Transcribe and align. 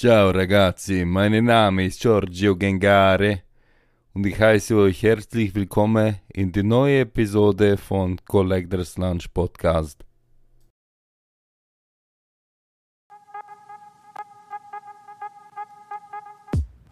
Ciao 0.00 0.30
ragazzi, 0.30 1.04
mein 1.04 1.44
Name 1.44 1.84
ist 1.84 2.00
Giorgio 2.00 2.56
Gengare 2.56 3.42
und 4.14 4.24
ich 4.24 4.40
heiße 4.40 4.74
euch 4.74 5.02
herzlich 5.02 5.54
willkommen 5.54 6.18
in 6.32 6.52
die 6.52 6.62
neue 6.62 7.00
Episode 7.00 7.76
von 7.76 8.16
Collectors 8.24 8.96
Lunch 8.96 9.26
Podcast. 9.34 10.02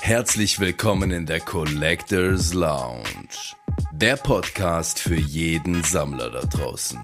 Herzlich 0.03 0.61
willkommen 0.61 1.11
in 1.11 1.25
der 1.25 1.41
Collectors 1.41 2.53
Lounge, 2.53 3.57
der 3.91 4.17
Podcast 4.17 4.99
für 4.99 5.17
jeden 5.19 5.83
Sammler 5.83 6.29
da 6.29 6.41
draußen. 6.41 7.01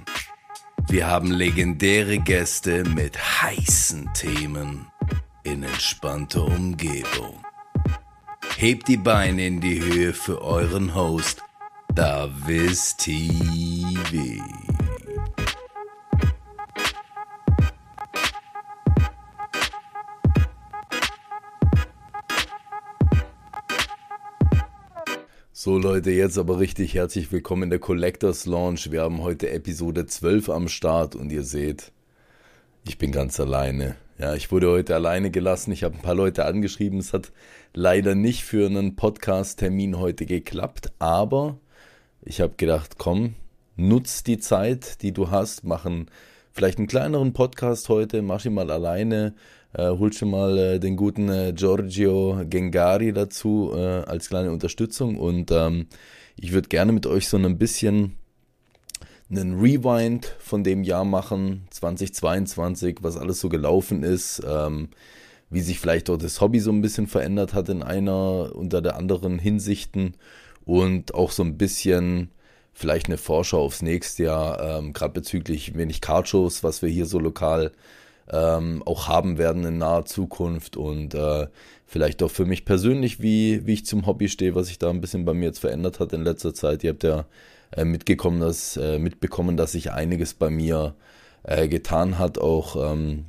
Wir 0.87 1.07
haben 1.07 1.31
legendäre 1.31 2.19
Gäste 2.19 2.85
mit 2.85 3.17
heißen 3.43 4.13
Themen 4.13 4.89
in 5.45 5.63
entspannter 5.63 6.43
Umgebung. 6.43 7.45
Hebt 8.57 8.89
die 8.89 8.97
Beine 8.97 9.47
in 9.47 9.61
die 9.61 9.81
Höhe 9.81 10.15
für 10.15 10.41
euren 10.41 10.95
Host, 10.95 11.43
Davis 11.95 12.97
TV. 12.97 14.43
So 25.53 25.79
Leute, 25.79 26.11
jetzt 26.11 26.39
aber 26.39 26.59
richtig 26.59 26.95
herzlich 26.95 27.31
willkommen 27.33 27.65
in 27.65 27.71
der 27.71 27.79
Collectors 27.79 28.47
Launch. 28.47 28.91
Wir 28.91 29.03
haben 29.03 29.23
heute 29.23 29.51
Episode 29.51 30.07
12 30.07 30.49
am 30.49 30.69
Start 30.69 31.15
und 31.15 31.31
ihr 31.31 31.43
seht, 31.43 31.93
ich 32.87 32.97
bin 32.97 33.13
ganz 33.13 33.39
alleine. 33.39 33.97
Ja, 34.17 34.37
ich 34.37 34.53
wurde 34.53 34.71
heute 34.71 34.95
alleine 34.95 35.33
gelassen. 35.33 35.73
Ich 35.73 35.83
habe 35.83 35.97
ein 35.97 36.03
paar 36.03 36.15
Leute 36.15 36.45
angeschrieben. 36.45 37.01
Es 37.01 37.13
hat 37.13 37.33
leider 37.75 38.15
nicht 38.15 38.45
für 38.45 38.67
einen 38.67 38.95
Podcast-Termin 38.95 39.99
heute 39.99 40.25
geklappt, 40.25 40.93
aber 41.01 41.59
ich 42.23 42.41
habe 42.41 42.55
gedacht, 42.57 42.97
komm, 42.97 43.35
nutz 43.77 44.23
die 44.23 44.39
Zeit, 44.39 45.03
die 45.03 45.13
du 45.13 45.33
hast, 45.33 45.65
machen 45.65 46.07
vielleicht 46.53 46.79
einen 46.79 46.87
kleineren 46.87 47.33
Podcast 47.33 47.89
heute, 47.89 48.23
mach 48.23 48.45
ihn 48.45 48.55
mal 48.55 48.71
alleine, 48.71 49.35
äh, 49.73 49.89
holst 49.89 50.23
du 50.23 50.27
mal 50.27 50.57
äh, 50.59 50.79
den 50.79 50.97
guten 50.97 51.29
äh, 51.29 51.53
Giorgio 51.53 52.45
Gengari 52.49 53.13
dazu 53.13 53.73
äh, 53.75 54.05
als 54.05 54.29
kleine 54.29 54.53
Unterstützung 54.53 55.19
und 55.19 55.51
ähm, 55.51 55.89
ich 56.37 56.53
würde 56.53 56.69
gerne 56.69 56.93
mit 56.93 57.09
euch 57.09 57.29
so 57.29 57.37
ein 57.37 57.59
bisschen 57.59 58.15
einen 59.31 59.59
Rewind 59.59 60.35
von 60.39 60.65
dem 60.65 60.85
Jahr 60.85 61.05
machen, 61.05 61.67
2022, 61.71 62.99
was 63.03 63.17
alles 63.17 63.41
so 63.41 63.49
gelaufen 63.49 64.03
ist, 64.03 64.43
ähm, 64.47 64.89
wie 65.51 65.61
sich 65.61 65.79
vielleicht 65.81 66.11
auch 66.11 66.17
das 66.17 66.41
Hobby 66.41 66.61
so 66.61 66.71
ein 66.71 66.83
bisschen 66.83 67.07
verändert 67.07 67.55
hat 67.55 67.69
in 67.69 67.83
einer 67.83 68.55
unter 68.55 68.83
der 68.83 68.97
anderen 68.97 69.39
Hinsichten 69.39 70.15
und 70.65 71.15
auch 71.15 71.31
so 71.31 71.43
ein 71.43 71.57
bisschen 71.57 72.31
vielleicht 72.73 73.07
eine 73.07 73.19
Vorschau 73.19 73.63
aufs 73.63 73.83
nächste 73.83 74.25
Jahr, 74.25 74.79
ähm, 74.79 74.93
gerade 74.93 75.13
bezüglich 75.13 75.77
wenig 75.77 76.01
Cardshows, 76.01 76.65
was 76.65 76.83
wir 76.83 76.89
hier 76.89 77.07
so 77.07 77.19
lokal 77.19 77.73
ähm, 78.31 78.83
auch 78.85 79.07
haben 79.07 79.39
werden 79.39 79.65
in 79.65 79.79
naher 79.79 80.07
Zukunft 80.07 80.77
und 80.77 81.15
äh, 81.15 81.47
vielleicht 81.87 82.23
auch 82.23 82.31
für 82.31 82.47
mich 82.47 82.65
persönlich, 82.65 83.21
wie, 83.21 83.67
wie 83.67 83.75
ich 83.75 83.87
zum 83.87 84.07
Hobby 84.07 84.29
stehe, 84.29 84.55
was 84.55 84.69
sich 84.69 84.79
da 84.79 84.91
ein 84.91 85.01
bisschen 85.01 85.25
bei 85.25 85.35
mir 85.35 85.47
jetzt 85.47 85.61
verändert 85.61 86.01
hat 86.01 86.13
in 86.13 86.25
letzter 86.25 86.55
Zeit. 86.55 86.83
Ihr 86.83 86.91
habt 86.91 87.05
ja 87.05 87.27
äh, 87.77 87.85
mitgekommen, 87.85 88.41
dass, 88.41 88.77
äh, 88.77 88.99
mitbekommen, 88.99 89.57
dass 89.57 89.73
sich 89.73 89.93
einiges 89.93 90.35
bei 90.35 90.51
mir 90.51 90.95
äh, 91.43 91.69
getan 91.69 92.19
hat, 92.19 92.39
auch 92.39 92.93
ähm, 92.93 93.27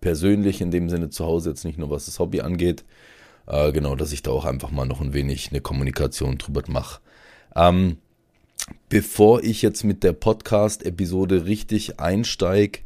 persönlich 0.00 0.60
in 0.60 0.70
dem 0.70 0.88
Sinne 0.90 1.10
zu 1.10 1.24
Hause, 1.24 1.50
jetzt 1.50 1.64
nicht 1.64 1.78
nur 1.78 1.90
was 1.90 2.06
das 2.06 2.18
Hobby 2.18 2.40
angeht. 2.40 2.84
Äh, 3.46 3.72
genau, 3.72 3.94
dass 3.96 4.12
ich 4.12 4.22
da 4.22 4.30
auch 4.30 4.44
einfach 4.44 4.70
mal 4.70 4.86
noch 4.86 5.00
ein 5.00 5.12
wenig 5.12 5.50
eine 5.50 5.60
Kommunikation 5.60 6.38
drüber 6.38 6.62
mache. 6.68 7.00
Ähm, 7.54 7.98
bevor 8.88 9.42
ich 9.42 9.62
jetzt 9.62 9.84
mit 9.84 10.02
der 10.02 10.12
Podcast-Episode 10.12 11.46
richtig 11.46 12.00
einsteige, 12.00 12.80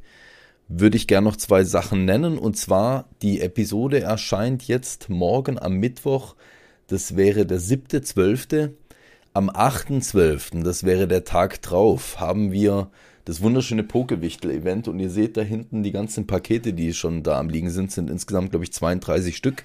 würde 0.69 0.97
ich 0.97 1.07
gerne 1.07 1.29
noch 1.29 1.37
zwei 1.37 1.65
Sachen 1.65 2.05
nennen. 2.05 2.39
Und 2.39 2.57
zwar, 2.57 3.09
die 3.23 3.41
Episode 3.41 4.01
erscheint 4.01 4.67
jetzt 4.69 5.09
morgen 5.09 5.59
am 5.59 5.75
Mittwoch. 5.75 6.35
Das 6.89 7.17
wäre 7.17 7.47
der 7.47 7.61
7.12. 7.61 8.71
Am 9.39 9.51
8.12., 9.51 10.65
das 10.65 10.83
wäre 10.83 11.07
der 11.07 11.23
Tag 11.23 11.63
drauf, 11.63 12.19
haben 12.19 12.51
wir 12.51 12.91
das 13.25 13.41
wunderschöne 13.41 13.85
Pokewichtel-Event 13.85 14.89
und 14.89 14.99
ihr 14.99 15.11
seht 15.11 15.37
da 15.37 15.43
hinten 15.43 15.85
die 15.85 15.93
ganzen 15.93 16.27
Pakete, 16.27 16.73
die 16.73 16.93
schon 16.93 17.23
da 17.23 17.39
am 17.39 17.49
Liegen 17.49 17.71
sind, 17.71 17.93
sind 17.93 18.11
insgesamt, 18.11 18.51
glaube 18.51 18.65
ich, 18.65 18.73
32 18.73 19.37
Stück. 19.37 19.63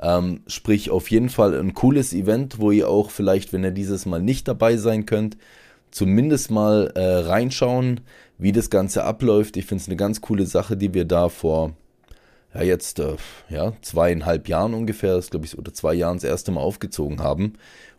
Ähm, 0.00 0.40
sprich, 0.46 0.88
auf 0.88 1.10
jeden 1.10 1.28
Fall 1.28 1.52
ein 1.52 1.74
cooles 1.74 2.14
Event, 2.14 2.58
wo 2.60 2.70
ihr 2.70 2.88
auch 2.88 3.10
vielleicht, 3.10 3.52
wenn 3.52 3.62
ihr 3.62 3.72
dieses 3.72 4.06
Mal 4.06 4.22
nicht 4.22 4.48
dabei 4.48 4.78
sein 4.78 5.04
könnt, 5.04 5.36
zumindest 5.90 6.50
mal 6.50 6.90
äh, 6.94 7.02
reinschauen, 7.02 8.00
wie 8.38 8.52
das 8.52 8.70
Ganze 8.70 9.04
abläuft. 9.04 9.58
Ich 9.58 9.66
finde 9.66 9.82
es 9.82 9.88
eine 9.88 9.96
ganz 9.96 10.22
coole 10.22 10.46
Sache, 10.46 10.78
die 10.78 10.94
wir 10.94 11.04
da 11.04 11.28
vor 11.28 11.74
ja, 12.54 12.62
jetzt 12.62 13.00
äh, 13.00 13.16
ja, 13.50 13.74
zweieinhalb 13.82 14.48
Jahren 14.48 14.72
ungefähr, 14.72 15.20
glaube 15.28 15.44
ich, 15.44 15.58
oder 15.58 15.74
zwei 15.74 15.92
Jahren 15.92 16.16
das 16.16 16.24
erste 16.24 16.52
Mal 16.52 16.60
aufgezogen 16.60 17.20
haben 17.20 17.54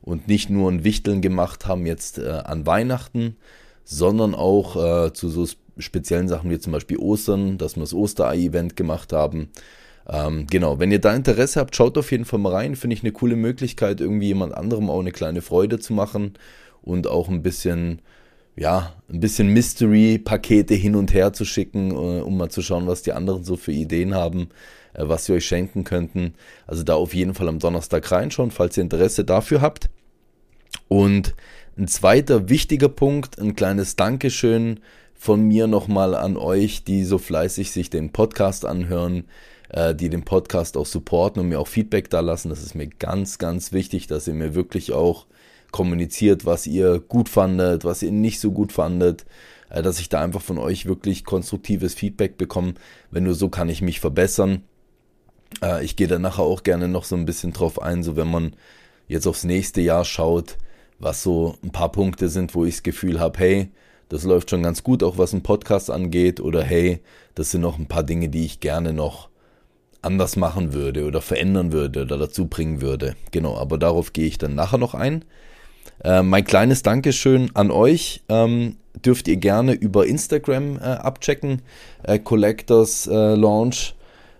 und 0.06 0.28
nicht 0.28 0.50
nur 0.50 0.72
ein 0.72 0.84
Wichteln 0.84 1.22
gemacht 1.22 1.66
haben 1.66 1.86
jetzt 1.86 2.20
äh, 2.20 2.30
an 2.30 2.66
Weihnachten, 2.66 3.36
sondern 3.84 4.34
auch 4.36 5.08
äh, 5.08 5.14
zu 5.14 5.30
so 5.30 5.46
speziellen 5.78 6.28
Sachen 6.28 6.50
wie 6.50 6.60
zum 6.60 6.72
Beispiel 6.72 6.98
Ostern, 6.98 7.58
dass 7.58 7.76
wir 7.76 7.82
das 7.82 7.94
Osterei-Event 7.94 8.76
gemacht 8.76 9.12
haben. 9.12 9.50
Ähm, 10.08 10.46
genau, 10.48 10.80
wenn 10.80 10.92
ihr 10.92 11.02
da 11.02 11.14
Interesse 11.16 11.60
habt, 11.60 11.76
schaut 11.76 11.98
auf 11.98 12.12
jeden 12.12 12.26
Fall 12.26 12.40
mal 12.40 12.54
rein. 12.54 12.76
Finde 12.76 12.96
ich 12.96 13.04
eine 13.04 13.12
coole 13.12 13.36
Möglichkeit, 13.36 14.00
irgendwie 14.00 14.28
jemand 14.28 14.54
anderem 14.54 14.90
auch 14.90 15.00
eine 15.00 15.12
kleine 15.12 15.42
Freude 15.42 15.80
zu 15.80 15.94
machen 15.94 16.34
und 16.84 17.08
auch 17.08 17.28
ein 17.28 17.42
bisschen, 17.42 18.02
ja, 18.56 18.94
ein 19.10 19.20
bisschen 19.20 19.50
Mystery-Pakete 19.50 20.76
hin 20.76 20.96
und 20.96 21.14
her 21.14 21.34
zu 21.34 21.46
schicken, 21.46 21.92
äh, 21.92 22.22
um 22.22 22.38
mal 22.38 22.50
zu 22.50 22.62
schauen, 22.62 22.86
was 22.88 23.02
die 23.02 23.14
anderen 23.14 23.44
so 23.44 23.56
für 23.58 23.72
Ideen 23.72 24.14
haben, 24.14 24.50
äh, 24.94 25.08
was 25.08 25.26
sie 25.26 25.34
euch 25.34 25.46
schenken 25.46 25.84
könnten. 25.84 26.36
Also 26.68 26.84
da 26.84 26.94
auf 26.94 27.16
jeden 27.16 27.34
Fall 27.34 27.50
am 27.50 27.60
Donnerstag 27.60 28.12
reinschauen, 28.12 28.52
falls 28.52 28.78
ihr 28.78 28.84
Interesse 28.84 29.26
dafür 29.26 29.62
habt. 29.62 29.90
Und 30.88 31.36
ein 31.78 31.88
zweiter 31.88 32.50
wichtiger 32.50 32.90
Punkt, 32.90 33.40
ein 33.40 33.56
kleines 33.56 33.96
Dankeschön 33.96 34.80
von 35.14 35.42
mir 35.42 35.68
nochmal 35.68 36.16
an 36.16 36.38
euch, 36.38 36.84
die 36.84 37.04
so 37.04 37.18
fleißig 37.18 37.72
sich 37.72 37.90
den 37.90 38.12
Podcast 38.12 38.66
anhören, 38.66 39.26
äh, 39.70 39.96
die 39.96 40.10
den 40.10 40.24
Podcast 40.24 40.78
auch 40.78 40.86
supporten 40.86 41.42
und 41.42 41.50
mir 41.50 41.60
auch 41.60 41.68
Feedback 41.68 42.10
da 42.10 42.20
lassen. 42.20 42.50
Das 42.50 42.62
ist 42.62 42.76
mir 42.76 42.88
ganz, 42.88 43.38
ganz 43.38 43.72
wichtig, 43.72 44.08
dass 44.08 44.28
ihr 44.28 44.34
mir 44.34 44.56
wirklich 44.56 44.92
auch 44.92 45.26
kommuniziert, 45.72 46.46
was 46.46 46.68
ihr 46.68 47.00
gut 47.00 47.28
fandet, 47.28 47.84
was 47.84 48.02
ihr 48.02 48.12
nicht 48.12 48.40
so 48.40 48.52
gut 48.52 48.72
fandet, 48.72 49.26
äh, 49.70 49.82
dass 49.82 50.00
ich 50.00 50.10
da 50.10 50.22
einfach 50.22 50.42
von 50.42 50.58
euch 50.58 50.86
wirklich 50.86 51.26
konstruktives 51.26 51.94
Feedback 51.94 52.38
bekomme. 52.38 52.76
Wenn 53.12 53.24
nur 53.24 53.36
so 53.36 53.50
kann 53.50 53.70
ich 53.70 53.82
mich 53.82 54.00
verbessern. 54.00 54.64
Äh, 55.62 55.84
ich 55.84 55.96
gehe 55.96 56.08
da 56.08 56.20
nachher 56.20 56.44
auch 56.44 56.64
gerne 56.64 56.88
noch 56.88 57.04
so 57.04 57.16
ein 57.16 57.26
bisschen 57.26 57.52
drauf 57.52 57.82
ein, 57.82 58.04
so 58.04 58.16
wenn 58.16 58.30
man 58.30 58.56
jetzt 59.08 59.28
aufs 59.28 59.44
nächste 59.44 59.82
Jahr 59.82 60.06
schaut, 60.06 60.58
was 61.00 61.24
so 61.24 61.56
ein 61.64 61.72
paar 61.72 61.92
Punkte 61.92 62.30
sind, 62.30 62.56
wo 62.56 62.66
ich 62.66 62.76
das 62.76 62.84
Gefühl 62.84 63.20
habe, 63.20 63.40
hey, 63.40 63.70
das 64.10 64.24
läuft 64.24 64.50
schon 64.50 64.64
ganz 64.64 64.84
gut, 64.84 65.04
auch 65.04 65.18
was 65.18 65.34
ein 65.34 65.44
Podcast 65.44 65.90
angeht, 65.90 66.40
oder 66.40 66.64
hey, 66.64 67.00
das 67.34 67.52
sind 67.52 67.62
noch 67.62 67.78
ein 67.78 67.88
paar 67.88 68.04
Dinge, 68.04 68.30
die 68.30 68.46
ich 68.46 68.60
gerne 68.60 68.94
noch 68.94 69.30
anders 70.02 70.36
machen 70.36 70.74
würde 70.74 71.06
oder 71.06 71.22
verändern 71.22 71.72
würde 71.72 72.04
oder 72.04 72.18
dazu 72.18 72.46
bringen 72.48 72.82
würde. 72.82 73.16
Genau, 73.32 73.58
aber 73.58 73.78
darauf 73.78 74.14
gehe 74.14 74.28
ich 74.28 74.38
dann 74.38 74.56
nachher 74.56 74.78
noch 74.78 74.94
ein. 74.94 75.26
Äh, 76.04 76.22
mein 76.22 76.44
kleines 76.44 76.84
Dankeschön 76.84 77.52
an 77.56 77.72
euch 77.72 78.22
ähm, 78.30 78.78
dürft 79.04 79.28
ihr 79.28 79.38
gerne 79.38 79.74
über 79.74 80.06
Instagram 80.06 80.78
äh, 80.78 80.82
abchecken. 80.82 81.62
Äh, 82.04 82.20
Collectors 82.20 83.08
äh, 83.08 83.36
Launch. 83.36 83.96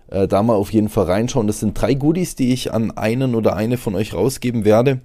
Äh, 0.08 0.28
da 0.28 0.42
mal 0.42 0.54
auf 0.54 0.72
jeden 0.72 0.88
Fall 0.88 1.06
reinschauen. 1.06 1.48
Das 1.48 1.60
sind 1.60 1.80
drei 1.80 1.94
Goodies, 1.94 2.36
die 2.36 2.52
ich 2.52 2.72
an 2.72 2.92
einen 2.92 3.34
oder 3.34 3.56
eine 3.56 3.76
von 3.76 3.94
euch 3.96 4.14
rausgeben 4.14 4.64
werde. 4.64 5.00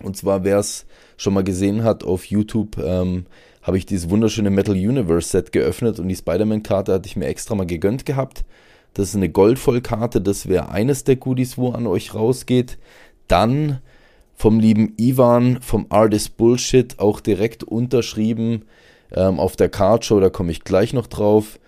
Und 0.00 0.16
zwar, 0.16 0.44
wer 0.44 0.58
es 0.58 0.86
schon 1.16 1.34
mal 1.34 1.44
gesehen 1.44 1.84
hat 1.84 2.04
auf 2.04 2.24
YouTube, 2.26 2.78
ähm, 2.78 3.26
habe 3.62 3.78
ich 3.78 3.86
dieses 3.86 4.10
wunderschöne 4.10 4.50
Metal 4.50 4.74
Universe 4.74 5.28
Set 5.28 5.52
geöffnet 5.52 5.98
und 5.98 6.08
die 6.08 6.16
Spider-Man-Karte 6.16 6.92
hatte 6.92 7.06
ich 7.08 7.16
mir 7.16 7.26
extra 7.26 7.54
mal 7.54 7.66
gegönnt 7.66 8.06
gehabt. 8.06 8.44
Das 8.94 9.08
ist 9.10 9.16
eine 9.16 9.28
Goldvollkarte, 9.28 10.20
das 10.20 10.48
wäre 10.48 10.70
eines 10.70 11.04
der 11.04 11.16
Goodies, 11.16 11.58
wo 11.58 11.72
an 11.72 11.86
euch 11.86 12.14
rausgeht. 12.14 12.78
Dann 13.28 13.80
vom 14.36 14.60
lieben 14.60 14.94
Ivan 14.98 15.60
vom 15.60 15.86
Artist 15.88 16.36
Bullshit 16.36 16.98
auch 16.98 17.20
direkt 17.20 17.64
unterschrieben 17.64 18.62
ähm, 19.12 19.40
auf 19.40 19.56
der 19.56 19.68
Cardshow, 19.68 20.20
da 20.20 20.30
komme 20.30 20.52
ich 20.52 20.62
gleich 20.62 20.92
noch 20.92 21.06
drauf. 21.06 21.58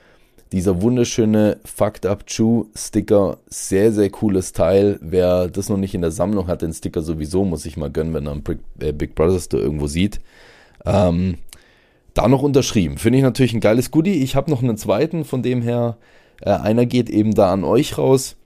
Dieser 0.53 0.81
wunderschöne 0.81 1.59
Fucked 1.65 2.07
Up 2.07 2.27
Chew 2.27 2.67
Sticker, 2.75 3.39
sehr, 3.49 3.93
sehr 3.93 4.09
cooles 4.09 4.53
Teil. 4.53 4.99
Wer 5.03 5.49
das 5.49 5.69
noch 5.69 5.77
nicht 5.77 5.95
in 5.95 6.01
der 6.01 6.11
Sammlung 6.11 6.47
hat, 6.47 6.63
den 6.63 6.73
Sticker 6.73 7.03
sowieso, 7.03 7.45
muss 7.45 7.67
ich 7.67 7.77
mal 7.77 7.91
gönnen, 7.91 8.15
wenn 8.15 8.27
er 8.27 8.33
einen 8.33 8.43
Big, 8.43 8.61
äh, 8.81 8.93
Brother 8.93 9.41
Store 9.41 9.63
irgendwo 9.63 9.87
sieht. 9.89 10.21
Ähm, 10.87 11.37
da 12.15 12.29
noch 12.29 12.43
unterschrieben. 12.43 12.97
Finde 12.97 13.19
ich 13.19 13.25
natürlich 13.25 13.53
ein 13.53 13.61
geiles 13.61 13.91
Goodie. 13.91 14.23
Ich 14.23 14.37
habe 14.37 14.51
noch 14.51 14.63
einen 14.63 14.79
zweiten, 14.79 15.25
von 15.25 15.43
dem 15.43 15.61
her, 15.61 15.99
äh, 16.41 16.51
einer 16.51 16.87
geht 16.87 17.11
eben 17.11 17.35
da 17.35 17.53
an 17.53 17.63
euch 17.63 17.99
raus. 17.99 18.37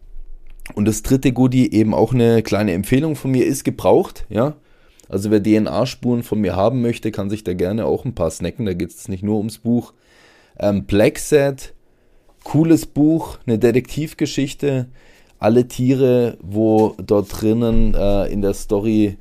Und 0.74 0.86
das 0.86 1.02
dritte 1.02 1.32
Goodie, 1.32 1.72
eben 1.72 1.94
auch 1.94 2.12
eine 2.12 2.42
kleine 2.42 2.72
Empfehlung 2.72 3.14
von 3.14 3.30
mir, 3.30 3.46
ist 3.46 3.64
gebraucht, 3.64 4.26
ja. 4.28 4.56
Also 5.08 5.30
wer 5.30 5.42
DNA-Spuren 5.42 6.22
von 6.22 6.40
mir 6.40 6.56
haben 6.56 6.80
möchte, 6.80 7.12
kann 7.12 7.30
sich 7.30 7.44
da 7.44 7.54
gerne 7.54 7.84
auch 7.84 8.04
ein 8.04 8.14
paar 8.14 8.30
snacken. 8.30 8.66
Da 8.66 8.72
geht 8.72 8.90
es 8.90 9.08
nicht 9.08 9.22
nur 9.22 9.36
ums 9.36 9.58
Buch. 9.58 9.92
Ähm, 10.58 10.84
Black 10.84 11.18
Set, 11.18 11.74
cooles 12.44 12.86
Buch, 12.86 13.38
eine 13.46 13.58
Detektivgeschichte. 13.58 14.86
Alle 15.38 15.66
Tiere, 15.66 16.38
wo 16.40 16.94
dort 17.04 17.40
drinnen 17.40 17.94
äh, 17.94 18.26
in 18.26 18.42
der 18.42 18.54
Story 18.54 19.16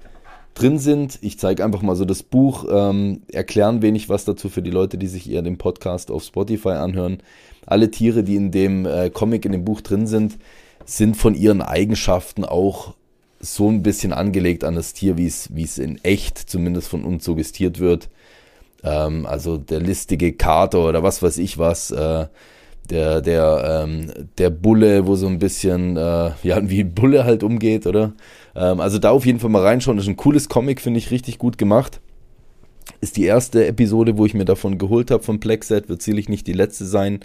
drin 0.54 0.78
sind. 0.78 1.18
Ich 1.22 1.40
zeige 1.40 1.64
einfach 1.64 1.82
mal 1.82 1.96
so 1.96 2.06
das 2.06 2.24
Buch, 2.24 2.66
ähm, 2.70 3.22
erklären 3.32 3.82
wenig 3.82 4.10
was 4.10 4.26
dazu 4.26 4.50
für 4.50 4.62
die 4.62 4.70
Leute, 4.70 4.98
die 4.98 5.08
sich 5.08 5.30
eher 5.30 5.42
den 5.42 5.58
Podcast 5.58 6.12
auf 6.12 6.24
Spotify 6.24 6.70
anhören. 6.70 7.24
Alle 7.66 7.90
Tiere, 7.90 8.24
die 8.24 8.36
in 8.36 8.52
dem 8.52 8.86
äh, 8.86 9.10
Comic, 9.10 9.46
in 9.46 9.52
dem 9.52 9.66
Buch 9.66 9.82
drin 9.82 10.08
sind, 10.08 10.38
sind 10.86 11.16
von 11.16 11.36
ihren 11.36 11.62
Eigenschaften 11.62 12.44
auch 12.44 12.94
so 13.40 13.70
ein 13.70 13.82
bisschen 13.82 14.14
angelegt 14.14 14.64
an 14.64 14.76
das 14.76 14.94
Tier, 14.94 15.18
wie 15.18 15.26
es, 15.26 15.78
in 15.78 16.04
echt 16.04 16.38
zumindest 16.38 16.90
von 16.90 17.04
uns 17.04 17.24
suggestiert 17.24 17.80
wird. 17.80 18.10
Ähm, 18.84 19.26
also 19.26 19.58
der 19.58 19.80
listige 19.80 20.34
Kater 20.34 20.88
oder 20.88 21.02
was 21.02 21.24
weiß 21.24 21.38
ich 21.40 21.58
was, 21.58 21.92
äh, 21.92 22.28
der, 22.90 23.22
der, 23.22 23.84
ähm, 23.86 24.12
der 24.38 24.50
Bulle, 24.50 25.08
wo 25.08 25.16
so 25.16 25.28
ein 25.28 25.40
bisschen, 25.40 25.98
äh, 25.98 26.32
ja, 26.44 26.70
wie 26.70 26.84
Bulle 26.84 27.24
halt 27.24 27.44
umgeht, 27.44 27.88
oder? 27.88 28.14
Ähm, 28.56 28.80
also 28.80 28.98
da 28.98 29.12
auf 29.12 29.26
jeden 29.26 29.40
Fall 29.40 29.50
mal 29.50 29.64
reinschauen. 29.64 29.98
Das 29.98 30.06
ist 30.06 30.10
ein 30.10 30.18
cooles 30.18 30.50
Comic, 30.50 30.82
finde 30.82 30.98
ich 30.98 31.12
richtig 31.12 31.38
gut 31.38 31.58
gemacht. 31.58 32.02
Ist 33.00 33.18
die 33.18 33.26
erste 33.26 33.66
Episode, 33.68 34.18
wo 34.18 34.26
ich 34.26 34.34
mir 34.34 34.46
davon 34.46 34.78
geholt 34.78 35.12
habe 35.12 35.24
von 35.24 35.40
Plexet, 35.40 35.88
wird 35.90 36.02
sicherlich 36.02 36.30
nicht 36.30 36.48
die 36.48 36.54
letzte 36.54 36.86
sein. 36.86 37.20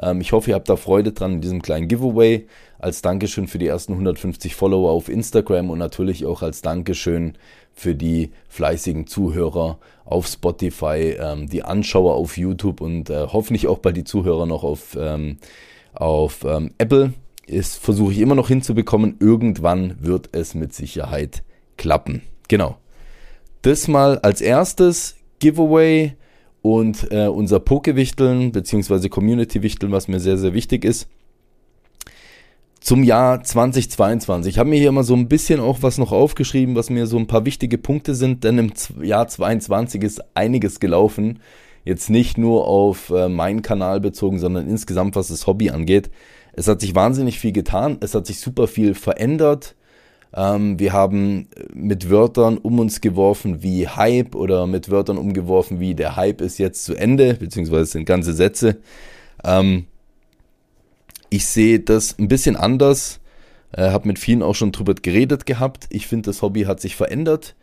Ähm, 0.00 0.20
ich 0.20 0.32
hoffe, 0.32 0.50
ihr 0.50 0.54
habt 0.54 0.68
da 0.68 0.76
Freude 0.76 1.12
dran 1.12 1.34
in 1.34 1.40
diesem 1.40 1.62
kleinen 1.62 1.88
Giveaway. 1.88 2.46
Als 2.80 3.02
Dankeschön 3.02 3.46
für 3.46 3.58
die 3.58 3.66
ersten 3.66 3.92
150 3.92 4.54
Follower 4.54 4.90
auf 4.90 5.10
Instagram 5.10 5.68
und 5.68 5.78
natürlich 5.78 6.24
auch 6.24 6.40
als 6.42 6.62
Dankeschön 6.62 7.34
für 7.74 7.94
die 7.94 8.30
fleißigen 8.48 9.06
Zuhörer 9.06 9.78
auf 10.06 10.26
Spotify, 10.26 11.16
ähm, 11.20 11.46
die 11.46 11.62
Anschauer 11.62 12.14
auf 12.14 12.38
YouTube 12.38 12.80
und 12.80 13.10
äh, 13.10 13.26
hoffentlich 13.32 13.66
auch 13.66 13.78
bald 13.78 13.98
die 13.98 14.04
Zuhörer 14.04 14.46
noch 14.46 14.64
auf, 14.64 14.96
ähm, 14.98 15.36
auf 15.92 16.44
ähm, 16.44 16.72
Apple. 16.78 17.12
Ist 17.46 17.76
versuche 17.76 18.12
ich 18.12 18.20
immer 18.20 18.34
noch 18.34 18.48
hinzubekommen. 18.48 19.16
Irgendwann 19.20 19.96
wird 20.00 20.30
es 20.32 20.54
mit 20.54 20.72
Sicherheit 20.72 21.42
klappen. 21.76 22.22
Genau. 22.48 22.78
Das 23.62 23.88
mal 23.88 24.18
als 24.20 24.40
erstes 24.40 25.16
Giveaway 25.38 26.14
und 26.62 27.10
äh, 27.10 27.26
unser 27.26 27.60
Pokewichteln 27.60 28.52
bzw. 28.52 29.08
Community-Wichteln, 29.08 29.92
was 29.92 30.08
mir 30.08 30.20
sehr, 30.20 30.38
sehr 30.38 30.54
wichtig 30.54 30.84
ist. 30.84 31.08
Zum 32.80 33.04
Jahr 33.04 33.42
2022. 33.44 34.54
Ich 34.54 34.58
habe 34.58 34.70
mir 34.70 34.78
hier 34.78 34.90
mal 34.90 35.04
so 35.04 35.14
ein 35.14 35.28
bisschen 35.28 35.60
auch 35.60 35.78
was 35.82 35.98
noch 35.98 36.12
aufgeschrieben, 36.12 36.74
was 36.74 36.88
mir 36.88 37.06
so 37.06 37.18
ein 37.18 37.26
paar 37.26 37.44
wichtige 37.44 37.76
Punkte 37.76 38.14
sind, 38.14 38.42
denn 38.42 38.56
im 38.56 38.72
Jahr 39.02 39.28
22 39.28 40.02
ist 40.02 40.22
einiges 40.34 40.80
gelaufen. 40.80 41.40
Jetzt 41.84 42.08
nicht 42.08 42.38
nur 42.38 42.66
auf 42.66 43.10
äh, 43.10 43.28
meinen 43.28 43.60
Kanal 43.60 44.00
bezogen, 44.00 44.38
sondern 44.38 44.66
insgesamt, 44.66 45.14
was 45.14 45.28
das 45.28 45.46
Hobby 45.46 45.70
angeht. 45.70 46.10
Es 46.54 46.68
hat 46.68 46.80
sich 46.80 46.94
wahnsinnig 46.94 47.38
viel 47.38 47.52
getan, 47.52 47.98
es 48.00 48.14
hat 48.14 48.26
sich 48.26 48.40
super 48.40 48.66
viel 48.66 48.94
verändert. 48.94 49.76
Ähm, 50.34 50.78
wir 50.78 50.94
haben 50.94 51.48
mit 51.74 52.08
Wörtern 52.10 52.56
um 52.56 52.78
uns 52.78 53.02
geworfen 53.02 53.62
wie 53.62 53.88
Hype 53.88 54.34
oder 54.34 54.66
mit 54.66 54.90
Wörtern 54.90 55.18
umgeworfen 55.18 55.80
wie 55.80 55.94
der 55.94 56.16
Hype 56.16 56.40
ist 56.40 56.58
jetzt 56.58 56.84
zu 56.84 56.94
Ende, 56.94 57.34
beziehungsweise 57.34 57.86
sind 57.86 58.06
ganze 58.06 58.32
Sätze. 58.32 58.78
Ähm, 59.44 59.86
ich 61.30 61.46
sehe 61.46 61.80
das 61.80 62.18
ein 62.18 62.28
bisschen 62.28 62.56
anders, 62.56 63.20
äh, 63.72 63.90
habe 63.90 64.08
mit 64.08 64.18
vielen 64.18 64.42
auch 64.42 64.54
schon 64.54 64.72
drüber 64.72 64.94
geredet 64.94 65.46
gehabt. 65.46 65.86
Ich 65.90 66.06
finde, 66.06 66.30
das 66.30 66.42
Hobby 66.42 66.62
hat 66.62 66.80
sich 66.80 66.96
verändert. 66.96 67.54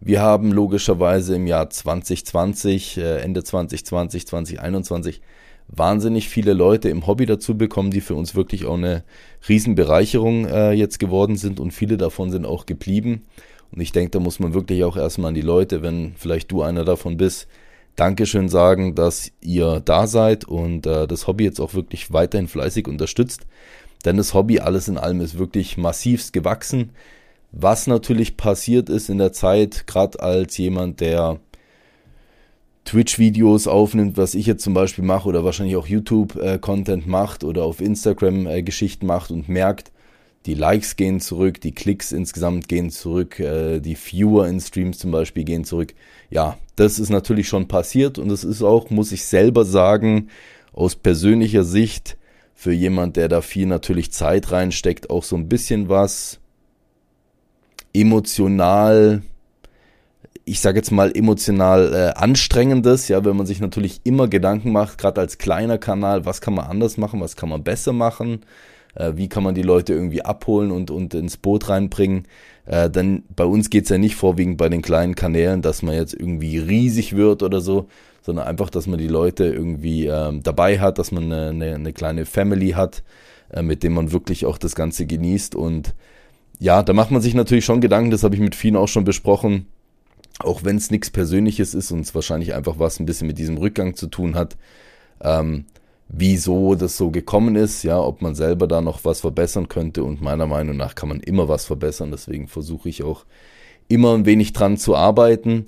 Wir 0.00 0.20
haben 0.20 0.52
logischerweise 0.52 1.36
im 1.36 1.46
Jahr 1.46 1.70
2020, 1.70 2.98
äh, 2.98 3.20
Ende 3.20 3.42
2020, 3.42 4.26
2021 4.26 5.22
wahnsinnig 5.68 6.28
viele 6.28 6.52
Leute 6.52 6.90
im 6.90 7.06
Hobby 7.06 7.24
dazu 7.24 7.56
bekommen, 7.56 7.90
die 7.90 8.02
für 8.02 8.14
uns 8.14 8.34
wirklich 8.34 8.66
auch 8.66 8.74
eine 8.76 9.02
Riesenbereicherung 9.48 10.46
äh, 10.46 10.72
jetzt 10.72 10.98
geworden 10.98 11.36
sind 11.36 11.58
und 11.58 11.72
viele 11.72 11.96
davon 11.96 12.30
sind 12.30 12.44
auch 12.44 12.66
geblieben. 12.66 13.22
Und 13.72 13.80
ich 13.80 13.92
denke, 13.92 14.10
da 14.10 14.20
muss 14.20 14.38
man 14.38 14.54
wirklich 14.54 14.84
auch 14.84 14.96
erstmal 14.96 15.28
an 15.28 15.34
die 15.34 15.40
Leute, 15.40 15.82
wenn 15.82 16.14
vielleicht 16.16 16.52
du 16.52 16.62
einer 16.62 16.84
davon 16.84 17.16
bist, 17.16 17.48
Dankeschön 17.96 18.48
sagen, 18.48 18.94
dass 18.94 19.30
ihr 19.40 19.80
da 19.84 20.06
seid 20.06 20.44
und 20.44 20.86
äh, 20.86 21.06
das 21.06 21.26
Hobby 21.26 21.44
jetzt 21.44 21.60
auch 21.60 21.74
wirklich 21.74 22.12
weiterhin 22.12 22.48
fleißig 22.48 22.88
unterstützt. 22.88 23.46
Denn 24.04 24.16
das 24.16 24.34
Hobby 24.34 24.60
alles 24.60 24.88
in 24.88 24.98
allem 24.98 25.20
ist 25.20 25.38
wirklich 25.38 25.76
massivst 25.76 26.32
gewachsen. 26.32 26.90
Was 27.52 27.86
natürlich 27.86 28.36
passiert 28.36 28.88
ist 28.88 29.08
in 29.08 29.18
der 29.18 29.32
Zeit, 29.32 29.86
gerade 29.86 30.20
als 30.20 30.58
jemand, 30.58 31.00
der 31.00 31.38
Twitch-Videos 32.84 33.66
aufnimmt, 33.66 34.16
was 34.16 34.34
ich 34.34 34.46
jetzt 34.46 34.64
zum 34.64 34.74
Beispiel 34.74 35.04
mache 35.04 35.28
oder 35.28 35.44
wahrscheinlich 35.44 35.76
auch 35.76 35.86
YouTube-Content 35.86 37.06
macht 37.06 37.44
oder 37.44 37.64
auf 37.64 37.80
Instagram 37.80 38.46
äh, 38.46 38.62
Geschichten 38.62 39.06
macht 39.06 39.30
und 39.30 39.48
merkt, 39.48 39.90
die 40.46 40.54
Likes 40.54 40.96
gehen 40.96 41.20
zurück, 41.20 41.60
die 41.60 41.72
Klicks 41.72 42.12
insgesamt 42.12 42.68
gehen 42.68 42.90
zurück, 42.90 43.40
äh, 43.40 43.80
die 43.80 43.96
Viewer 43.96 44.46
in 44.46 44.60
Streams 44.60 44.98
zum 44.98 45.10
Beispiel 45.10 45.44
gehen 45.44 45.64
zurück. 45.64 45.94
Ja, 46.28 46.58
das 46.76 46.98
ist 46.98 47.10
natürlich 47.10 47.48
schon 47.48 47.68
passiert 47.68 48.18
und 48.18 48.28
das 48.28 48.44
ist 48.44 48.62
auch, 48.62 48.90
muss 48.90 49.12
ich 49.12 49.24
selber 49.24 49.64
sagen, 49.64 50.28
aus 50.72 50.96
persönlicher 50.96 51.64
Sicht 51.64 52.16
für 52.54 52.72
jemand, 52.72 53.16
der 53.16 53.28
da 53.28 53.40
viel 53.40 53.66
natürlich 53.66 54.12
Zeit 54.12 54.50
reinsteckt, 54.52 55.10
auch 55.10 55.22
so 55.22 55.36
ein 55.36 55.48
bisschen 55.48 55.88
was 55.88 56.40
emotional 57.92 59.22
ich 60.44 60.60
sage 60.60 60.78
jetzt 60.78 60.90
mal, 60.90 61.16
emotional 61.16 61.94
äh, 61.94 62.20
anstrengendes, 62.20 63.08
ja, 63.08 63.24
wenn 63.24 63.36
man 63.36 63.46
sich 63.46 63.60
natürlich 63.60 64.00
immer 64.04 64.28
Gedanken 64.28 64.72
macht, 64.72 64.98
gerade 64.98 65.20
als 65.20 65.38
kleiner 65.38 65.78
Kanal, 65.78 66.26
was 66.26 66.40
kann 66.40 66.54
man 66.54 66.66
anders 66.66 66.96
machen, 66.96 67.20
was 67.20 67.36
kann 67.36 67.48
man 67.48 67.64
besser 67.64 67.92
machen, 67.92 68.40
äh, 68.94 69.12
wie 69.16 69.28
kann 69.28 69.42
man 69.42 69.54
die 69.54 69.62
Leute 69.62 69.92
irgendwie 69.92 70.22
abholen 70.22 70.70
und, 70.70 70.90
und 70.90 71.14
ins 71.14 71.36
Boot 71.36 71.68
reinbringen. 71.68 72.26
Äh, 72.66 72.90
denn 72.90 73.24
bei 73.34 73.44
uns 73.44 73.70
geht's 73.70 73.90
ja 73.90 73.98
nicht 73.98 74.16
vorwiegend 74.16 74.56
bei 74.56 74.68
den 74.68 74.82
kleinen 74.82 75.14
Kanälen, 75.14 75.62
dass 75.62 75.82
man 75.82 75.94
jetzt 75.94 76.14
irgendwie 76.14 76.58
riesig 76.58 77.14
wird 77.14 77.42
oder 77.42 77.60
so, 77.60 77.88
sondern 78.22 78.46
einfach, 78.46 78.70
dass 78.70 78.86
man 78.86 78.98
die 78.98 79.08
Leute 79.08 79.44
irgendwie 79.44 80.06
ähm, 80.06 80.42
dabei 80.42 80.80
hat, 80.80 80.98
dass 80.98 81.12
man 81.12 81.24
eine, 81.24 81.48
eine, 81.48 81.74
eine 81.74 81.92
kleine 81.92 82.24
Family 82.24 82.70
hat, 82.70 83.02
äh, 83.52 83.62
mit 83.62 83.82
dem 83.82 83.92
man 83.94 84.12
wirklich 84.12 84.46
auch 84.46 84.56
das 84.56 84.74
Ganze 84.74 85.06
genießt. 85.06 85.54
Und 85.54 85.94
ja, 86.58 86.82
da 86.82 86.92
macht 86.92 87.10
man 87.10 87.20
sich 87.20 87.34
natürlich 87.34 87.64
schon 87.64 87.80
Gedanken, 87.80 88.10
das 88.10 88.22
habe 88.22 88.34
ich 88.34 88.40
mit 88.40 88.54
vielen 88.54 88.76
auch 88.76 88.88
schon 88.88 89.04
besprochen, 89.04 89.66
auch 90.38 90.64
wenn 90.64 90.76
es 90.76 90.90
nichts 90.90 91.10
Persönliches 91.10 91.74
ist 91.74 91.90
und 91.90 92.00
es 92.00 92.14
wahrscheinlich 92.14 92.54
einfach 92.54 92.78
was 92.78 92.98
ein 92.98 93.06
bisschen 93.06 93.26
mit 93.26 93.38
diesem 93.38 93.58
Rückgang 93.58 93.94
zu 93.94 94.06
tun 94.06 94.34
hat, 94.34 94.56
ähm, 95.20 95.66
wieso 96.08 96.74
das 96.74 96.96
so 96.96 97.10
gekommen 97.10 97.56
ist, 97.56 97.82
ja, 97.82 98.00
ob 98.00 98.22
man 98.22 98.34
selber 98.34 98.66
da 98.66 98.80
noch 98.80 99.04
was 99.04 99.20
verbessern 99.20 99.68
könnte 99.68 100.04
und 100.04 100.20
meiner 100.20 100.46
Meinung 100.46 100.76
nach 100.76 100.94
kann 100.94 101.08
man 101.08 101.20
immer 101.20 101.48
was 101.48 101.64
verbessern, 101.64 102.10
deswegen 102.10 102.48
versuche 102.48 102.88
ich 102.88 103.02
auch 103.02 103.24
immer 103.88 104.14
ein 104.14 104.26
wenig 104.26 104.52
dran 104.52 104.76
zu 104.76 104.96
arbeiten. 104.96 105.66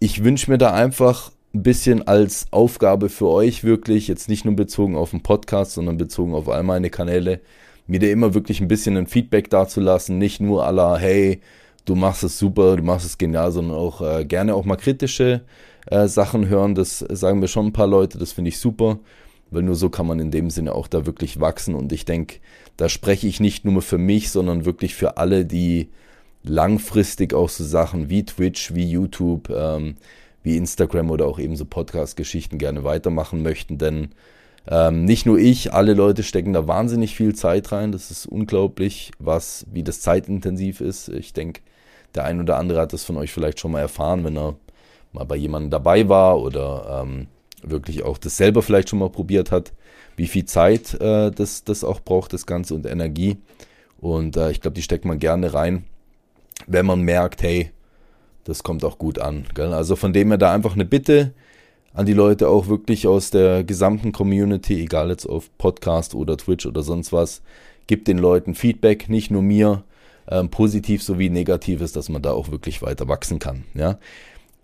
Ich 0.00 0.24
wünsche 0.24 0.50
mir 0.50 0.58
da 0.58 0.72
einfach 0.72 1.32
ein 1.54 1.62
bisschen 1.62 2.06
als 2.06 2.46
Aufgabe 2.50 3.08
für 3.08 3.28
euch 3.28 3.64
wirklich, 3.64 4.08
jetzt 4.08 4.28
nicht 4.28 4.44
nur 4.44 4.54
bezogen 4.54 4.96
auf 4.96 5.10
den 5.10 5.22
Podcast, 5.22 5.72
sondern 5.72 5.96
bezogen 5.96 6.34
auf 6.34 6.48
all 6.48 6.62
meine 6.62 6.90
Kanäle, 6.90 7.40
mir 7.86 8.00
da 8.00 8.06
immer 8.06 8.34
wirklich 8.34 8.60
ein 8.60 8.68
bisschen 8.68 8.96
ein 8.96 9.06
Feedback 9.06 9.48
dazulassen, 9.48 10.18
nicht 10.18 10.40
nur 10.40 10.66
aller, 10.66 10.98
hey, 10.98 11.40
du 11.86 11.94
machst 11.94 12.22
es 12.22 12.38
super, 12.38 12.76
du 12.76 12.82
machst 12.82 13.06
es 13.06 13.16
genial, 13.16 13.50
sondern 13.50 13.76
auch 13.76 14.02
äh, 14.02 14.24
gerne 14.24 14.54
auch 14.54 14.66
mal 14.66 14.76
kritische 14.76 15.42
äh, 15.86 16.06
Sachen 16.06 16.48
hören. 16.48 16.74
Das 16.74 16.98
sagen 16.98 17.40
mir 17.40 17.48
schon 17.48 17.66
ein 17.66 17.72
paar 17.72 17.86
Leute, 17.86 18.18
das 18.18 18.32
finde 18.32 18.50
ich 18.50 18.58
super, 18.58 18.98
weil 19.50 19.62
nur 19.62 19.74
so 19.74 19.88
kann 19.88 20.06
man 20.06 20.18
in 20.18 20.30
dem 20.30 20.50
Sinne 20.50 20.74
auch 20.74 20.86
da 20.86 21.06
wirklich 21.06 21.40
wachsen. 21.40 21.74
Und 21.74 21.92
ich 21.92 22.04
denke, 22.04 22.36
da 22.76 22.88
spreche 22.88 23.26
ich 23.26 23.40
nicht 23.40 23.64
nur 23.64 23.82
für 23.82 23.98
mich, 23.98 24.30
sondern 24.30 24.64
wirklich 24.64 24.94
für 24.94 25.16
alle, 25.16 25.44
die 25.44 25.88
langfristig 26.42 27.34
auch 27.34 27.48
so 27.48 27.64
Sachen 27.64 28.10
wie 28.10 28.24
Twitch, 28.24 28.74
wie 28.74 28.88
YouTube, 28.88 29.50
ähm, 29.50 29.96
wie 30.42 30.56
Instagram 30.56 31.10
oder 31.10 31.26
auch 31.26 31.38
eben 31.38 31.56
so 31.56 31.64
Podcast-Geschichten 31.64 32.58
gerne 32.58 32.84
weitermachen 32.84 33.42
möchten. 33.42 33.78
Denn 33.78 34.10
ähm, 34.70 35.04
nicht 35.04 35.26
nur 35.26 35.38
ich, 35.38 35.72
alle 35.72 35.94
Leute 35.94 36.22
stecken 36.22 36.52
da 36.52 36.68
wahnsinnig 36.68 37.16
viel 37.16 37.34
Zeit 37.34 37.72
rein. 37.72 37.92
Das 37.92 38.10
ist 38.10 38.26
unglaublich, 38.26 39.12
was, 39.18 39.66
wie 39.72 39.82
das 39.82 40.00
zeitintensiv 40.00 40.80
ist. 40.80 41.08
Ich 41.08 41.32
denke, 41.32 41.62
der 42.14 42.24
ein 42.24 42.40
oder 42.40 42.58
andere 42.58 42.80
hat 42.80 42.92
das 42.92 43.04
von 43.04 43.16
euch 43.16 43.32
vielleicht 43.32 43.60
schon 43.60 43.72
mal 43.72 43.80
erfahren, 43.80 44.24
wenn 44.24 44.36
er 44.36 44.56
mal 45.12 45.24
bei 45.24 45.36
jemandem 45.36 45.70
dabei 45.70 46.08
war 46.08 46.40
oder 46.40 47.02
ähm, 47.02 47.28
wirklich 47.62 48.02
auch 48.02 48.18
das 48.18 48.36
selber 48.36 48.62
vielleicht 48.62 48.90
schon 48.90 48.98
mal 48.98 49.10
probiert 49.10 49.50
hat, 49.50 49.72
wie 50.16 50.26
viel 50.26 50.44
Zeit 50.44 50.94
äh, 51.00 51.30
das, 51.30 51.64
das 51.64 51.84
auch 51.84 52.00
braucht, 52.00 52.32
das 52.32 52.46
Ganze 52.46 52.74
und 52.74 52.86
Energie. 52.86 53.38
Und 54.00 54.36
äh, 54.36 54.50
ich 54.50 54.60
glaube, 54.60 54.74
die 54.74 54.82
steckt 54.82 55.04
man 55.04 55.18
gerne 55.18 55.54
rein, 55.54 55.84
wenn 56.66 56.86
man 56.86 57.02
merkt, 57.02 57.42
hey, 57.42 57.70
das 58.44 58.62
kommt 58.62 58.84
auch 58.84 58.98
gut 58.98 59.18
an. 59.18 59.44
Gell? 59.54 59.72
Also 59.72 59.96
von 59.96 60.12
dem 60.12 60.28
her 60.28 60.38
da 60.38 60.52
einfach 60.52 60.74
eine 60.74 60.84
Bitte 60.84 61.32
an 61.92 62.06
die 62.06 62.14
Leute 62.14 62.48
auch 62.48 62.68
wirklich 62.68 63.06
aus 63.06 63.30
der 63.30 63.64
gesamten 63.64 64.12
Community, 64.12 64.82
egal 64.82 65.10
jetzt 65.10 65.26
auf 65.26 65.50
Podcast 65.58 66.14
oder 66.14 66.36
Twitch 66.36 66.66
oder 66.66 66.82
sonst 66.82 67.12
was, 67.12 67.42
gibt 67.86 68.08
den 68.08 68.18
Leuten 68.18 68.54
Feedback, 68.54 69.08
nicht 69.08 69.30
nur 69.30 69.42
mir, 69.42 69.84
ähm, 70.30 70.50
positiv 70.50 71.02
sowie 71.02 71.30
negatives, 71.30 71.92
dass 71.92 72.08
man 72.08 72.22
da 72.22 72.32
auch 72.32 72.50
wirklich 72.50 72.82
weiter 72.82 73.08
wachsen 73.08 73.38
kann. 73.38 73.64
Ja. 73.74 73.98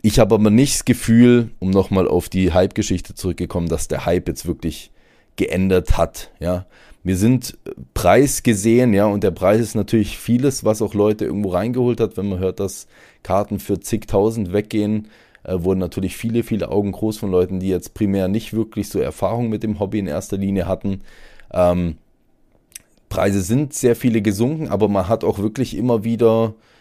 Ich 0.07 0.19
habe 0.19 0.35
aber 0.35 0.51
nicht 0.51 0.75
das 0.75 0.85
Gefühl, 0.85 1.53
um 1.61 1.71
nochmal 1.71 2.07
auf 2.07 2.29
die 2.29 2.53
Hype-Geschichte 2.53 3.15
zurückgekommen, 3.15 3.71
dass 3.71 3.89
der 3.89 4.05
Hype 4.05 4.29
jetzt 4.29 4.45
wirklich 4.45 4.91
geändert 5.37 5.97
hat. 5.97 6.31
Ja, 6.41 6.67
wir 7.03 7.17
sind 7.17 7.57
preisgesehen, 7.95 8.93
ja, 8.93 9.07
und 9.07 9.25
der 9.25 9.31
Preis 9.31 9.63
ist 9.63 9.75
natürlich 9.75 10.19
vieles, 10.19 10.63
was 10.63 10.83
auch 10.83 10.93
Leute 10.93 11.25
irgendwo 11.25 11.49
reingeholt 11.49 12.01
hat. 12.01 12.19
Wenn 12.19 12.29
man 12.29 12.39
hört, 12.39 12.61
dass 12.61 12.87
Karten 13.23 13.59
für 13.59 13.81
zigtausend 13.81 14.53
weggehen, 14.53 15.09
äh, 15.43 15.55
wurden 15.57 15.81
natürlich 15.81 16.19
viele, 16.19 16.43
viele 16.43 16.69
Augen 16.69 16.93
groß 16.93 17.17
von 17.17 17.31
Leuten, 17.31 17.59
die 17.59 17.69
jetzt 17.69 17.95
primär 17.95 18.29
nicht 18.29 18.53
wirklich 18.53 18.91
so 18.91 19.01
Erfahrung 19.01 19.49
mit 19.49 19.63
dem 19.63 19.81
Hobby 19.81 20.01
in 20.01 20.07
erster 20.07 20.37
Linie 20.37 20.69
hatten. 20.69 21.01
Ähm, 21.51 21.97
Preise 23.09 23.41
sind 23.41 23.73
sehr 23.73 23.97
viele 23.97 24.21
gesunken, 24.21 24.69
aber 24.69 24.89
man 24.89 25.09
hat 25.09 25.25
auch 25.25 25.39
wirklich 25.39 25.75
immer 25.75 26.05
wieder 26.05 26.53
äh, 26.59 26.74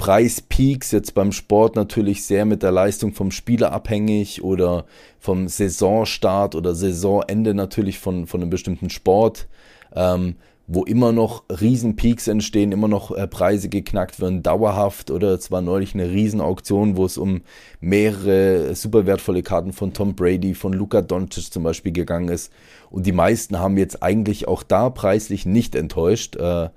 Preispeaks, 0.00 0.92
jetzt 0.92 1.12
beim 1.12 1.30
Sport 1.30 1.76
natürlich 1.76 2.24
sehr 2.24 2.46
mit 2.46 2.62
der 2.62 2.72
Leistung 2.72 3.12
vom 3.12 3.30
Spieler 3.30 3.70
abhängig 3.70 4.42
oder 4.42 4.86
vom 5.18 5.46
Saisonstart 5.46 6.54
oder 6.54 6.74
Saisonende 6.74 7.52
natürlich 7.52 7.98
von, 7.98 8.26
von 8.26 8.40
einem 8.40 8.48
bestimmten 8.48 8.88
Sport. 8.88 9.46
Ähm, 9.94 10.36
wo 10.66 10.84
immer 10.84 11.12
noch 11.12 11.42
Riesenpeaks 11.50 12.28
entstehen, 12.28 12.72
immer 12.72 12.88
noch 12.88 13.10
äh, 13.10 13.26
Preise 13.26 13.68
geknackt 13.68 14.20
werden, 14.20 14.42
dauerhaft. 14.42 15.10
Oder 15.10 15.34
es 15.34 15.50
war 15.50 15.60
neulich 15.60 15.92
eine 15.92 16.08
Riesenauktion, 16.08 16.96
wo 16.96 17.04
es 17.04 17.18
um 17.18 17.42
mehrere 17.80 18.74
super 18.76 19.04
wertvolle 19.04 19.42
Karten 19.42 19.74
von 19.74 19.92
Tom 19.92 20.14
Brady, 20.14 20.54
von 20.54 20.72
Luka 20.72 21.02
Doncic 21.02 21.52
zum 21.52 21.64
Beispiel 21.64 21.92
gegangen 21.92 22.28
ist. 22.28 22.50
Und 22.88 23.04
die 23.04 23.12
meisten 23.12 23.58
haben 23.58 23.76
jetzt 23.76 24.02
eigentlich 24.02 24.48
auch 24.48 24.62
da 24.62 24.88
preislich 24.88 25.44
nicht 25.44 25.74
enttäuscht, 25.74 26.36
äh, 26.36 26.70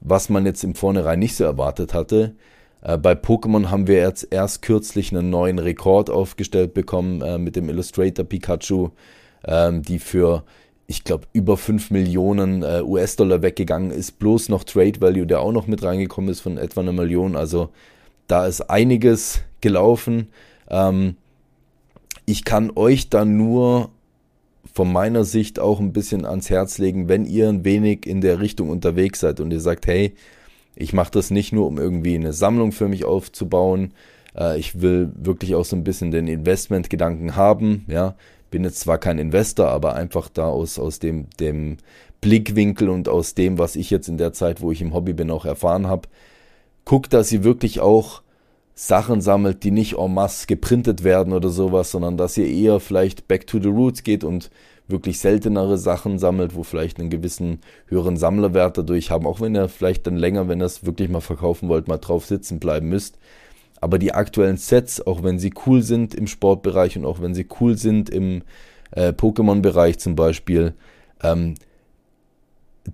was 0.00 0.28
man 0.28 0.44
jetzt 0.44 0.64
im 0.64 0.74
Vornherein 0.74 1.20
nicht 1.20 1.36
so 1.36 1.44
erwartet 1.44 1.94
hatte. 1.94 2.34
Äh, 2.84 2.98
bei 2.98 3.14
Pokémon 3.14 3.70
haben 3.70 3.88
wir 3.88 3.96
jetzt 3.96 4.28
erst 4.30 4.62
kürzlich 4.62 5.10
einen 5.10 5.30
neuen 5.30 5.58
Rekord 5.58 6.10
aufgestellt 6.10 6.74
bekommen 6.74 7.20
äh, 7.22 7.38
mit 7.38 7.56
dem 7.56 7.68
Illustrator 7.68 8.24
Pikachu, 8.24 8.90
ähm, 9.44 9.82
die 9.82 9.98
für 9.98 10.44
ich 10.86 11.02
glaube, 11.02 11.26
über 11.32 11.56
5 11.56 11.90
Millionen 11.90 12.62
äh, 12.62 12.82
US-Dollar 12.82 13.40
weggegangen 13.40 13.90
ist, 13.90 14.18
bloß 14.18 14.50
noch 14.50 14.64
Trade 14.64 15.00
Value, 15.00 15.26
der 15.26 15.40
auch 15.40 15.52
noch 15.52 15.66
mit 15.66 15.82
reingekommen 15.82 16.28
ist 16.28 16.40
von 16.40 16.58
etwa 16.58 16.82
einer 16.82 16.92
Million. 16.92 17.36
Also 17.36 17.70
da 18.26 18.46
ist 18.46 18.60
einiges 18.68 19.40
gelaufen. 19.62 20.28
Ähm, 20.68 21.16
ich 22.26 22.44
kann 22.44 22.70
euch 22.74 23.08
dann 23.08 23.38
nur 23.38 23.90
von 24.74 24.92
meiner 24.92 25.24
Sicht 25.24 25.58
auch 25.58 25.80
ein 25.80 25.92
bisschen 25.92 26.26
ans 26.26 26.50
Herz 26.50 26.78
legen, 26.78 27.08
wenn 27.08 27.24
ihr 27.24 27.48
ein 27.48 27.64
wenig 27.64 28.06
in 28.06 28.20
der 28.20 28.40
Richtung 28.40 28.68
unterwegs 28.68 29.20
seid 29.20 29.40
und 29.40 29.52
ihr 29.52 29.60
sagt, 29.60 29.86
hey, 29.86 30.14
ich 30.76 30.92
mache 30.92 31.10
das 31.12 31.30
nicht 31.30 31.52
nur, 31.52 31.66
um 31.66 31.78
irgendwie 31.78 32.14
eine 32.14 32.32
Sammlung 32.32 32.72
für 32.72 32.88
mich 32.88 33.04
aufzubauen. 33.04 33.92
Äh, 34.36 34.58
ich 34.58 34.80
will 34.80 35.12
wirklich 35.14 35.54
auch 35.54 35.64
so 35.64 35.76
ein 35.76 35.84
bisschen 35.84 36.10
den 36.10 36.28
Investmentgedanken 36.28 37.36
haben, 37.36 37.84
ja 37.88 38.16
bin 38.54 38.62
jetzt 38.62 38.78
zwar 38.78 38.98
kein 38.98 39.18
Investor, 39.18 39.66
aber 39.66 39.96
einfach 39.96 40.28
da 40.28 40.46
aus, 40.46 40.78
aus 40.78 41.00
dem, 41.00 41.26
dem 41.40 41.78
Blickwinkel 42.20 42.88
und 42.88 43.08
aus 43.08 43.34
dem, 43.34 43.58
was 43.58 43.74
ich 43.74 43.90
jetzt 43.90 44.06
in 44.06 44.16
der 44.16 44.32
Zeit, 44.32 44.60
wo 44.60 44.70
ich 44.70 44.80
im 44.80 44.94
Hobby 44.94 45.12
bin, 45.12 45.28
auch 45.28 45.44
erfahren 45.44 45.88
habe, 45.88 46.06
guckt, 46.84 47.12
dass 47.12 47.32
ihr 47.32 47.42
wirklich 47.42 47.80
auch 47.80 48.22
Sachen 48.76 49.20
sammelt, 49.20 49.64
die 49.64 49.72
nicht 49.72 49.98
en 49.98 50.14
masse 50.14 50.46
geprintet 50.46 51.02
werden 51.02 51.32
oder 51.32 51.48
sowas, 51.48 51.90
sondern 51.90 52.16
dass 52.16 52.36
ihr 52.36 52.46
eher 52.46 52.78
vielleicht 52.78 53.26
back 53.26 53.48
to 53.48 53.58
the 53.58 53.70
roots 53.70 54.04
geht 54.04 54.22
und 54.22 54.50
wirklich 54.86 55.18
seltenere 55.18 55.78
Sachen 55.78 56.18
sammelt, 56.18 56.54
wo 56.54 56.62
vielleicht 56.62 57.00
einen 57.00 57.10
gewissen 57.10 57.60
höheren 57.86 58.16
Sammlerwert 58.16 58.76
dadurch 58.76 59.10
haben, 59.10 59.26
auch 59.26 59.40
wenn 59.40 59.56
ihr 59.56 59.68
vielleicht 59.68 60.06
dann 60.06 60.16
länger, 60.16 60.48
wenn 60.48 60.60
ihr 60.60 60.66
es 60.66 60.84
wirklich 60.84 61.08
mal 61.08 61.20
verkaufen 61.20 61.68
wollt, 61.68 61.88
mal 61.88 61.98
drauf 61.98 62.26
sitzen 62.26 62.60
bleiben 62.60 62.88
müsst. 62.88 63.18
Aber 63.80 63.98
die 63.98 64.12
aktuellen 64.12 64.56
Sets, 64.56 65.06
auch 65.06 65.22
wenn 65.22 65.38
sie 65.38 65.52
cool 65.66 65.82
sind 65.82 66.14
im 66.14 66.26
Sportbereich 66.26 66.96
und 66.96 67.04
auch 67.04 67.20
wenn 67.20 67.34
sie 67.34 67.46
cool 67.60 67.76
sind 67.76 68.10
im 68.10 68.42
äh, 68.92 69.12
Pokémon-Bereich 69.12 69.98
zum 69.98 70.16
Beispiel, 70.16 70.74
ähm, 71.22 71.54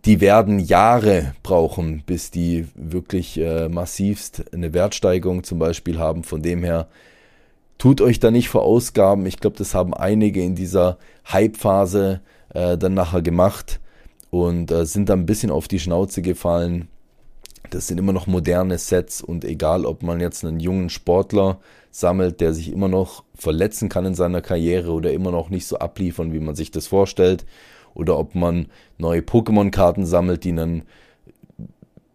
die 0.05 0.21
werden 0.21 0.61
Jahre 0.61 1.35
brauchen, 1.43 2.03
bis 2.07 2.31
die 2.31 2.67
wirklich 2.75 3.39
äh, 3.39 3.69
massivst 3.69 4.55
eine 4.55 4.73
Wertsteigerung 4.73 5.43
zum 5.43 5.59
Beispiel 5.59 5.99
haben. 5.99 6.23
Von 6.23 6.43
dem 6.43 6.63
her, 6.63 6.89
tut 7.81 8.03
euch 8.03 8.21
da 8.21 8.31
nicht 8.31 8.51
vor 8.51 8.63
Ausgaben. 8.63 9.27
Ich 9.27 9.39
glaube, 9.39 9.57
das 9.57 9.75
haben 9.75 9.95
einige 9.95 10.43
in 10.43 10.55
dieser 10.55 10.99
Hype-Phase 11.33 12.21
äh, 12.55 12.77
dann 12.77 12.95
nachher 12.95 13.23
gemacht 13.23 13.81
und 14.29 14.71
äh, 14.71 14.85
sind 14.85 15.09
dann 15.09 15.21
ein 15.21 15.27
bisschen 15.27 15.51
auf 15.51 15.67
die 15.67 15.81
Schnauze 15.81 16.23
gefallen. 16.23 16.89
Das 17.71 17.87
sind 17.87 17.99
immer 17.99 18.13
noch 18.13 18.27
moderne 18.27 18.77
Sets 18.77 19.23
und 19.23 19.45
egal, 19.45 19.87
ob 19.87 20.03
man 20.03 20.21
jetzt 20.21 20.45
einen 20.45 20.61
jungen 20.61 20.91
Sportler 20.91 21.59
sammelt, 21.91 22.41
der 22.41 22.53
sich 22.53 22.71
immer 22.71 22.89
noch 22.89 23.25
verletzen 23.35 23.89
kann 23.89 24.05
in 24.05 24.15
seiner 24.15 24.43
Karriere 24.43 24.93
oder 24.93 25.13
immer 25.13 25.31
noch 25.31 25.49
nicht 25.49 25.67
so 25.67 25.79
abliefern, 25.79 26.33
wie 26.35 26.41
man 26.41 26.55
sich 26.55 26.71
das 26.71 26.87
vorstellt, 26.87 27.47
oder 27.95 28.19
ob 28.19 28.35
man 28.35 28.67
neue 28.99 29.21
Pokémon-Karten 29.21 30.05
sammelt, 30.05 30.45
die 30.45 30.51
einen 30.51 30.83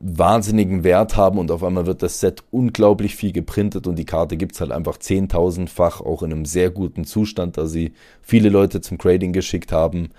wahnsinnigen 0.08 0.84
Wert 0.84 1.18
haben 1.18 1.40
und 1.40 1.50
auf 1.50 1.64
einmal 1.64 1.86
wird 1.86 2.04
das 2.04 2.20
Set 2.20 2.44
unglaublich 2.52 3.16
viel 3.16 3.32
geprintet 3.32 3.88
und 3.88 3.98
die 3.98 4.06
Karte 4.06 4.38
gibt 4.38 4.54
es 4.54 4.62
halt 4.62 4.72
einfach 4.72 4.98
zehntausendfach, 4.98 6.02
auch 6.02 6.22
in 6.22 6.32
einem 6.32 6.46
sehr 6.46 6.70
guten 6.70 7.06
Zustand, 7.06 7.58
da 7.58 7.66
sie 7.66 7.94
viele 8.22 8.50
Leute 8.50 8.82
zum 8.82 8.98
Grading 8.98 9.34
geschickt 9.34 9.72
haben 9.72 10.10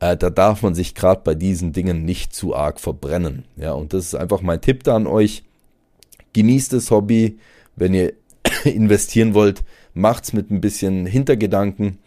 äh, 0.00 0.16
da 0.16 0.30
darf 0.30 0.62
man 0.62 0.74
sich 0.74 0.94
gerade 0.94 1.22
bei 1.24 1.34
diesen 1.34 1.72
Dingen 1.72 2.04
nicht 2.04 2.34
zu 2.34 2.54
arg 2.54 2.80
verbrennen. 2.80 3.44
Ja, 3.56 3.72
und 3.72 3.92
das 3.92 4.06
ist 4.06 4.14
einfach 4.14 4.42
mein 4.42 4.60
Tipp 4.60 4.84
da 4.84 4.96
an 4.96 5.06
euch. 5.06 5.44
Genießt 6.32 6.72
das 6.72 6.90
Hobby, 6.90 7.38
wenn 7.76 7.94
ihr 7.94 8.12
investieren 8.64 9.34
wollt, 9.34 9.64
macht's 9.94 10.32
mit 10.32 10.50
ein 10.50 10.60
bisschen 10.60 11.06
Hintergedanken. 11.06 11.98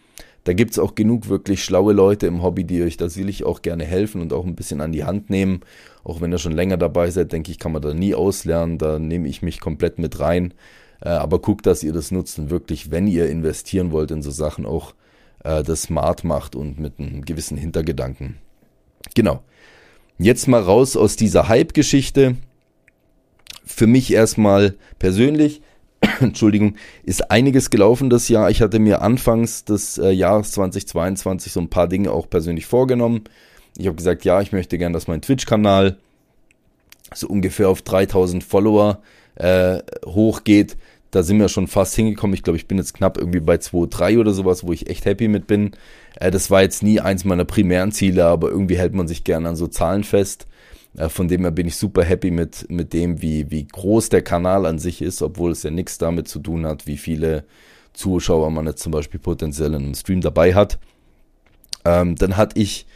Da 0.44 0.52
gibt's 0.54 0.78
auch 0.78 0.94
genug 0.94 1.28
wirklich 1.28 1.64
schlaue 1.64 1.92
Leute 1.92 2.26
im 2.26 2.42
Hobby, 2.42 2.64
die 2.64 2.82
euch 2.82 2.96
da 2.96 3.14
will 3.14 3.28
ich 3.28 3.44
auch 3.44 3.62
gerne 3.62 3.84
helfen 3.84 4.20
und 4.20 4.32
auch 4.32 4.44
ein 4.44 4.56
bisschen 4.56 4.80
an 4.80 4.92
die 4.92 5.04
Hand 5.04 5.30
nehmen. 5.30 5.60
Auch 6.02 6.20
wenn 6.20 6.32
ihr 6.32 6.38
schon 6.38 6.52
länger 6.52 6.76
dabei 6.76 7.10
seid, 7.10 7.32
denke 7.32 7.52
ich, 7.52 7.58
kann 7.58 7.72
man 7.72 7.82
da 7.82 7.94
nie 7.94 8.14
auslernen. 8.14 8.78
Da 8.78 8.98
nehme 8.98 9.28
ich 9.28 9.42
mich 9.42 9.60
komplett 9.60 9.98
mit 9.98 10.18
rein. 10.18 10.52
Äh, 11.00 11.10
aber 11.10 11.38
guckt, 11.38 11.66
dass 11.66 11.82
ihr 11.82 11.92
das 11.92 12.10
nutzt 12.10 12.38
und 12.38 12.50
wirklich, 12.50 12.90
wenn 12.90 13.06
ihr 13.06 13.28
investieren 13.28 13.92
wollt 13.92 14.10
in 14.10 14.22
so 14.22 14.30
Sachen, 14.30 14.66
auch 14.66 14.94
äh, 15.44 15.62
das 15.62 15.82
smart 15.82 16.24
macht 16.24 16.56
und 16.56 16.78
mit 16.78 16.98
einem 16.98 17.24
gewissen 17.24 17.56
Hintergedanken. 17.56 18.36
Genau. 19.14 19.42
Jetzt 20.18 20.46
mal 20.46 20.60
raus 20.60 20.96
aus 20.96 21.16
dieser 21.16 21.48
Hype-Geschichte. 21.48 22.36
Für 23.64 23.86
mich 23.86 24.12
erstmal 24.12 24.74
persönlich, 24.98 25.62
Entschuldigung, 26.20 26.76
ist 27.04 27.30
einiges 27.30 27.70
gelaufen 27.70 28.10
das 28.10 28.28
Jahr. 28.28 28.50
Ich 28.50 28.60
hatte 28.60 28.78
mir 28.78 29.02
anfangs 29.02 29.64
des 29.64 29.98
äh, 29.98 30.10
Jahres 30.10 30.52
2022 30.52 31.52
so 31.52 31.60
ein 31.60 31.70
paar 31.70 31.88
Dinge 31.88 32.10
auch 32.12 32.28
persönlich 32.28 32.66
vorgenommen. 32.66 33.24
Ich 33.78 33.86
habe 33.86 33.96
gesagt, 33.96 34.24
ja, 34.24 34.40
ich 34.40 34.52
möchte 34.52 34.78
gern, 34.78 34.92
dass 34.92 35.08
mein 35.08 35.22
Twitch-Kanal 35.22 35.96
so 37.14 37.28
ungefähr 37.28 37.68
auf 37.68 37.82
3000 37.82 38.42
Follower 38.44 39.00
äh, 39.36 39.78
hochgeht 40.04 40.76
da 41.12 41.22
sind 41.22 41.38
wir 41.38 41.48
schon 41.48 41.68
fast 41.68 41.94
hingekommen. 41.94 42.34
Ich 42.34 42.42
glaube, 42.42 42.56
ich 42.56 42.66
bin 42.66 42.78
jetzt 42.78 42.94
knapp 42.94 43.18
irgendwie 43.18 43.40
bei 43.40 43.56
2,3 43.56 44.18
oder 44.18 44.32
sowas, 44.32 44.66
wo 44.66 44.72
ich 44.72 44.88
echt 44.88 45.04
happy 45.04 45.28
mit 45.28 45.46
bin. 45.46 45.72
Äh, 46.18 46.32
das 46.32 46.50
war 46.50 46.62
jetzt 46.62 46.82
nie 46.82 47.00
eins 47.00 47.24
meiner 47.24 47.44
primären 47.44 47.92
Ziele, 47.92 48.24
aber 48.24 48.48
irgendwie 48.48 48.78
hält 48.78 48.94
man 48.94 49.06
sich 49.06 49.22
gerne 49.22 49.50
an 49.50 49.56
so 49.56 49.68
Zahlen 49.68 50.04
fest. 50.04 50.46
Äh, 50.96 51.08
von 51.08 51.28
dem 51.28 51.42
her 51.42 51.50
bin 51.50 51.66
ich 51.66 51.76
super 51.76 52.04
happy 52.04 52.30
mit, 52.30 52.66
mit 52.70 52.92
dem, 52.92 53.22
wie, 53.22 53.50
wie 53.50 53.66
groß 53.66 54.08
der 54.08 54.22
Kanal 54.22 54.66
an 54.66 54.78
sich 54.78 55.02
ist, 55.02 55.22
obwohl 55.22 55.52
es 55.52 55.62
ja 55.62 55.70
nichts 55.70 55.98
damit 55.98 56.28
zu 56.28 56.38
tun 56.38 56.66
hat, 56.66 56.86
wie 56.86 56.96
viele 56.96 57.44
Zuschauer 57.92 58.50
man 58.50 58.66
jetzt 58.66 58.82
zum 58.82 58.92
Beispiel 58.92 59.20
potenziell 59.20 59.74
in 59.74 59.82
einem 59.82 59.94
Stream 59.94 60.20
dabei 60.20 60.54
hat. 60.54 60.78
Ähm, 61.84 62.16
dann 62.16 62.36
hatte 62.36 62.60
ich 62.60 62.86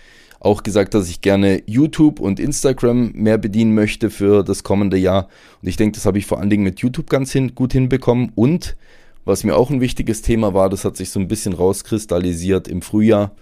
auch 0.40 0.62
gesagt, 0.62 0.94
dass 0.94 1.08
ich 1.08 1.22
gerne 1.22 1.62
YouTube 1.66 2.20
und 2.20 2.38
Instagram 2.38 3.12
mehr 3.12 3.38
bedienen 3.38 3.74
möchte 3.74 4.10
für 4.10 4.44
das 4.44 4.62
kommende 4.62 4.96
Jahr. 4.96 5.28
Und 5.62 5.68
ich 5.68 5.76
denke, 5.76 5.96
das 5.96 6.06
habe 6.06 6.18
ich 6.18 6.26
vor 6.26 6.38
allen 6.38 6.50
Dingen 6.50 6.62
mit 6.62 6.80
YouTube 6.80 7.10
ganz 7.10 7.32
hin, 7.32 7.54
gut 7.54 7.72
hinbekommen. 7.72 8.32
Und 8.34 8.76
was 9.24 9.44
mir 9.44 9.56
auch 9.56 9.70
ein 9.70 9.80
wichtiges 9.80 10.22
Thema 10.22 10.54
war, 10.54 10.68
das 10.68 10.84
hat 10.84 10.96
sich 10.96 11.10
so 11.10 11.18
ein 11.18 11.28
bisschen 11.28 11.52
rauskristallisiert 11.52 12.68
im 12.68 12.82
Frühjahr, 12.82 13.32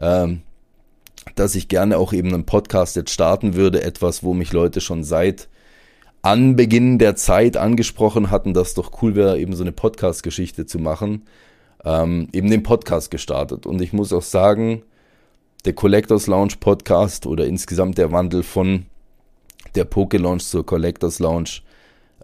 ähm, 0.00 0.42
dass 1.34 1.54
ich 1.54 1.68
gerne 1.68 1.98
auch 1.98 2.12
eben 2.12 2.32
einen 2.32 2.46
Podcast 2.46 2.96
jetzt 2.96 3.10
starten 3.10 3.54
würde. 3.54 3.82
Etwas, 3.82 4.22
wo 4.22 4.32
mich 4.34 4.52
Leute 4.52 4.80
schon 4.80 5.04
seit 5.04 5.48
Anbeginn 6.22 6.98
der 6.98 7.16
Zeit 7.16 7.56
angesprochen 7.56 8.30
hatten, 8.30 8.54
dass 8.54 8.74
doch 8.74 9.02
cool 9.02 9.14
wäre, 9.14 9.38
eben 9.38 9.54
so 9.54 9.62
eine 9.62 9.72
Podcast-Geschichte 9.72 10.66
zu 10.66 10.78
machen. 10.78 11.22
Ähm, 11.84 12.28
eben 12.32 12.50
den 12.50 12.62
Podcast 12.62 13.10
gestartet. 13.10 13.66
Und 13.66 13.80
ich 13.80 13.92
muss 13.92 14.12
auch 14.12 14.22
sagen, 14.22 14.82
der 15.64 15.74
Collectors 15.74 16.26
Lounge 16.26 16.54
Podcast 16.58 17.26
oder 17.26 17.46
insgesamt 17.46 17.98
der 17.98 18.12
Wandel 18.12 18.42
von 18.42 18.86
der 19.74 19.84
Poke 19.84 20.18
Lounge 20.18 20.40
zur 20.40 20.64
Collectors 20.64 21.18
Lounge 21.18 21.60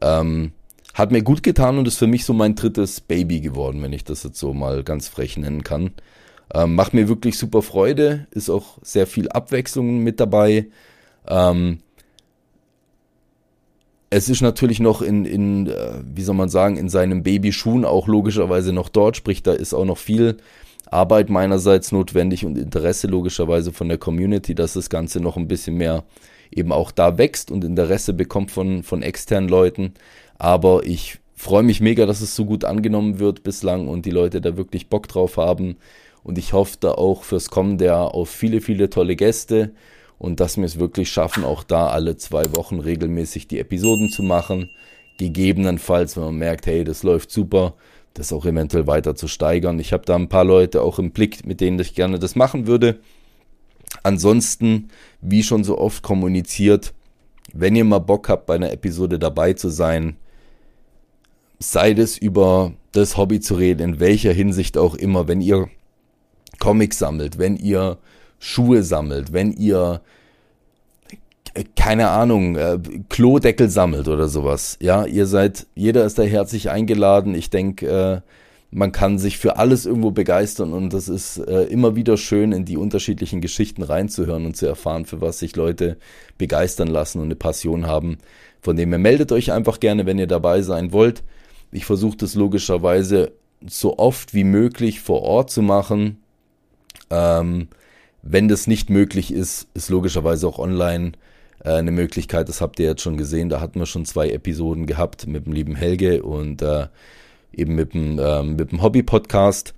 ähm, 0.00 0.52
hat 0.94 1.10
mir 1.10 1.22
gut 1.22 1.42
getan 1.42 1.78
und 1.78 1.88
ist 1.88 1.98
für 1.98 2.06
mich 2.06 2.24
so 2.24 2.32
mein 2.32 2.54
drittes 2.54 3.00
Baby 3.00 3.40
geworden, 3.40 3.82
wenn 3.82 3.92
ich 3.92 4.04
das 4.04 4.22
jetzt 4.22 4.38
so 4.38 4.52
mal 4.52 4.82
ganz 4.84 5.08
frech 5.08 5.36
nennen 5.36 5.64
kann. 5.64 5.92
Ähm, 6.54 6.74
macht 6.74 6.92
mir 6.94 7.08
wirklich 7.08 7.38
super 7.38 7.62
Freude, 7.62 8.26
ist 8.30 8.50
auch 8.50 8.78
sehr 8.82 9.06
viel 9.06 9.28
Abwechslung 9.28 10.00
mit 10.00 10.20
dabei. 10.20 10.66
Ähm, 11.26 11.78
es 14.10 14.28
ist 14.28 14.42
natürlich 14.42 14.78
noch 14.78 15.00
in, 15.00 15.24
in, 15.24 15.68
äh, 15.68 16.02
wie 16.04 16.22
soll 16.22 16.34
man 16.34 16.50
sagen, 16.50 16.76
in 16.76 16.90
seinem 16.90 17.22
Babyschuhen 17.22 17.86
auch 17.86 18.06
logischerweise 18.06 18.74
noch 18.74 18.90
dort, 18.90 19.16
sprich, 19.16 19.42
da 19.42 19.52
ist 19.52 19.72
auch 19.72 19.86
noch 19.86 19.96
viel 19.96 20.36
Arbeit 20.90 21.30
meinerseits 21.30 21.92
notwendig 21.92 22.44
und 22.44 22.58
Interesse 22.58 23.06
logischerweise 23.06 23.72
von 23.72 23.88
der 23.88 23.96
Community, 23.96 24.54
dass 24.54 24.74
das 24.74 24.90
Ganze 24.90 25.20
noch 25.20 25.38
ein 25.38 25.48
bisschen 25.48 25.76
mehr 25.76 26.04
eben 26.50 26.72
auch 26.72 26.90
da 26.90 27.16
wächst 27.16 27.50
und 27.50 27.64
Interesse 27.64 28.12
bekommt 28.12 28.50
von, 28.50 28.82
von 28.82 29.02
externen 29.02 29.48
Leuten. 29.48 29.94
Aber 30.36 30.84
ich 30.84 31.18
freue 31.34 31.62
mich 31.62 31.80
mega, 31.80 32.04
dass 32.04 32.20
es 32.20 32.36
so 32.36 32.44
gut 32.44 32.66
angenommen 32.66 33.18
wird 33.18 33.42
bislang 33.42 33.88
und 33.88 34.04
die 34.04 34.10
Leute 34.10 34.42
da 34.42 34.58
wirklich 34.58 34.90
Bock 34.90 35.08
drauf 35.08 35.38
haben. 35.38 35.76
Und 36.24 36.38
ich 36.38 36.52
hoffe 36.52 36.76
da 36.80 36.92
auch 36.92 37.24
fürs 37.24 37.50
kommende 37.50 37.86
Jahr 37.86 38.14
auf 38.14 38.30
viele, 38.30 38.60
viele 38.60 38.90
tolle 38.90 39.16
Gäste 39.16 39.72
und 40.18 40.38
dass 40.38 40.56
wir 40.56 40.64
es 40.64 40.78
wirklich 40.78 41.10
schaffen, 41.10 41.44
auch 41.44 41.64
da 41.64 41.88
alle 41.88 42.16
zwei 42.16 42.44
Wochen 42.54 42.78
regelmäßig 42.78 43.48
die 43.48 43.58
Episoden 43.58 44.08
zu 44.08 44.22
machen. 44.22 44.70
Gegebenenfalls, 45.18 46.16
wenn 46.16 46.24
man 46.24 46.36
merkt, 46.36 46.66
hey, 46.66 46.84
das 46.84 47.02
läuft 47.02 47.32
super, 47.32 47.74
das 48.14 48.32
auch 48.32 48.46
eventuell 48.46 48.86
weiter 48.86 49.16
zu 49.16 49.26
steigern. 49.26 49.80
Ich 49.80 49.92
habe 49.92 50.04
da 50.04 50.14
ein 50.14 50.28
paar 50.28 50.44
Leute 50.44 50.82
auch 50.82 50.98
im 50.98 51.10
Blick, 51.10 51.44
mit 51.44 51.60
denen 51.60 51.78
ich 51.80 51.94
gerne 51.94 52.18
das 52.18 52.36
machen 52.36 52.66
würde. 52.66 53.00
Ansonsten, 54.04 54.88
wie 55.20 55.42
schon 55.42 55.64
so 55.64 55.78
oft 55.78 56.02
kommuniziert, 56.02 56.94
wenn 57.52 57.76
ihr 57.76 57.84
mal 57.84 57.98
Bock 57.98 58.28
habt, 58.28 58.46
bei 58.46 58.54
einer 58.54 58.72
Episode 58.72 59.18
dabei 59.18 59.54
zu 59.54 59.68
sein, 59.68 60.16
sei 61.58 61.92
es 61.92 62.16
über 62.16 62.72
das 62.92 63.16
Hobby 63.16 63.40
zu 63.40 63.54
reden, 63.54 63.94
in 63.94 64.00
welcher 64.00 64.32
Hinsicht 64.32 64.78
auch 64.78 64.94
immer, 64.94 65.28
wenn 65.28 65.40
ihr 65.40 65.68
Comics 66.62 67.00
sammelt, 67.00 67.38
wenn 67.38 67.56
ihr 67.56 67.98
Schuhe 68.38 68.84
sammelt, 68.84 69.32
wenn 69.32 69.52
ihr 69.52 70.00
keine 71.74 72.08
Ahnung, 72.10 72.54
äh, 72.54 72.78
Klodeckel 73.08 73.68
sammelt 73.68 74.06
oder 74.06 74.28
sowas. 74.28 74.78
Ja, 74.80 75.04
ihr 75.04 75.26
seid, 75.26 75.66
jeder 75.74 76.04
ist 76.04 76.20
da 76.20 76.22
herzlich 76.22 76.70
eingeladen. 76.70 77.34
Ich 77.34 77.50
denke, 77.50 77.88
äh, 77.88 78.20
man 78.70 78.92
kann 78.92 79.18
sich 79.18 79.38
für 79.38 79.56
alles 79.56 79.86
irgendwo 79.86 80.12
begeistern 80.12 80.72
und 80.72 80.92
das 80.92 81.08
ist 81.08 81.38
äh, 81.38 81.64
immer 81.64 81.96
wieder 81.96 82.16
schön, 82.16 82.52
in 82.52 82.64
die 82.64 82.76
unterschiedlichen 82.76 83.40
Geschichten 83.40 83.82
reinzuhören 83.82 84.46
und 84.46 84.56
zu 84.56 84.66
erfahren, 84.66 85.04
für 85.04 85.20
was 85.20 85.40
sich 85.40 85.56
Leute 85.56 85.96
begeistern 86.38 86.88
lassen 86.88 87.18
und 87.18 87.24
eine 87.24 87.34
Passion 87.34 87.88
haben. 87.88 88.18
Von 88.60 88.76
dem 88.76 88.90
her 88.90 89.00
meldet 89.00 89.32
euch 89.32 89.50
einfach 89.50 89.80
gerne, 89.80 90.06
wenn 90.06 90.20
ihr 90.20 90.28
dabei 90.28 90.62
sein 90.62 90.92
wollt. 90.92 91.24
Ich 91.72 91.86
versuche 91.86 92.18
das 92.18 92.36
logischerweise 92.36 93.32
so 93.66 93.98
oft 93.98 94.32
wie 94.32 94.44
möglich 94.44 95.00
vor 95.00 95.22
Ort 95.22 95.50
zu 95.50 95.60
machen. 95.60 96.21
Ähm, 97.12 97.68
wenn 98.22 98.48
das 98.48 98.66
nicht 98.66 98.90
möglich 98.90 99.32
ist, 99.32 99.68
ist 99.74 99.90
logischerweise 99.90 100.46
auch 100.48 100.58
online 100.58 101.12
äh, 101.64 101.72
eine 101.72 101.90
Möglichkeit. 101.90 102.48
Das 102.48 102.60
habt 102.60 102.80
ihr 102.80 102.86
jetzt 102.86 103.02
schon 103.02 103.16
gesehen. 103.16 103.48
Da 103.48 103.60
hatten 103.60 103.78
wir 103.78 103.86
schon 103.86 104.04
zwei 104.04 104.30
Episoden 104.30 104.86
gehabt 104.86 105.26
mit 105.26 105.46
dem 105.46 105.52
lieben 105.52 105.76
Helge 105.76 106.22
und 106.22 106.62
äh, 106.62 106.86
eben 107.52 107.74
mit 107.74 107.92
dem, 107.94 108.16
mit 108.56 108.72
dem 108.72 108.80
Hobby-Podcast. 108.80 109.74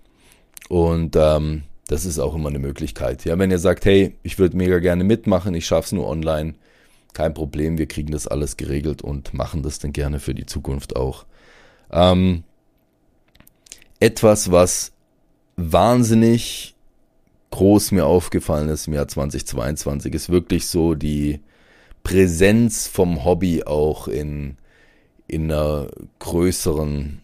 Und 0.69 1.17
ähm, 1.17 1.64
das 1.88 2.05
ist 2.05 2.19
auch 2.19 2.35
immer 2.35 2.49
eine 2.49 2.59
Möglichkeit. 2.59 3.25
Ja, 3.25 3.38
wenn 3.38 3.50
ihr 3.50 3.59
sagt, 3.59 3.85
hey, 3.85 4.14
ich 4.23 4.38
würde 4.38 4.57
mega 4.57 4.79
gerne 4.79 5.05
mitmachen, 5.05 5.55
ich 5.55 5.67
schaff's 5.67 5.93
nur 5.93 6.09
online, 6.09 6.55
kein 7.12 7.35
Problem, 7.35 7.79
wir 7.79 7.87
kriegen 7.87 8.12
das 8.12 8.26
alles 8.26 8.57
geregelt 8.57 9.03
und 9.03 9.35
machen 9.35 9.62
das 9.62 9.79
dann 9.79 9.93
gerne 9.93 10.19
für 10.19 10.35
die 10.35 10.47
Zukunft 10.47 10.97
auch. 10.97 11.26
Ähm, 11.91 12.43
etwas, 14.00 14.50
was 14.50 14.93
wahnsinnig 15.57 16.74
groß 17.54 17.92
mir 17.92 18.04
aufgefallen 18.04 18.68
ist 18.68 18.88
im 18.88 18.94
Jahr 18.94 19.06
2022, 19.06 20.12
ist 20.12 20.28
wirklich 20.28 20.66
so 20.66 20.96
die 20.96 21.38
Präsenz 22.02 22.88
vom 22.88 23.25
Hobby 23.25 23.62
auch 23.62 24.08
in, 24.08 24.56
in 25.28 25.52
einer 25.52 25.86
größeren, 26.19 27.23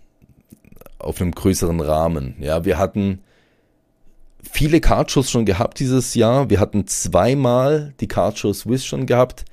auf 1.01 1.21
einem 1.21 1.33
größeren 1.33 1.81
Rahmen. 1.81 2.37
Ja, 2.39 2.65
wir 2.65 2.79
hatten 2.79 3.19
viele 4.41 4.81
Cardshows 4.81 5.29
schon 5.33 5.47
gehabt 5.47 5.81
dieses 5.81 6.15
Jahr. 6.15 6.49
Wir 6.49 6.61
hatten 6.61 6.87
zweimal 6.87 7.93
die 7.99 8.07
Cardshow 8.07 8.53
Swiss 8.53 8.87
schon 8.87 9.07
gehabt. 9.07 9.45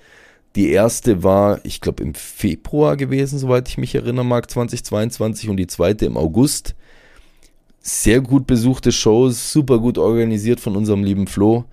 Die 0.56 0.70
erste 0.70 1.24
war, 1.24 1.60
ich 1.64 1.82
glaube, 1.82 2.04
im 2.04 2.14
Februar 2.14 2.98
gewesen, 2.98 3.40
soweit 3.40 3.68
ich 3.68 3.80
mich 3.80 3.96
erinnern 3.96 4.28
mag, 4.28 4.48
2022 4.52 5.50
und 5.50 5.58
die 5.58 5.66
zweite 5.66 6.06
im 6.06 6.18
August 6.18 6.76
sehr 7.82 8.22
gut 8.22 8.48
besuchte 8.48 8.92
Shows, 8.92 9.52
super 9.52 9.80
gut 9.80 9.98
organisiert 9.98 10.60
von 10.60 10.76
unserem 10.76 11.04
lieben 11.04 11.28
Flo. 11.28 11.66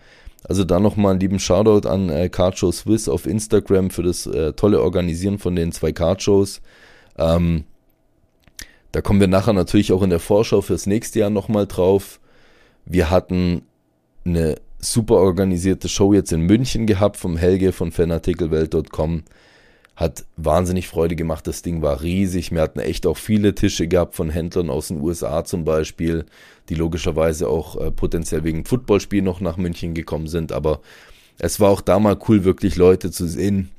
Also 0.46 0.64
da 0.64 0.78
nochmal 0.78 1.12
einen 1.12 1.20
lieben 1.20 1.38
Shoutout 1.38 1.88
an 1.88 2.10
äh, 2.10 2.28
Cardshow 2.28 2.70
Swiss 2.70 3.08
auf 3.08 3.26
Instagram 3.26 3.90
für 3.90 4.02
das 4.02 4.26
äh, 4.26 4.52
tolle 4.52 4.82
Organisieren 4.82 5.38
von 5.38 5.56
den 5.56 5.72
zwei 5.72 5.92
Cardshows. 5.92 6.60
Ähm, 7.16 7.64
da 8.92 9.00
kommen 9.00 9.20
wir 9.20 9.26
nachher 9.28 9.54
natürlich 9.54 9.92
auch 9.92 10.02
in 10.02 10.10
der 10.10 10.20
Vorschau 10.20 10.60
fürs 10.60 10.86
nächste 10.86 11.20
Jahr 11.20 11.30
nochmal 11.30 11.66
drauf. 11.66 12.20
Wir 12.84 13.10
hatten 13.10 13.62
eine 14.24 14.56
super 14.78 15.16
organisierte 15.16 15.88
Show 15.88 16.12
jetzt 16.12 16.32
in 16.32 16.42
München 16.42 16.86
gehabt 16.86 17.16
vom 17.16 17.36
Helge 17.36 17.72
von 17.72 17.90
fanartikelwelt.com. 17.90 19.22
Hat 19.96 20.24
wahnsinnig 20.36 20.88
Freude 20.88 21.16
gemacht. 21.16 21.46
Das 21.46 21.62
Ding 21.62 21.82
war 21.82 22.02
riesig. 22.02 22.50
Wir 22.50 22.60
hatten 22.60 22.80
echt 22.80 23.06
auch 23.06 23.16
viele 23.16 23.54
Tische 23.54 23.86
gehabt 23.86 24.14
von 24.14 24.30
Händlern 24.30 24.70
aus 24.70 24.88
den 24.88 25.00
USA 25.00 25.44
zum 25.44 25.64
Beispiel, 25.64 26.24
die 26.68 26.74
logischerweise 26.74 27.48
auch 27.48 27.76
äh, 27.76 27.90
potenziell 27.90 28.44
wegen 28.44 28.64
Footballspiel 28.64 29.22
noch 29.22 29.40
nach 29.40 29.56
München 29.56 29.94
gekommen 29.94 30.26
sind. 30.26 30.52
Aber 30.52 30.80
es 31.38 31.60
war 31.60 31.70
auch 31.70 31.80
da 31.80 31.98
mal 31.98 32.18
cool, 32.28 32.44
wirklich 32.44 32.76
Leute 32.76 33.10
zu 33.10 33.26
sehen, 33.28 33.70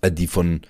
äh, 0.00 0.10
die 0.10 0.26
von 0.26 0.62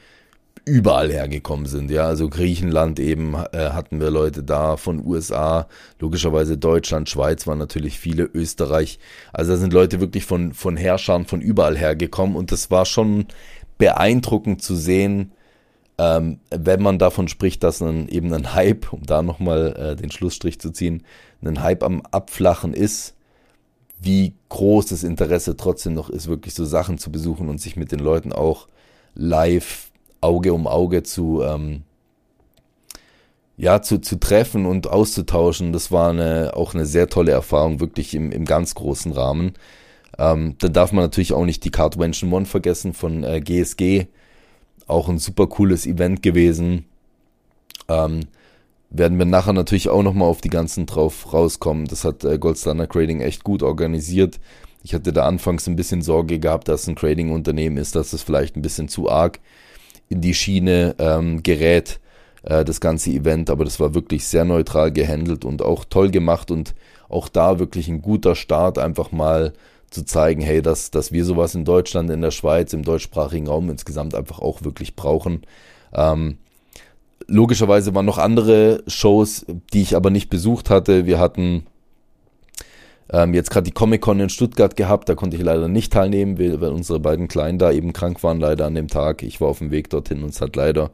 überall 0.69 1.11
hergekommen 1.11 1.67
sind. 1.67 1.91
Ja, 1.91 2.07
also 2.07 2.29
Griechenland 2.29 3.01
eben 3.01 3.35
äh, 3.35 3.71
hatten 3.71 4.01
wir 4.01 4.11
Leute 4.11 4.43
da, 4.43 4.77
von 4.77 5.05
USA, 5.05 5.67
logischerweise 5.99 6.59
Deutschland, 6.59 7.09
Schweiz 7.09 7.47
waren 7.47 7.59
natürlich 7.59 7.99
viele, 7.99 8.25
Österreich. 8.25 8.99
Also 9.33 9.53
da 9.53 9.57
sind 9.57 9.73
Leute 9.73 10.01
wirklich 10.01 10.25
von, 10.27 10.53
von 10.53 10.77
Herrschern 10.77 11.25
von 11.25 11.41
überall 11.41 11.77
hergekommen 11.77 12.37
und 12.37 12.53
das 12.53 12.71
war 12.71 12.85
schon 12.85 13.27
beeindruckend 13.79 14.63
zu 14.63 14.77
sehen, 14.77 15.33
ähm, 15.99 16.41
wenn 16.51 16.83
man 16.83 16.99
davon 16.99 17.29
spricht, 17.29 17.65
dass 17.65 17.81
ein, 17.81 18.09
eben 18.09 18.33
ein 18.33 18.55
Hype, 18.55 18.93
um 18.93 19.05
da 19.05 19.23
nochmal 19.23 19.75
äh, 19.77 19.97
den 19.97 20.11
Schlussstrich 20.11 20.61
zu 20.61 20.71
ziehen, 20.71 21.03
ein 21.43 21.63
Hype 21.63 21.83
am 21.83 22.03
Abflachen 22.11 22.75
ist, 22.75 23.15
wie 24.01 24.35
groß 24.49 24.87
das 24.87 25.03
Interesse 25.03 25.57
trotzdem 25.57 25.95
noch 25.95 26.09
ist, 26.09 26.29
wirklich 26.29 26.55
so 26.55 26.65
Sachen 26.65 26.99
zu 26.99 27.11
besuchen 27.11 27.49
und 27.49 27.61
sich 27.61 27.77
mit 27.77 27.91
den 27.91 27.99
Leuten 27.99 28.33
auch 28.33 28.69
live 29.15 29.91
Auge 30.21 30.53
um 30.53 30.67
Auge 30.67 31.03
zu, 31.03 31.43
ähm, 31.43 31.83
ja, 33.57 33.83
zu, 33.83 33.99
zu 33.99 34.17
treffen 34.19 34.67
und 34.67 34.89
auszutauschen. 34.89 35.73
Das 35.73 35.91
war 35.91 36.11
eine, 36.11 36.53
auch 36.55 36.75
eine 36.75 36.87
sehr 36.87 37.09
tolle 37.09 37.33
Erfahrung, 37.33 37.81
wirklich 37.81 38.15
im, 38.15 38.31
im 38.33 38.45
ganz 38.45 38.75
großen 38.75 39.13
Rahmen. 39.13 39.55
Ähm, 40.19 40.57
dann 40.59 40.73
darf 40.73 40.93
man 40.93 41.05
natürlich 41.05 41.33
auch 41.33 41.45
nicht 41.45 41.65
die 41.65 41.71
Cardvention 41.71 42.33
One 42.33 42.47
vergessen 42.47 42.93
von 42.93 43.23
äh, 43.23 43.41
GSG. 43.41 44.07
Auch 44.87 45.09
ein 45.09 45.19
super 45.19 45.47
cooles 45.47 45.87
Event 45.87 46.23
gewesen. 46.23 46.87
Ähm, 47.89 48.21
werden 48.91 49.19
wir 49.19 49.27
nachher 49.27 49.53
natürlich 49.53 49.89
auch 49.89 50.03
nochmal 50.03 50.29
auf 50.29 50.41
die 50.41 50.51
ganzen 50.51 50.87
drauf 50.87 51.33
rauskommen. 51.33 51.87
Das 51.87 52.05
hat 52.05 52.25
äh, 52.25 52.39
Gold 52.39 52.59
Standard 52.59 52.91
Trading 52.91 53.21
echt 53.21 53.45
gut 53.45 53.63
organisiert. 53.63 54.41
Ich 54.83 54.95
hatte 54.95 55.13
da 55.13 55.27
anfangs 55.27 55.67
ein 55.67 55.77
bisschen 55.77 56.03
Sorge 56.03 56.39
gehabt, 56.39 56.69
dass 56.69 56.87
ein 56.87 56.97
Trading-Unternehmen 56.97 57.77
ist, 57.77 57.95
dass 57.95 58.13
es 58.13 58.23
vielleicht 58.23 58.57
ein 58.57 58.63
bisschen 58.63 58.89
zu 58.89 59.11
arg 59.11 59.41
in 60.09 60.21
die 60.21 60.35
Schiene 60.35 60.95
ähm, 60.99 61.43
gerät, 61.43 62.01
äh, 62.43 62.65
das 62.65 62.81
ganze 62.81 63.11
Event. 63.11 63.51
Aber 63.51 63.65
das 63.65 63.79
war 63.79 63.95
wirklich 63.95 64.27
sehr 64.27 64.45
neutral 64.45 64.91
gehandelt 64.91 65.45
und 65.45 65.63
auch 65.63 65.85
toll 65.85 66.11
gemacht 66.11 66.51
und 66.51 66.75
auch 67.09 67.29
da 67.29 67.59
wirklich 67.59 67.89
ein 67.89 68.03
guter 68.03 68.35
Start, 68.35 68.79
einfach 68.79 69.13
mal 69.13 69.53
zu 69.91 70.05
zeigen, 70.05 70.43
hey, 70.43 70.63
dass, 70.63 70.91
dass 70.91 71.13
wir 71.13 71.25
sowas 71.25 71.55
in 71.55 71.65
Deutschland, 71.65 72.11
in 72.11 72.21
der 72.21 72.31
Schweiz, 72.31 72.73
im 72.73 72.83
deutschsprachigen 72.83 73.49
Raum 73.49 73.71
insgesamt 73.71 74.15
einfach 74.15 74.39
auch 74.39 74.63
wirklich 74.63 74.97
brauchen. 74.97 75.43
Ähm, 75.95 76.39
logischerweise 77.27 77.95
waren 77.95 78.07
noch 78.07 78.19
andere 78.19 78.83
Shows, 78.87 79.47
die 79.73 79.83
ich 79.83 79.97
aber 79.97 80.11
nicht 80.11 80.29
besucht 80.31 80.71
hatte. 80.71 81.07
Wir 81.07 81.19
hatten 81.19 81.67
ähm, 83.11 83.33
jetzt 83.35 83.51
gerade 83.51 83.65
die 83.65 83.73
Comic-Con 83.73 84.21
in 84.21 84.29
Stuttgart 84.29 84.77
gehabt, 84.77 85.09
da 85.09 85.15
konnte 85.15 85.37
ich 85.37 85.43
leider 85.43 85.69
nicht 85.69 85.93
teilnehmen, 85.93 86.39
weil, 86.39 86.71
unsere 86.71 87.01
beiden 87.01 87.29
Kleinen 87.29 87.59
da 87.59 87.73
eben 87.73 87.93
krank 87.93 88.23
waren, 88.23 88.41
leider 88.41 88.67
an 88.67 88.75
dem 88.75 88.89
Tag. 88.89 89.23
Ich 89.23 89.41
war 89.41 89.49
auf 89.49 89.59
dem 89.59 89.71
Weg 89.71 89.91
dorthin 89.91 90.23
und 90.23 90.31
es 90.31 90.41
hat 90.41 90.57
leider 90.57 90.91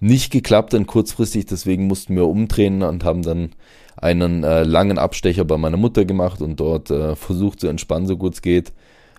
nicht 0.00 0.32
geklappt, 0.32 0.72
dann 0.72 0.86
kurzfristig, 0.86 1.46
deswegen 1.46 1.86
mussten 1.86 2.16
wir 2.16 2.26
umdrehen 2.26 2.82
und 2.82 3.04
haben 3.04 3.22
dann 3.22 3.50
einen 3.96 4.44
äh, 4.44 4.62
langen 4.62 4.98
Abstecher 4.98 5.44
bei 5.44 5.56
meiner 5.56 5.76
Mutter 5.76 6.04
gemacht 6.04 6.40
und 6.40 6.58
dort 6.58 6.90
äh, 6.90 7.16
versucht 7.16 7.60
zu 7.60 7.68
entspannen, 7.68 8.06
so 8.06 8.16
gut 8.16 8.34
es 8.34 8.42
geht. 8.42 8.72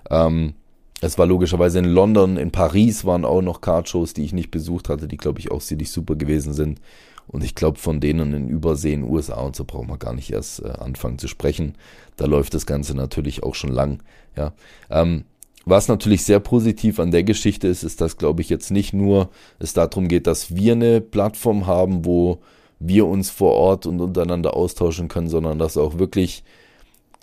Ähm, 0.10 0.54
es 1.02 1.18
war 1.18 1.26
logischerweise 1.26 1.80
in 1.80 1.86
London, 1.86 2.38
in 2.38 2.52
Paris 2.52 3.06
waren 3.06 3.26
auch 3.26 3.42
noch 3.42 3.62
Cardshows, 3.62 4.14
die 4.14 4.24
ich 4.24 4.34
nicht 4.34 4.52
besucht 4.52 4.90
hatte, 4.90 5.08
die 5.08 5.18
glaube 5.18 5.40
ich 5.40 5.52
auch 5.52 5.62
ziemlich 5.62 5.92
super 5.92 6.16
gewesen 6.16 6.54
sind. 6.54 6.80
Und 7.28 7.44
ich 7.44 7.56
glaube, 7.56 7.80
von 7.80 8.00
denen 8.00 8.34
in 8.34 8.50
Überseen, 8.50 9.04
USA 9.04 9.42
und 9.42 9.56
so 9.56 9.64
brauchen 9.64 9.90
wir 9.90 9.98
gar 9.98 10.14
nicht 10.14 10.32
erst 10.32 10.64
äh, 10.64 10.70
anfangen 10.70 11.20
zu 11.20 11.28
sprechen. 11.28 11.76
Da 12.18 12.26
läuft 12.26 12.54
das 12.54 12.66
Ganze 12.66 12.96
natürlich 12.96 13.44
auch 13.44 13.56
schon 13.56 13.72
lang. 13.72 14.04
Ja. 14.36 14.54
Ähm, 14.90 15.24
was 15.66 15.88
natürlich 15.88 16.26
sehr 16.26 16.42
positiv 16.42 17.00
an 17.00 17.12
der 17.12 17.24
Geschichte 17.24 17.70
ist, 17.70 17.84
ist, 17.84 18.02
dass, 18.02 18.18
glaube 18.18 18.42
ich, 18.42 18.50
jetzt 18.50 18.72
nicht 18.72 18.94
nur 18.94 19.30
es 19.60 19.74
darum 19.74 20.10
geht, 20.10 20.28
dass 20.28 20.56
wir 20.56 20.74
eine 20.74 21.00
Plattform 21.00 21.66
haben, 21.68 22.04
wo 22.04 22.42
wir 22.86 23.06
uns 23.08 23.30
vor 23.30 23.54
Ort 23.54 23.86
und 23.86 24.02
untereinander 24.02 24.56
austauschen 24.56 25.08
können, 25.08 25.30
sondern 25.30 25.58
dass 25.58 25.78
auch 25.78 25.98
wirklich 25.98 26.44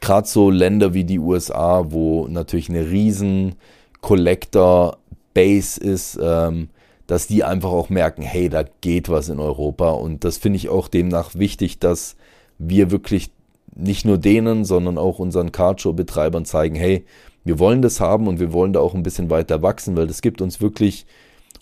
gerade 0.00 0.26
so 0.26 0.50
Länder 0.50 0.94
wie 0.94 1.04
die 1.04 1.18
USA, 1.18 1.84
wo 1.90 2.26
natürlich 2.28 2.70
eine 2.70 2.90
riesen 2.90 3.56
Collector-Base 4.00 5.80
ist, 5.80 6.18
ähm, 6.22 6.70
dass 7.06 7.26
die 7.26 7.44
einfach 7.44 7.70
auch 7.70 7.90
merken, 7.90 8.22
hey, 8.22 8.48
da 8.48 8.64
geht 8.80 9.08
was 9.08 9.28
in 9.28 9.40
Europa. 9.40 9.90
Und 9.90 10.24
das 10.24 10.38
finde 10.38 10.56
ich 10.56 10.68
auch 10.68 10.88
demnach 10.88 11.34
wichtig, 11.34 11.78
dass 11.78 12.16
wir 12.58 12.90
wirklich 12.90 13.30
nicht 13.74 14.04
nur 14.04 14.18
denen, 14.18 14.64
sondern 14.64 14.96
auch 14.96 15.18
unseren 15.18 15.52
Cardshow-Betreibern 15.52 16.44
zeigen, 16.44 16.76
hey, 16.76 17.04
wir 17.44 17.58
wollen 17.58 17.82
das 17.82 18.00
haben 18.00 18.28
und 18.28 18.38
wir 18.38 18.52
wollen 18.52 18.72
da 18.72 18.80
auch 18.80 18.94
ein 18.94 19.02
bisschen 19.02 19.30
weiter 19.30 19.62
wachsen, 19.62 19.96
weil 19.96 20.06
das 20.06 20.22
gibt 20.22 20.40
uns 20.40 20.60
wirklich 20.60 21.06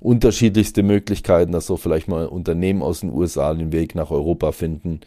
unterschiedlichste 0.01 0.83
Möglichkeiten, 0.83 1.53
dass 1.53 1.67
so 1.67 1.77
vielleicht 1.77 2.09
mal 2.09 2.27
Unternehmen 2.27 2.83
aus 2.83 3.01
den 3.01 3.13
USA 3.13 3.53
den 3.55 3.73
Weg 3.73 3.95
nach 3.95 4.11
Europa 4.11 4.53
finden, 4.53 5.01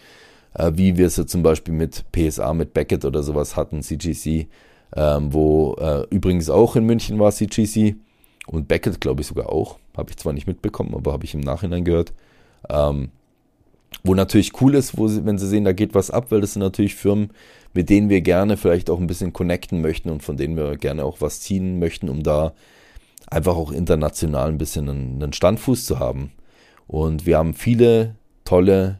äh, 0.53 0.71
wie 0.75 0.97
wir 0.97 1.07
es 1.07 1.17
ja 1.17 1.25
zum 1.25 1.43
Beispiel 1.43 1.73
mit 1.73 2.05
PSA, 2.11 2.53
mit 2.53 2.73
Beckett 2.73 3.05
oder 3.05 3.23
sowas 3.23 3.55
hatten, 3.55 3.81
CGC, 3.81 4.47
ähm, 4.95 5.33
wo 5.33 5.75
äh, 5.79 6.05
übrigens 6.09 6.49
auch 6.49 6.75
in 6.75 6.85
München 6.85 7.19
war 7.19 7.31
CGC 7.31 7.95
und 8.47 8.67
Beckett 8.67 8.99
glaube 8.99 9.21
ich 9.21 9.27
sogar 9.27 9.49
auch, 9.49 9.77
habe 9.95 10.09
ich 10.09 10.17
zwar 10.17 10.33
nicht 10.33 10.47
mitbekommen, 10.47 10.93
aber 10.93 11.13
habe 11.13 11.25
ich 11.25 11.33
im 11.33 11.41
Nachhinein 11.41 11.85
gehört. 11.85 12.13
Ähm, 12.69 13.09
wo 14.03 14.15
natürlich 14.15 14.59
cool 14.61 14.75
ist, 14.75 14.97
wo 14.97 15.07
sie, 15.07 15.25
wenn 15.25 15.37
sie 15.37 15.47
sehen, 15.47 15.65
da 15.65 15.73
geht 15.73 15.93
was 15.93 16.11
ab, 16.11 16.27
weil 16.29 16.41
das 16.41 16.53
sind 16.53 16.61
natürlich 16.61 16.95
Firmen, 16.95 17.31
mit 17.73 17.89
denen 17.89 18.09
wir 18.09 18.21
gerne 18.21 18.57
vielleicht 18.57 18.89
auch 18.89 18.99
ein 18.99 19.07
bisschen 19.07 19.33
connecten 19.33 19.81
möchten 19.81 20.09
und 20.09 20.23
von 20.23 20.37
denen 20.37 20.57
wir 20.57 20.77
gerne 20.77 21.03
auch 21.03 21.21
was 21.21 21.41
ziehen 21.41 21.79
möchten, 21.79 22.09
um 22.09 22.23
da 22.23 22.53
einfach 23.31 23.55
auch 23.55 23.71
international 23.71 24.49
ein 24.49 24.57
bisschen 24.59 24.89
einen, 24.89 25.33
Standfuß 25.33 25.85
zu 25.85 25.97
haben. 25.99 26.31
Und 26.87 27.25
wir 27.25 27.37
haben 27.37 27.53
viele 27.55 28.15
tolle 28.43 28.99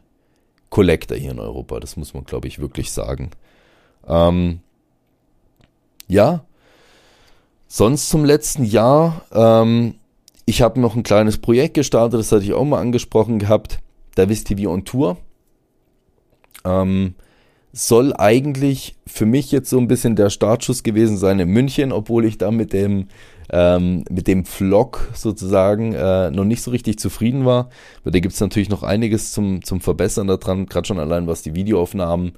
Collector 0.70 1.16
hier 1.16 1.30
in 1.30 1.38
Europa, 1.38 1.78
das 1.78 1.96
muss 1.96 2.14
man, 2.14 2.24
glaube 2.24 2.48
ich, 2.48 2.58
wirklich 2.58 2.90
sagen. 2.90 3.30
Ähm, 4.08 4.60
ja, 6.08 6.44
sonst 7.68 8.08
zum 8.08 8.24
letzten 8.24 8.64
Jahr, 8.64 9.22
ähm, 9.32 9.96
ich 10.46 10.62
habe 10.62 10.80
noch 10.80 10.96
ein 10.96 11.02
kleines 11.02 11.38
Projekt 11.38 11.74
gestartet, 11.74 12.18
das 12.18 12.32
hatte 12.32 12.44
ich 12.44 12.54
auch 12.54 12.64
mal 12.64 12.80
angesprochen 12.80 13.38
gehabt. 13.38 13.80
Davis 14.14 14.44
TV 14.44 14.70
on 14.70 14.84
Tour. 14.84 15.18
Ähm, 16.64 17.14
soll 17.72 18.14
eigentlich 18.14 18.96
für 19.06 19.26
mich 19.26 19.50
jetzt 19.50 19.70
so 19.70 19.78
ein 19.78 19.88
bisschen 19.88 20.16
der 20.16 20.30
Startschuss 20.30 20.82
gewesen 20.82 21.16
sein 21.16 21.38
in 21.38 21.48
München, 21.48 21.92
obwohl 21.92 22.24
ich 22.24 22.38
da 22.38 22.50
mit 22.50 22.72
dem, 22.72 23.08
ähm, 23.50 24.04
mit 24.10 24.26
dem 24.26 24.44
Vlog 24.44 25.10
sozusagen 25.14 25.94
äh, 25.94 26.30
noch 26.30 26.44
nicht 26.44 26.62
so 26.62 26.70
richtig 26.70 26.98
zufrieden 26.98 27.44
war. 27.44 27.68
Weil 28.04 28.12
da 28.12 28.20
gibt 28.20 28.34
es 28.34 28.40
natürlich 28.40 28.68
noch 28.68 28.82
einiges 28.82 29.32
zum, 29.32 29.64
zum 29.64 29.80
Verbessern 29.80 30.26
daran, 30.26 30.66
gerade 30.66 30.86
schon 30.86 30.98
allein 30.98 31.26
was 31.26 31.42
die 31.42 31.54
Videoaufnahmen 31.54 32.32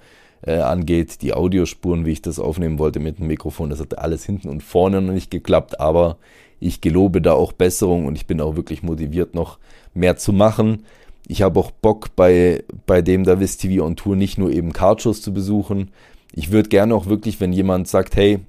äh, 0.47 0.59
angeht, 0.59 1.23
die 1.23 1.35
Audiospuren, 1.35 2.05
wie 2.07 2.13
ich 2.13 2.23
das 2.23 2.39
aufnehmen 2.39 2.79
wollte 2.79 3.01
mit 3.01 3.19
dem 3.19 3.27
Mikrofon. 3.27 3.71
Das 3.71 3.81
hat 3.81 3.99
alles 3.99 4.25
hinten 4.25 4.49
und 4.49 4.63
vorne 4.63 5.01
noch 5.01 5.13
nicht 5.13 5.31
geklappt, 5.31 5.81
aber 5.81 6.19
ich 6.61 6.81
gelobe 6.81 7.21
da 7.21 7.33
auch 7.33 7.53
Besserung 7.53 8.07
und 8.07 8.17
ich 8.17 8.27
bin 8.27 8.41
auch 8.41 8.57
wirklich 8.57 8.83
motiviert, 8.83 9.35
noch 9.35 9.59
mehr 9.93 10.17
zu 10.17 10.33
machen 10.33 10.85
ich 11.27 11.43
habe 11.43 11.59
auch 11.59 11.71
Bock 11.71 12.15
bei, 12.17 12.65
bei 12.87 13.03
dem 13.03 13.25
Davis 13.25 13.57
TV 13.57 13.85
on 13.85 13.97
Tour 13.97 14.17
nicht 14.17 14.39
nur 14.39 14.51
eben 14.51 14.73
Cardshows 14.73 15.23
zu 15.23 15.33
besuchen. 15.33 15.91
Ich 16.33 16.51
würde 16.51 16.69
gerne 16.69 16.95
auch 16.95 17.07
wirklich, 17.07 17.41
wenn 17.41 17.53
jemand 17.53 17.89
sagt, 17.89 18.17
hey, 18.17 18.41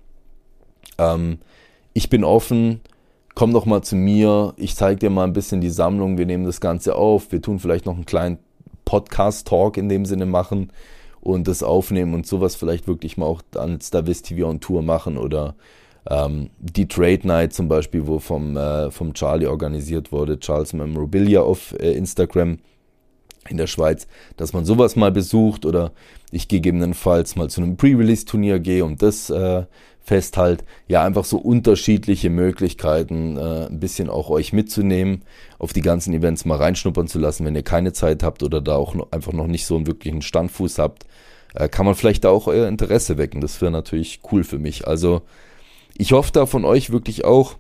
ähm, 0.98 1.40
ich 1.96 2.10
bin 2.10 2.26
offen, 2.26 2.82
komm 3.36 3.54
doch 3.54 3.66
mal 3.66 3.82
zu 3.82 3.96
mir, 3.96 4.54
ich 4.58 4.76
zeige 4.76 5.00
dir 5.00 5.10
mal 5.10 5.24
ein 5.24 5.34
bisschen 5.34 5.62
die 5.62 5.70
Sammlung, 5.70 6.18
wir 6.18 6.26
nehmen 6.26 6.44
das 6.44 6.60
Ganze 6.60 6.96
auf, 6.96 7.32
wir 7.32 7.42
tun 7.42 7.58
vielleicht 7.58 7.86
noch 7.86 7.96
einen 7.96 8.06
kleinen 8.06 8.38
Podcast-Talk 8.84 9.78
in 9.78 9.88
dem 9.88 10.06
Sinne 10.06 10.26
machen 10.26 10.74
und 11.22 11.48
das 11.48 11.64
aufnehmen 11.64 12.14
und 12.14 12.28
sowas 12.28 12.56
vielleicht 12.56 12.88
wirklich 12.88 13.16
mal 13.16 13.26
auch 13.26 13.42
als 13.56 13.92
Davis 13.92 14.22
TV 14.22 14.46
on 14.48 14.60
Tour 14.60 14.82
machen 14.82 15.18
oder 15.18 15.56
ähm, 16.10 16.50
die 16.60 16.90
Trade 16.90 17.26
Night 17.26 17.54
zum 17.54 17.70
Beispiel, 17.70 18.06
wo 18.08 18.20
vom, 18.20 18.58
äh, 18.58 18.92
vom 18.92 19.14
Charlie 19.14 19.48
organisiert 19.48 20.12
wurde, 20.12 20.38
Charles 20.38 20.74
Memorabilia 20.74 21.42
auf 21.42 21.74
äh, 21.80 21.94
Instagram 21.94 22.60
in 23.48 23.56
der 23.56 23.68
Schweiz, 23.68 24.06
dass 24.36 24.52
man 24.52 24.66
sowas 24.66 24.98
mal 24.98 25.14
besucht 25.14 25.66
oder 25.66 25.94
ich 26.30 26.50
gegebenenfalls 26.50 27.38
mal 27.38 27.50
zu 27.50 27.62
einem 27.62 27.78
Pre-Release-Turnier 27.78 28.60
gehe 28.60 28.84
und 28.84 29.02
das 29.02 29.30
äh, 29.30 29.64
festhalt. 30.06 30.64
Ja, 30.88 31.04
einfach 31.04 31.26
so 31.26 31.38
unterschiedliche 31.38 32.30
Möglichkeiten, 32.30 33.38
äh, 33.38 33.66
ein 33.66 33.80
bisschen 33.80 34.10
auch 34.10 34.30
euch 34.30 34.54
mitzunehmen, 34.54 35.24
auf 35.58 35.74
die 35.74 35.82
ganzen 35.82 36.14
Events 36.14 36.46
mal 36.46 36.58
reinschnuppern 36.58 37.08
zu 37.08 37.20
lassen, 37.20 37.44
wenn 37.44 37.56
ihr 37.56 37.64
keine 37.64 37.92
Zeit 37.92 38.22
habt 38.22 38.44
oder 38.44 38.62
da 38.62 38.76
auch 38.76 38.94
noch, 38.94 39.12
einfach 39.12 39.34
noch 39.34 39.48
nicht 39.48 39.66
so 39.66 39.76
einen 39.76 39.88
wirklichen 39.88 40.22
Standfuß 40.22 40.78
habt, 40.78 41.06
äh, 41.56 41.68
kann 41.68 41.86
man 41.86 41.96
vielleicht 41.96 42.24
da 42.24 42.30
auch 42.30 42.46
euer 42.48 42.68
Interesse 42.68 43.18
wecken. 43.18 43.42
Das 43.42 43.60
wäre 43.62 43.72
natürlich 43.72 44.22
cool 44.32 44.44
für 44.44 44.60
mich. 44.60 44.88
Also 44.88 45.24
ich 45.98 46.12
hoffe 46.12 46.32
da 46.32 46.46
von 46.46 46.66
euch 46.66 46.92
wirklich 46.92 47.26
auch, 47.26 47.56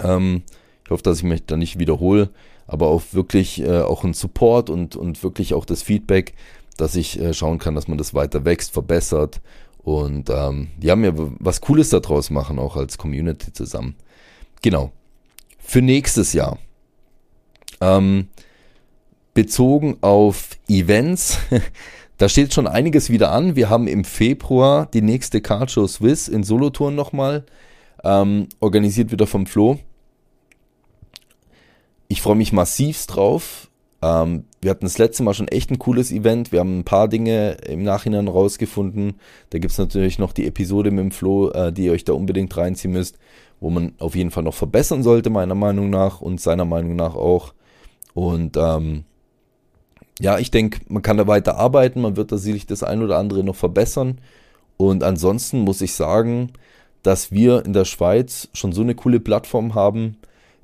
ähm, 0.00 0.42
ich 0.84 0.90
hoffe, 0.90 1.02
dass 1.02 1.18
ich 1.18 1.24
mich 1.24 1.44
da 1.44 1.58
nicht 1.58 1.78
wiederhole, 1.78 2.30
aber 2.66 2.86
auch 2.86 3.02
wirklich 3.12 3.60
äh, 3.60 3.82
auch 3.82 4.02
ein 4.02 4.14
Support 4.14 4.70
und, 4.70 4.96
und 4.96 5.22
wirklich 5.22 5.52
auch 5.52 5.66
das 5.66 5.82
Feedback, 5.82 6.32
dass 6.78 6.96
ich 6.96 7.20
äh, 7.20 7.34
schauen 7.34 7.58
kann, 7.58 7.74
dass 7.74 7.86
man 7.86 7.98
das 7.98 8.14
weiter 8.14 8.46
wächst, 8.46 8.72
verbessert 8.72 9.42
und 9.82 10.30
ähm, 10.30 10.68
ja, 10.80 10.96
mir 10.96 11.14
was 11.38 11.60
Cooles 11.60 11.90
daraus 11.90 12.30
machen, 12.30 12.58
auch 12.58 12.76
als 12.76 12.98
Community 12.98 13.52
zusammen. 13.52 13.96
Genau. 14.62 14.92
Für 15.58 15.82
nächstes 15.82 16.32
Jahr. 16.32 16.58
Ähm, 17.80 18.28
bezogen 19.34 19.96
auf 20.02 20.50
Events 20.68 21.38
Da 22.22 22.28
steht 22.28 22.54
schon 22.54 22.68
einiges 22.68 23.10
wieder 23.10 23.32
an. 23.32 23.56
Wir 23.56 23.68
haben 23.68 23.88
im 23.88 24.04
Februar 24.04 24.86
die 24.86 25.02
nächste 25.02 25.40
Card 25.40 25.72
Show 25.72 25.88
Swiss 25.88 26.28
in 26.28 26.44
Solothurn 26.44 26.94
nochmal. 26.94 27.44
Ähm, 28.04 28.48
organisiert 28.60 29.10
wieder 29.10 29.26
vom 29.26 29.44
Flo. 29.44 29.80
Ich 32.06 32.22
freue 32.22 32.36
mich 32.36 32.52
massivst 32.52 33.16
drauf. 33.16 33.70
Ähm, 34.02 34.44
wir 34.62 34.70
hatten 34.70 34.84
das 34.84 34.98
letzte 34.98 35.24
Mal 35.24 35.34
schon 35.34 35.48
echt 35.48 35.70
ein 35.70 35.80
cooles 35.80 36.12
Event. 36.12 36.52
Wir 36.52 36.60
haben 36.60 36.78
ein 36.78 36.84
paar 36.84 37.08
Dinge 37.08 37.56
im 37.66 37.82
Nachhinein 37.82 38.28
rausgefunden. 38.28 39.14
Da 39.50 39.58
gibt 39.58 39.72
es 39.72 39.78
natürlich 39.78 40.20
noch 40.20 40.32
die 40.32 40.46
Episode 40.46 40.92
mit 40.92 41.00
dem 41.00 41.10
Flo, 41.10 41.50
äh, 41.50 41.72
die 41.72 41.86
ihr 41.86 41.92
euch 41.92 42.04
da 42.04 42.12
unbedingt 42.12 42.56
reinziehen 42.56 42.92
müsst, 42.92 43.18
wo 43.60 43.70
man 43.70 43.94
auf 43.98 44.14
jeden 44.14 44.30
Fall 44.30 44.44
noch 44.44 44.54
verbessern 44.54 45.02
sollte, 45.02 45.30
meiner 45.30 45.56
Meinung 45.56 45.90
nach 45.90 46.20
und 46.20 46.40
seiner 46.40 46.64
Meinung 46.64 46.94
nach 46.94 47.16
auch. 47.16 47.54
Und 48.14 48.56
ähm, 48.56 49.02
ja, 50.20 50.38
ich 50.38 50.52
denke, 50.52 50.80
man 50.86 51.02
kann 51.02 51.16
da 51.16 51.26
weiter 51.26 51.56
arbeiten, 51.56 52.00
man 52.00 52.16
wird 52.16 52.30
da 52.30 52.38
sicherlich 52.38 52.66
das 52.66 52.84
ein 52.84 53.02
oder 53.02 53.18
andere 53.18 53.42
noch 53.42 53.56
verbessern. 53.56 54.20
Und 54.76 55.02
ansonsten 55.02 55.60
muss 55.62 55.80
ich 55.80 55.94
sagen, 55.94 56.52
dass 57.02 57.32
wir 57.32 57.64
in 57.66 57.72
der 57.72 57.84
Schweiz 57.84 58.48
schon 58.52 58.72
so 58.72 58.82
eine 58.82 58.94
coole 58.94 59.18
Plattform 59.18 59.74
haben, 59.74 60.18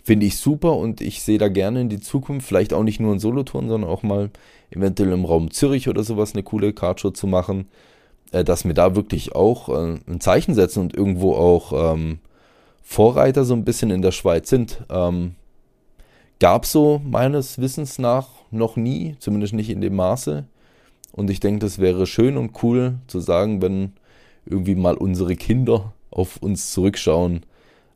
finde 0.08 0.24
ich 0.24 0.38
super 0.38 0.74
und 0.74 1.02
ich 1.02 1.20
sehe 1.20 1.36
da 1.36 1.48
gerne 1.48 1.82
in 1.82 1.90
die 1.90 2.00
Zukunft, 2.00 2.48
vielleicht 2.48 2.72
auch 2.72 2.82
nicht 2.82 2.98
nur 2.98 3.12
in 3.12 3.18
Solothurn, 3.18 3.68
sondern 3.68 3.90
auch 3.90 4.02
mal 4.02 4.30
eventuell 4.70 5.12
im 5.12 5.26
Raum 5.26 5.50
Zürich 5.50 5.86
oder 5.86 6.02
sowas 6.02 6.32
eine 6.32 6.42
coole 6.42 6.72
Cardshow 6.72 7.10
zu 7.10 7.26
machen, 7.26 7.68
äh, 8.32 8.42
dass 8.42 8.64
wir 8.64 8.72
da 8.72 8.96
wirklich 8.96 9.34
auch 9.34 9.68
äh, 9.68 9.98
ein 10.08 10.20
Zeichen 10.20 10.54
setzen 10.54 10.80
und 10.80 10.96
irgendwo 10.96 11.34
auch 11.34 11.92
ähm, 11.92 12.20
Vorreiter 12.82 13.44
so 13.44 13.52
ein 13.52 13.66
bisschen 13.66 13.90
in 13.90 14.00
der 14.00 14.12
Schweiz 14.12 14.48
sind. 14.48 14.82
Ähm, 14.88 15.34
Gab 16.40 16.64
so 16.64 17.02
meines 17.04 17.58
Wissens 17.58 17.98
nach 17.98 18.28
noch 18.50 18.76
nie, 18.76 19.14
zumindest 19.18 19.52
nicht 19.52 19.68
in 19.68 19.82
dem 19.82 19.94
Maße. 19.94 20.46
Und 21.12 21.28
ich 21.28 21.38
denke, 21.38 21.58
das 21.58 21.80
wäre 21.80 22.06
schön 22.06 22.38
und 22.38 22.62
cool 22.62 22.94
zu 23.08 23.20
sagen, 23.20 23.60
wenn 23.60 23.92
irgendwie 24.46 24.74
mal 24.74 24.96
unsere 24.96 25.36
Kinder 25.36 25.92
auf 26.10 26.38
uns 26.38 26.70
zurückschauen, 26.70 27.42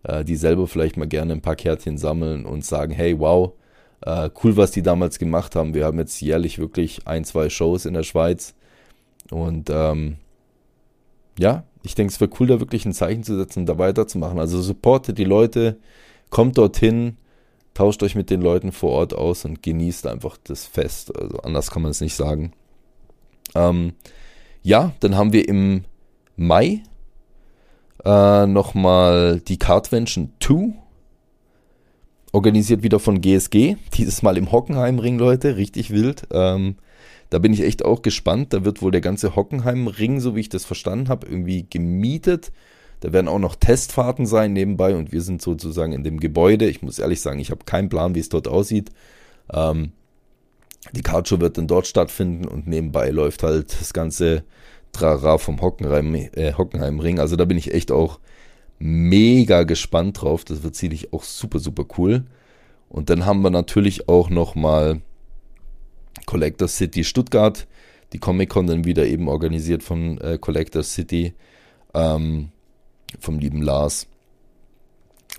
äh, 0.04 0.24
die 0.24 0.36
selber 0.36 0.66
vielleicht 0.66 0.96
mal 0.96 1.08
gerne 1.08 1.32
ein 1.32 1.42
paar 1.42 1.56
Kärtchen 1.56 1.98
sammeln 1.98 2.44
und 2.44 2.64
sagen, 2.64 2.92
hey, 2.92 3.18
wow, 3.18 3.52
äh, 4.02 4.30
cool, 4.42 4.56
was 4.56 4.72
die 4.72 4.82
damals 4.82 5.18
gemacht 5.18 5.56
haben. 5.56 5.74
Wir 5.74 5.84
haben 5.84 5.98
jetzt 5.98 6.20
jährlich 6.20 6.58
wirklich 6.58 7.06
ein, 7.06 7.24
zwei 7.24 7.48
Shows 7.48 7.84
in 7.84 7.94
der 7.94 8.02
Schweiz. 8.02 8.54
Und 9.30 9.70
ähm, 9.70 10.16
ja, 11.38 11.64
ich 11.82 11.94
denke, 11.94 12.12
es 12.12 12.20
wäre 12.20 12.30
cool, 12.38 12.46
da 12.46 12.60
wirklich 12.60 12.84
ein 12.84 12.92
Zeichen 12.92 13.24
zu 13.24 13.36
setzen 13.36 13.60
und 13.60 13.66
da 13.66 13.78
weiterzumachen. 13.78 14.38
Also 14.38 14.60
supportet 14.60 15.18
die 15.18 15.24
Leute, 15.24 15.78
kommt 16.30 16.58
dorthin, 16.58 17.16
tauscht 17.74 18.02
euch 18.02 18.14
mit 18.14 18.30
den 18.30 18.42
Leuten 18.42 18.72
vor 18.72 18.90
Ort 18.90 19.14
aus 19.14 19.44
und 19.44 19.62
genießt 19.62 20.06
einfach 20.06 20.36
das 20.44 20.66
Fest. 20.66 21.16
Also 21.16 21.38
anders 21.38 21.70
kann 21.70 21.82
man 21.82 21.90
es 21.90 22.00
nicht 22.00 22.14
sagen. 22.14 22.52
Ähm, 23.54 23.94
ja, 24.62 24.92
dann 25.00 25.16
haben 25.16 25.32
wir 25.32 25.48
im 25.48 25.84
Mai 26.36 26.82
äh, 28.04 28.46
nochmal 28.46 29.40
die 29.40 29.58
Cardvention 29.58 30.32
2. 30.40 30.74
Organisiert 32.32 32.82
wieder 32.82 32.98
von 32.98 33.20
GSG. 33.20 33.76
Dieses 33.94 34.22
Mal 34.22 34.36
im 34.38 34.50
Hockenheimring, 34.50 35.18
Leute. 35.18 35.56
Richtig 35.56 35.90
wild. 35.90 36.22
Ähm, 36.32 36.76
da 37.30 37.38
bin 37.38 37.52
ich 37.52 37.62
echt 37.62 37.84
auch 37.84 38.02
gespannt. 38.02 38.52
Da 38.52 38.64
wird 38.64 38.82
wohl 38.82 38.90
der 38.90 39.00
ganze 39.00 39.36
Hockenheimring, 39.36 40.20
so 40.20 40.34
wie 40.34 40.40
ich 40.40 40.48
das 40.48 40.64
verstanden 40.64 41.08
habe, 41.08 41.26
irgendwie 41.26 41.66
gemietet 41.68 42.52
Da 43.00 43.12
werden 43.12 43.28
auch 43.28 43.38
noch 43.38 43.54
Testfahrten 43.54 44.26
sein 44.26 44.52
nebenbei 44.52 44.94
und 44.94 45.12
wir 45.12 45.22
sind 45.22 45.42
sozusagen 45.42 45.92
in 45.92 46.04
dem 46.04 46.20
Gebäude. 46.20 46.68
Ich 46.68 46.82
muss 46.82 46.98
ehrlich 46.98 47.20
sagen, 47.20 47.38
ich 47.38 47.50
habe 47.50 47.64
keinen 47.64 47.88
Plan, 47.88 48.14
wie 48.14 48.20
es 48.20 48.28
dort 48.28 48.48
aussieht. 48.48 48.90
Ähm, 49.52 49.92
die 50.92 51.02
Cardshow 51.02 51.40
wird 51.40 51.58
dann 51.58 51.66
dort 51.66 51.86
stattfinden 51.86 52.46
und 52.46 52.66
nebenbei 52.66 53.10
läuft 53.10 53.42
halt 53.42 53.80
das 53.80 53.92
ganze 53.92 54.44
Trara 54.92 55.38
vom 55.38 55.60
Hockenheim, 55.60 56.14
äh, 56.14 56.52
Hockenheimring. 56.54 57.18
Also 57.18 57.36
da 57.36 57.44
bin 57.44 57.58
ich 57.58 57.74
echt 57.74 57.90
auch 57.90 58.20
mega 58.78 59.64
gespannt 59.64 60.22
drauf. 60.22 60.44
Das 60.44 60.62
wird 60.62 60.76
sicherlich 60.76 61.12
auch 61.12 61.24
super, 61.24 61.58
super 61.58 61.84
cool. 61.98 62.24
Und 62.88 63.10
dann 63.10 63.24
haben 63.24 63.42
wir 63.42 63.50
natürlich 63.50 64.08
auch 64.08 64.28
nochmal 64.28 65.00
Collector 66.26 66.68
City 66.68 67.04
Stuttgart. 67.04 67.66
Die 68.12 68.18
Comic-Con 68.18 68.66
dann 68.66 68.84
wieder 68.84 69.06
eben 69.06 69.28
organisiert 69.28 69.82
von 69.82 70.18
äh, 70.20 70.36
Collector 70.38 70.82
City. 70.82 71.32
Ähm, 71.94 72.50
vom 73.18 73.38
lieben 73.38 73.62
Lars. 73.62 74.06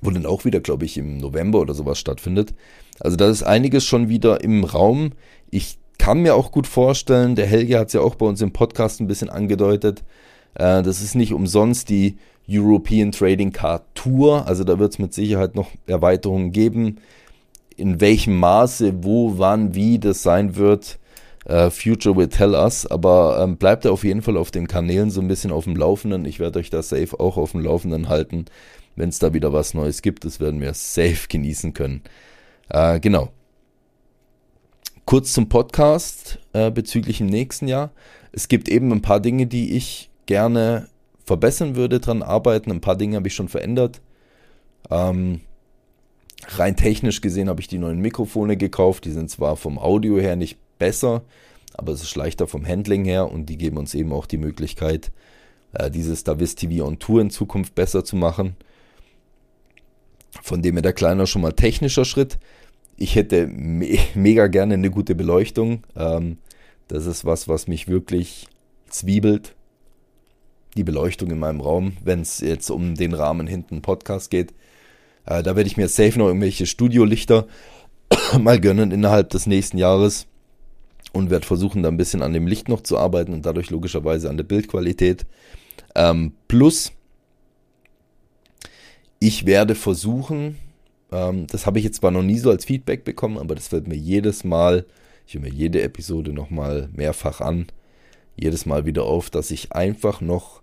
Wo 0.02 0.10
dann 0.10 0.26
auch 0.26 0.46
wieder, 0.46 0.60
glaube 0.60 0.86
ich, 0.86 0.98
im 0.98 1.18
November 1.18 1.60
oder 1.60 1.74
sowas 1.74 2.00
stattfindet. 2.00 2.54
Also 3.00 3.18
da 3.18 3.30
ist 3.30 3.44
einiges 3.44 3.86
schon 3.86 4.10
wieder 4.10 4.44
im 4.44 4.64
Raum. 4.64 5.12
Ich 5.50 5.78
kann 6.04 6.20
mir 6.20 6.36
auch 6.36 6.52
gut 6.52 6.68
vorstellen, 6.68 7.36
der 7.36 7.46
Helge 7.46 7.80
hat 7.80 7.88
es 7.88 7.94
ja 7.94 8.02
auch 8.02 8.16
bei 8.16 8.26
uns 8.26 8.42
im 8.42 8.52
Podcast 8.52 9.00
ein 9.00 9.08
bisschen 9.08 9.30
angedeutet, 9.30 10.04
äh, 10.54 10.84
das 10.84 11.02
ist 11.02 11.16
nicht 11.16 11.32
umsonst 11.32 11.88
die 11.88 12.18
European 12.46 13.14
Trading 13.14 13.54
Card 13.54 13.84
Tour. 13.96 14.46
Also 14.46 14.66
da 14.66 14.80
wird 14.80 14.92
es 14.92 15.00
mit 15.00 15.14
Sicherheit 15.14 15.56
noch 15.56 15.70
Erweiterungen 15.88 16.52
geben. 16.52 16.98
In 17.78 18.02
welchem 18.02 18.38
Maße, 18.38 19.06
wo, 19.06 19.38
wann, 19.38 19.76
wie 19.76 19.98
das 19.98 20.24
sein 20.24 20.58
wird, 20.58 21.00
uh, 21.50 21.70
Future 21.70 22.18
will 22.18 22.28
tell 22.28 22.54
us. 22.54 22.86
Aber 22.86 23.40
ähm, 23.42 23.56
bleibt 23.56 23.88
auf 23.88 24.04
jeden 24.04 24.24
Fall 24.24 24.36
auf 24.36 24.52
den 24.52 24.68
Kanälen 24.68 25.10
so 25.10 25.22
ein 25.22 25.30
bisschen 25.30 25.54
auf 25.54 25.64
dem 25.64 25.78
Laufenden. 25.78 26.26
Ich 26.26 26.42
werde 26.42 26.60
euch 26.60 26.70
da 26.70 26.84
safe 26.84 27.18
auch 27.18 27.38
auf 27.38 27.54
dem 27.54 27.62
Laufenden 27.62 28.10
halten. 28.10 28.44
Wenn 28.98 29.08
es 29.08 29.20
da 29.20 29.34
wieder 29.34 29.54
was 29.54 29.74
Neues 29.74 30.02
gibt, 30.02 30.26
das 30.26 30.42
werden 30.42 30.60
wir 30.60 30.74
safe 30.74 31.30
genießen 31.30 31.74
können. 31.74 32.02
Äh, 32.68 33.00
genau. 33.00 33.30
Kurz 35.06 35.34
zum 35.34 35.50
Podcast 35.50 36.40
äh, 36.54 36.72
bezüglich 36.72 37.20
im 37.20 37.28
nächsten 37.28 37.68
Jahr. 37.68 37.92
Es 38.32 38.48
gibt 38.48 38.70
eben 38.70 38.92
ein 38.94 39.02
paar 39.02 39.20
Dinge, 39.20 39.48
die 39.48 39.76
ich 39.76 40.10
gerne 40.28 40.88
verbessern 41.26 41.76
würde, 41.76 42.00
dran 42.00 42.24
arbeiten. 42.24 42.72
Ein 42.72 42.82
paar 42.82 42.96
Dinge 42.96 43.18
habe 43.18 43.28
ich 43.28 43.36
schon 43.36 43.50
verändert. 43.50 44.02
Ähm, 44.90 45.42
rein 46.48 46.78
technisch 46.78 47.20
gesehen 47.20 47.50
habe 47.50 47.60
ich 47.60 47.68
die 47.68 47.80
neuen 47.80 48.00
Mikrofone 48.00 48.56
gekauft. 48.56 49.04
Die 49.04 49.12
sind 49.12 49.30
zwar 49.30 49.58
vom 49.58 49.78
Audio 49.78 50.20
her 50.20 50.38
nicht 50.38 50.58
besser, 50.80 51.24
aber 51.74 51.92
es 51.92 52.02
ist 52.02 52.16
leichter 52.16 52.48
vom 52.48 52.66
Handling 52.66 53.04
her 53.04 53.30
und 53.30 53.48
die 53.48 53.58
geben 53.58 53.78
uns 53.78 53.94
eben 53.94 54.14
auch 54.14 54.26
die 54.26 54.38
Möglichkeit, 54.38 55.12
äh, 55.74 55.92
dieses 55.92 56.24
Davis 56.24 56.56
TV 56.56 56.86
on 56.86 57.00
Tour 57.00 57.20
in 57.20 57.30
Zukunft 57.30 57.76
besser 57.76 58.06
zu 58.06 58.16
machen. 58.16 58.56
Von 60.42 60.62
dem 60.62 60.76
her 60.76 60.82
der 60.82 60.94
kleine 60.94 61.28
schon 61.28 61.42
mal 61.42 61.54
technischer 61.54 62.06
Schritt. 62.06 62.40
Ich 62.98 63.16
hätte 63.16 63.48
me 63.48 63.98
mega 64.16 64.48
gerne 64.48 64.76
eine 64.76 64.92
gute 64.92 65.16
Beleuchtung. 65.16 65.84
Ähm, 65.96 66.38
das 66.88 67.06
ist 67.06 67.26
was, 67.26 67.48
was 67.48 67.68
mich 67.68 67.88
wirklich 67.88 68.48
zwiebelt. 68.90 69.56
Die 70.76 70.84
Beleuchtung 70.84 71.30
in 71.32 71.40
meinem 71.40 71.62
Raum, 71.62 71.94
wenn 72.04 72.22
es 72.22 72.40
jetzt 72.40 72.70
um 72.70 72.96
den 72.96 73.14
Rahmen 73.14 73.48
hinten 73.48 73.82
Podcast 73.82 74.32
geht. 74.32 74.54
Äh, 75.26 75.44
da 75.44 75.56
werde 75.56 75.68
ich 75.68 75.78
mir 75.78 75.88
safe 75.88 76.18
noch 76.18 76.28
irgendwelche 76.28 76.66
Studiolichter 76.66 77.48
mal 78.40 78.60
gönnen 78.60 78.92
innerhalb 78.92 79.30
des 79.30 79.46
nächsten 79.46 79.78
Jahres 79.78 80.28
und 81.12 81.30
werde 81.30 81.46
versuchen, 81.46 81.84
da 81.84 81.90
ein 81.90 81.98
bisschen 81.98 82.24
an 82.24 82.34
dem 82.34 82.48
Licht 82.48 82.70
noch 82.70 82.82
zu 82.82 82.98
arbeiten 82.98 83.34
und 83.34 83.46
dadurch 83.46 83.70
logischerweise 83.70 84.30
an 84.30 84.38
der 84.38 84.44
Bildqualität. 84.44 85.26
Ähm, 85.96 86.34
plus, 86.48 86.92
ich 89.20 89.46
werde 89.46 89.76
versuchen, 89.76 90.58
ähm, 91.14 91.48
das 91.48 91.66
habe 91.66 91.78
ich 91.78 91.86
jetzt 91.86 91.98
zwar 91.98 92.12
noch 92.12 92.24
nie 92.24 92.40
so 92.40 92.50
als 92.50 92.66
Feedback 92.66 93.04
bekommen, 93.04 93.38
aber 93.38 93.56
das 93.56 93.68
fällt 93.68 93.88
mir 93.88 93.96
jedes 93.96 94.44
Mal, 94.44 94.86
ich 95.28 95.36
höre 95.36 95.42
mir 95.42 95.50
jede 95.50 95.82
Episode 95.82 96.34
nochmal 96.34 96.90
mehrfach 96.94 97.40
an, 97.40 97.68
jedes 98.36 98.66
Mal 98.66 98.86
wieder 98.86 99.04
auf, 99.04 99.30
dass 99.30 99.52
ich 99.52 99.72
einfach 99.74 100.20
noch 100.22 100.62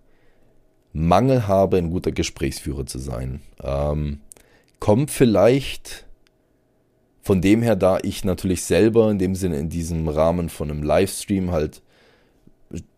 Mangel 0.92 1.46
habe, 1.46 1.76
ein 1.76 1.90
guter 1.90 2.10
Gesprächsführer 2.10 2.84
zu 2.84 2.98
sein. 2.98 3.40
Ähm, 3.62 4.18
kommt 4.80 5.10
vielleicht 5.10 6.06
von 7.22 7.40
dem 7.40 7.62
her, 7.62 7.76
da 7.76 7.98
ich 8.02 8.24
natürlich 8.24 8.64
selber 8.64 9.10
in 9.10 9.18
dem 9.18 9.36
Sinne 9.36 9.58
in 9.58 9.68
diesem 9.68 10.08
Rahmen 10.08 10.48
von 10.48 10.70
einem 10.70 10.82
Livestream 10.82 11.52
halt 11.52 11.82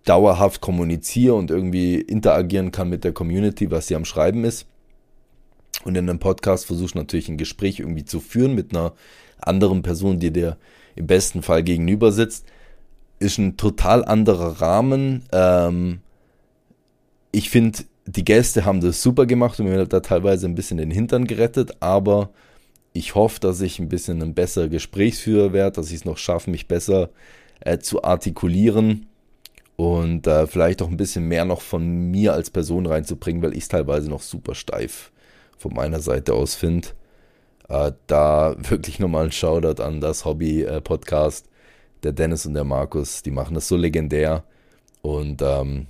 dauerhaft 0.04 0.60
kommuniziere 0.60 1.34
und 1.34 1.50
irgendwie 1.50 1.96
interagieren 2.00 2.72
kann 2.72 2.88
mit 2.88 3.04
der 3.04 3.12
Community, 3.12 3.70
was 3.70 3.88
sie 3.88 3.96
am 3.96 4.04
Schreiben 4.04 4.44
ist, 4.44 4.66
und 5.84 5.96
in 5.96 6.08
einem 6.08 6.18
Podcast 6.18 6.66
versuchst 6.66 6.94
du 6.94 6.98
natürlich 6.98 7.28
ein 7.28 7.38
Gespräch 7.38 7.80
irgendwie 7.80 8.04
zu 8.04 8.20
führen 8.20 8.54
mit 8.54 8.74
einer 8.74 8.92
anderen 9.38 9.82
Person, 9.82 10.18
die 10.18 10.32
dir 10.32 10.56
im 10.94 11.06
besten 11.06 11.42
Fall 11.42 11.62
gegenüber 11.62 12.12
sitzt. 12.12 12.46
Ist 13.18 13.38
ein 13.38 13.56
total 13.56 14.04
anderer 14.04 14.60
Rahmen. 14.60 15.24
Ähm, 15.32 16.00
ich 17.32 17.50
finde, 17.50 17.80
die 18.06 18.24
Gäste 18.24 18.64
haben 18.64 18.80
das 18.80 19.02
super 19.02 19.26
gemacht 19.26 19.58
und 19.58 19.66
mir 19.66 19.80
hat 19.80 19.92
da 19.92 20.00
teilweise 20.00 20.46
ein 20.46 20.54
bisschen 20.54 20.76
den 20.76 20.90
Hintern 20.90 21.26
gerettet, 21.26 21.76
aber 21.80 22.30
ich 22.92 23.14
hoffe, 23.14 23.40
dass 23.40 23.60
ich 23.60 23.78
ein 23.78 23.88
bisschen 23.88 24.22
ein 24.22 24.34
besserer 24.34 24.68
Gesprächsführer 24.68 25.52
werde, 25.52 25.76
dass 25.76 25.88
ich 25.88 25.96
es 25.96 26.04
noch 26.04 26.18
schaffe, 26.18 26.50
mich 26.50 26.68
besser 26.68 27.10
äh, 27.60 27.78
zu 27.78 28.04
artikulieren 28.04 29.06
und 29.76 30.26
äh, 30.26 30.46
vielleicht 30.46 30.82
auch 30.82 30.88
ein 30.88 30.96
bisschen 30.96 31.26
mehr 31.26 31.44
noch 31.44 31.62
von 31.62 32.10
mir 32.10 32.34
als 32.34 32.50
Person 32.50 32.86
reinzubringen, 32.86 33.42
weil 33.42 33.54
ich 33.54 33.62
es 33.62 33.68
teilweise 33.68 34.10
noch 34.10 34.20
super 34.20 34.54
steif 34.54 35.12
von 35.62 35.74
meiner 35.74 36.00
Seite 36.00 36.34
aus 36.34 36.54
finde. 36.54 36.88
Äh, 37.68 37.92
da 38.06 38.54
wirklich 38.58 38.98
nochmal 38.98 39.26
ein 39.26 39.32
Shoutout 39.32 39.82
an 39.82 40.00
das 40.00 40.24
Hobby-Podcast. 40.24 41.48
der 42.02 42.12
Dennis 42.12 42.46
und 42.46 42.54
der 42.54 42.64
Markus, 42.64 43.22
die 43.22 43.30
machen 43.30 43.54
das 43.54 43.68
so 43.68 43.76
legendär. 43.76 44.42
Und 45.02 45.40
ähm, 45.40 45.86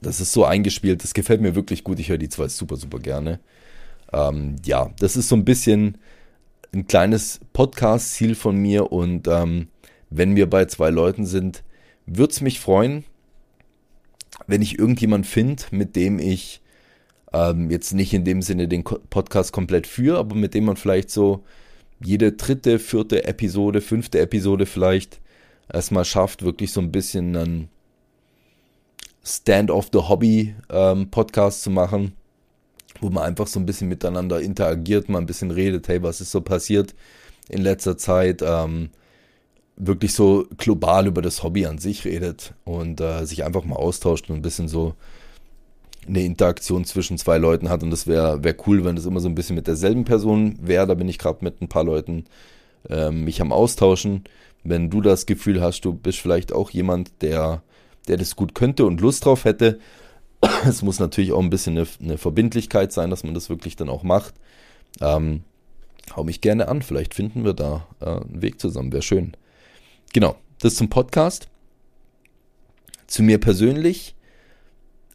das 0.00 0.20
ist 0.20 0.32
so 0.32 0.44
eingespielt, 0.44 1.02
das 1.02 1.12
gefällt 1.12 1.40
mir 1.40 1.54
wirklich 1.54 1.82
gut. 1.82 1.98
Ich 1.98 2.08
höre 2.08 2.18
die 2.18 2.28
zwei 2.28 2.48
super, 2.48 2.76
super 2.76 2.98
gerne. 2.98 3.40
Ähm, 4.12 4.56
ja, 4.64 4.90
das 4.98 5.16
ist 5.16 5.28
so 5.28 5.36
ein 5.36 5.44
bisschen 5.44 5.98
ein 6.72 6.86
kleines 6.86 7.40
Podcast-Ziel 7.52 8.34
von 8.34 8.56
mir. 8.56 8.92
Und 8.92 9.26
ähm, 9.28 9.68
wenn 10.08 10.36
wir 10.36 10.48
bei 10.48 10.66
zwei 10.66 10.90
Leuten 10.90 11.26
sind, 11.26 11.64
würde 12.06 12.32
es 12.32 12.40
mich 12.40 12.60
freuen, 12.60 13.04
wenn 14.46 14.62
ich 14.62 14.78
irgendjemand 14.78 15.26
finde, 15.26 15.64
mit 15.72 15.96
dem 15.96 16.18
ich 16.18 16.61
ähm, 17.32 17.70
jetzt 17.70 17.92
nicht 17.92 18.12
in 18.12 18.24
dem 18.24 18.42
Sinne 18.42 18.68
den 18.68 18.84
Podcast 18.84 19.52
komplett 19.52 19.86
für, 19.86 20.18
aber 20.18 20.34
mit 20.34 20.54
dem 20.54 20.64
man 20.64 20.76
vielleicht 20.76 21.10
so 21.10 21.44
jede 22.04 22.32
dritte, 22.32 22.78
vierte 22.78 23.24
Episode, 23.24 23.80
fünfte 23.80 24.20
Episode 24.20 24.66
vielleicht 24.66 25.20
erstmal 25.72 26.04
schafft, 26.04 26.42
wirklich 26.42 26.72
so 26.72 26.80
ein 26.80 26.92
bisschen 26.92 27.36
einen 27.36 27.68
Stand 29.24 29.70
of 29.70 29.88
the 29.92 30.00
Hobby 30.00 30.54
ähm, 30.68 31.10
Podcast 31.10 31.62
zu 31.62 31.70
machen, 31.70 32.12
wo 33.00 33.08
man 33.08 33.24
einfach 33.24 33.46
so 33.46 33.60
ein 33.60 33.66
bisschen 33.66 33.88
miteinander 33.88 34.40
interagiert, 34.40 35.08
mal 35.08 35.18
ein 35.18 35.26
bisschen 35.26 35.50
redet, 35.50 35.88
hey, 35.88 36.02
was 36.02 36.20
ist 36.20 36.32
so 36.32 36.40
passiert 36.40 36.94
in 37.48 37.62
letzter 37.62 37.96
Zeit, 37.96 38.42
ähm, 38.42 38.90
wirklich 39.76 40.12
so 40.12 40.46
global 40.58 41.06
über 41.06 41.22
das 41.22 41.42
Hobby 41.42 41.66
an 41.66 41.78
sich 41.78 42.04
redet 42.04 42.54
und 42.64 43.00
äh, 43.00 43.24
sich 43.24 43.44
einfach 43.44 43.64
mal 43.64 43.76
austauscht 43.76 44.28
und 44.28 44.36
ein 44.36 44.42
bisschen 44.42 44.68
so 44.68 44.94
eine 46.06 46.22
Interaktion 46.22 46.84
zwischen 46.84 47.18
zwei 47.18 47.38
Leuten 47.38 47.68
hat. 47.68 47.82
Und 47.82 47.90
das 47.90 48.06
wäre 48.06 48.42
wär 48.42 48.56
cool, 48.66 48.84
wenn 48.84 48.96
das 48.96 49.06
immer 49.06 49.20
so 49.20 49.28
ein 49.28 49.34
bisschen 49.34 49.56
mit 49.56 49.66
derselben 49.66 50.04
Person 50.04 50.58
wäre. 50.60 50.86
Da 50.86 50.94
bin 50.94 51.08
ich 51.08 51.18
gerade 51.18 51.44
mit 51.44 51.60
ein 51.60 51.68
paar 51.68 51.84
Leuten 51.84 52.24
äh, 52.88 53.10
mich 53.10 53.40
am 53.40 53.52
Austauschen. 53.52 54.24
Wenn 54.64 54.90
du 54.90 55.00
das 55.00 55.26
Gefühl 55.26 55.60
hast, 55.60 55.84
du 55.84 55.92
bist 55.92 56.18
vielleicht 56.18 56.52
auch 56.52 56.70
jemand, 56.70 57.22
der, 57.22 57.62
der 58.08 58.16
das 58.16 58.36
gut 58.36 58.54
könnte 58.54 58.84
und 58.84 59.00
Lust 59.00 59.24
drauf 59.24 59.44
hätte. 59.44 59.78
Es 60.66 60.82
muss 60.82 60.98
natürlich 60.98 61.32
auch 61.32 61.40
ein 61.40 61.50
bisschen 61.50 61.78
eine, 61.78 61.86
eine 62.00 62.18
Verbindlichkeit 62.18 62.92
sein, 62.92 63.10
dass 63.10 63.22
man 63.22 63.34
das 63.34 63.48
wirklich 63.48 63.76
dann 63.76 63.88
auch 63.88 64.02
macht. 64.02 64.34
Ähm, 65.00 65.42
hau 66.16 66.24
mich 66.24 66.40
gerne 66.40 66.68
an. 66.68 66.82
Vielleicht 66.82 67.14
finden 67.14 67.44
wir 67.44 67.54
da 67.54 67.86
äh, 68.00 68.06
einen 68.06 68.42
Weg 68.42 68.60
zusammen. 68.60 68.92
Wäre 68.92 69.02
schön. 69.02 69.32
Genau, 70.12 70.36
das 70.60 70.74
zum 70.74 70.88
Podcast. 70.88 71.48
Zu 73.06 73.22
mir 73.22 73.38
persönlich. 73.38 74.16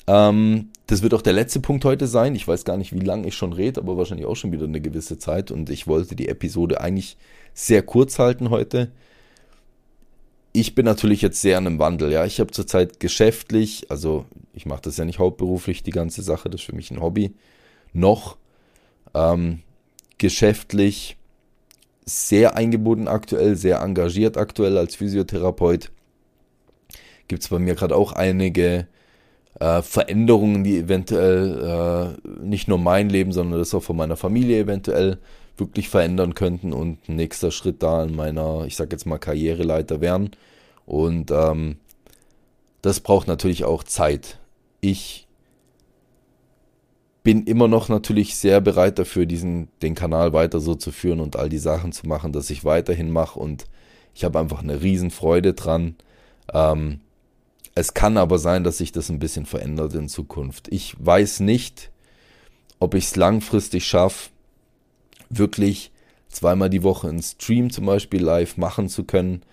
Ähm, 0.08 0.69
das 0.88 1.02
wird 1.02 1.13
auch 1.13 1.21
der 1.21 1.34
letzte 1.34 1.60
Punkt 1.60 1.84
heute 1.84 2.08
sein. 2.08 2.34
Ich 2.34 2.47
weiß 2.47 2.63
gar 2.63 2.78
nicht, 2.78 2.93
wie 2.93 3.04
lange 3.04 3.28
ich 3.28 3.36
schon 3.36 3.52
rede, 3.52 3.82
aber 3.82 3.97
wahrscheinlich 3.97 4.26
auch 4.26 4.36
schon 4.36 4.54
wieder 4.54 4.63
eine 4.63 4.80
gewisse 4.80 5.19
Zeit. 5.19 5.52
Und 5.52 5.69
ich 5.69 5.86
wollte 5.86 6.15
die 6.15 6.30
Episode 6.30 6.80
eigentlich 6.80 7.17
sehr 7.54 7.84
kurz 7.84 8.19
halten 8.19 8.50
heute. 8.50 8.89
Ich 10.54 10.76
bin 10.76 10.86
natürlich 10.86 11.21
jetzt 11.21 11.41
sehr 11.41 11.58
an 11.58 11.67
einem 11.67 11.80
Wandel. 11.80 12.12
Ja, 12.12 12.26
ich 12.26 12.39
habe 12.39 12.52
zurzeit 12.52 13.02
geschäftlich, 13.02 13.91
also 13.91 14.26
ich 14.54 14.65
mache 14.65 14.84
das 14.84 14.95
ja 14.95 15.04
nicht 15.04 15.19
hauptberuflich, 15.19 15.84
die 15.84 15.91
ganze 15.91 16.21
Sache, 16.21 16.50
das 16.50 16.62
ist 16.62 16.67
für 16.67 16.76
mich 16.76 16.89
ein 16.89 17.02
Hobby. 17.02 17.34
Noch 17.91 18.38
ähm, 19.13 19.60
geschäftlich 20.17 21.17
sehr 22.06 22.56
eingebunden 22.56 23.10
aktuell, 23.10 23.58
sehr 23.58 23.82
engagiert 23.82 24.38
aktuell 24.38 24.78
als 24.78 24.95
Physiotherapeut. 24.95 25.91
Gibt 27.28 27.43
es 27.43 27.50
bei 27.50 27.60
mir 27.60 27.76
gerade 27.76 27.95
auch 27.95 28.13
einige 28.13 28.88
äh, 29.60 29.82
Veränderungen, 29.82 30.63
die 30.63 30.78
eventuell 30.78 32.15
äh, 32.20 32.30
nicht 32.43 32.67
nur 32.67 32.78
mein 32.78 33.10
Leben, 33.10 33.32
sondern 33.32 33.60
das 33.60 33.74
auch 33.74 33.84
von 33.84 33.98
meiner 33.98 34.17
Familie 34.17 34.60
eventuell 34.60 35.17
wirklich 35.58 35.89
verändern 35.89 36.36
könnten 36.36 36.74
und 36.74 37.10
nächster 37.10 37.52
Schritt 37.52 37.82
da 37.82 38.04
in 38.04 38.15
meiner, 38.15 38.65
ich 38.65 38.76
sag 38.76 38.91
jetzt 38.91 39.06
mal, 39.06 39.17
Karriereleiter 39.17 40.02
wären. 40.02 40.32
Und 40.86 41.32
ähm, 41.32 41.78
das 42.82 43.00
braucht 43.00 43.28
natürlich 43.28 43.63
auch 43.65 43.84
Zeit. 43.84 44.39
Ich 44.82 45.28
bin 47.24 47.43
immer 47.43 47.67
noch 47.67 47.89
natürlich 47.89 48.36
sehr 48.36 48.62
bereit 48.62 49.00
dafür, 49.00 49.26
diesen, 49.26 49.67
den 49.82 49.96
Kanal 49.96 50.32
weiter 50.32 50.60
so 50.60 50.76
zu 50.76 50.91
führen 50.91 51.20
und 51.20 51.36
all 51.36 51.50
die 51.50 51.58
Sachen 51.58 51.91
zu 51.91 52.08
machen, 52.08 52.32
dass 52.32 52.50
ich 52.50 52.63
weiterhin 52.63 53.12
mache 53.12 53.39
und 53.39 53.65
ich 54.13 54.24
habe 54.24 54.39
einfach 54.39 54.63
eine 54.63 54.82
Riesenfreude 54.82 55.54
dran. 55.54 55.96
Ähm, 56.54 57.02
es 57.79 57.93
kann 57.93 58.17
aber 58.17 58.39
sein, 58.39 58.63
dass 58.63 58.79
sich 58.79 58.91
das 58.91 59.09
ein 59.09 59.19
bisschen 59.19 59.45
verändert 59.45 59.93
in 59.93 60.09
Zukunft. 60.09 60.67
Ich 60.69 60.95
weiß 60.99 61.41
nicht, 61.41 61.91
ob 62.79 62.95
ich 62.95 63.05
es 63.05 63.15
langfristig 63.15 63.85
schaffe, 63.85 64.29
wirklich 65.29 65.91
zweimal 66.27 66.71
die 66.71 66.81
Woche 66.81 67.07
einen 67.07 67.21
Stream 67.21 67.69
zum 67.69 67.85
Beispiel 67.85 68.23
live 68.23 68.57
machen 68.57 68.89
zu 68.89 69.03
können. 69.03 69.43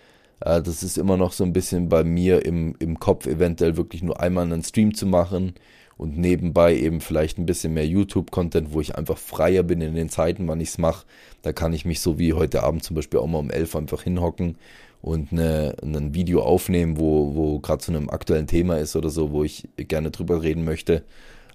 Äh, 0.40 0.62
das 0.62 0.82
ist 0.82 0.96
immer 0.96 1.18
noch 1.18 1.32
so 1.32 1.44
ein 1.44 1.52
bisschen 1.52 1.90
bei 1.90 2.02
mir 2.02 2.46
im, 2.46 2.74
im 2.78 2.98
Kopf, 2.98 3.26
eventuell 3.26 3.76
wirklich 3.76 4.02
nur 4.02 4.20
einmal 4.20 4.44
einen 4.44 4.62
Stream 4.62 4.94
zu 4.94 5.06
machen 5.06 5.54
und 5.98 6.16
nebenbei 6.16 6.76
eben 6.76 7.02
vielleicht 7.02 7.38
ein 7.38 7.46
bisschen 7.46 7.74
mehr 7.74 7.86
YouTube-Content, 7.86 8.72
wo 8.72 8.80
ich 8.80 8.96
einfach 8.96 9.18
freier 9.18 9.62
bin 9.62 9.82
in 9.82 9.94
den 9.94 10.08
Zeiten, 10.08 10.48
wann 10.48 10.60
ich 10.60 10.70
es 10.70 10.78
mache. 10.78 11.04
Da 11.42 11.52
kann 11.52 11.74
ich 11.74 11.84
mich 11.84 12.00
so 12.00 12.18
wie 12.18 12.32
heute 12.32 12.62
Abend 12.62 12.84
zum 12.84 12.96
Beispiel 12.96 13.20
auch 13.20 13.26
mal 13.26 13.38
um 13.38 13.50
11 13.50 13.76
einfach 13.76 14.02
hinhocken 14.02 14.56
und 15.04 15.32
eine, 15.32 15.76
ein 15.82 16.14
Video 16.14 16.42
aufnehmen, 16.42 16.98
wo, 16.98 17.34
wo 17.34 17.58
gerade 17.58 17.82
zu 17.82 17.92
einem 17.92 18.08
aktuellen 18.08 18.46
Thema 18.46 18.78
ist 18.78 18.96
oder 18.96 19.10
so, 19.10 19.32
wo 19.32 19.44
ich 19.44 19.68
gerne 19.76 20.10
drüber 20.10 20.42
reden 20.42 20.64
möchte. 20.64 21.02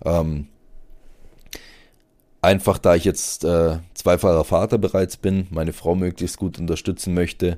Ähm, 0.06 0.50
einfach 2.44 2.78
da 2.78 2.94
ich 2.94 3.06
jetzt 3.06 3.44
äh, 3.46 3.80
zweifacher 3.96 4.44
Vater 4.44 4.78
bereits 4.78 5.18
bin, 5.18 5.48
meine 5.50 5.74
Frau 5.74 5.96
möglichst 5.96 6.38
gut 6.38 6.60
unterstützen 6.60 7.16
möchte 7.16 7.58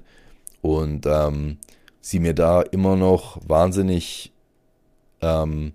und 0.62 1.06
ähm, 1.08 1.58
sie 2.00 2.20
mir 2.20 2.34
da 2.36 2.62
immer 2.62 2.96
noch 2.96 3.42
wahnsinnig 3.46 4.32
ähm, 5.20 5.74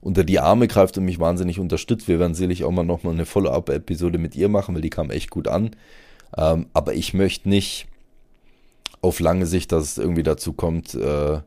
unter 0.00 0.24
die 0.24 0.40
Arme 0.40 0.68
greift 0.68 0.96
und 0.96 1.04
mich 1.04 1.20
wahnsinnig 1.20 1.60
unterstützt. 1.60 2.08
Wir 2.08 2.18
werden 2.18 2.34
sicherlich 2.34 2.64
auch 2.64 2.70
mal 2.70 2.82
nochmal 2.82 3.12
eine 3.12 3.26
Follow-up-Episode 3.26 4.16
mit 4.16 4.34
ihr 4.36 4.48
machen, 4.48 4.74
weil 4.74 4.80
die 4.80 4.88
kam 4.88 5.10
echt 5.10 5.28
gut 5.28 5.48
an. 5.48 5.72
Ähm, 6.34 6.68
aber 6.72 6.94
ich 6.94 7.12
möchte 7.12 7.50
nicht 7.50 7.89
auf 9.02 9.20
lange 9.20 9.46
Sicht, 9.46 9.72
dass 9.72 9.84
es 9.84 9.98
irgendwie 9.98 10.22
dazu 10.22 10.52
kommt, 10.52 10.94
äh, 10.94 11.40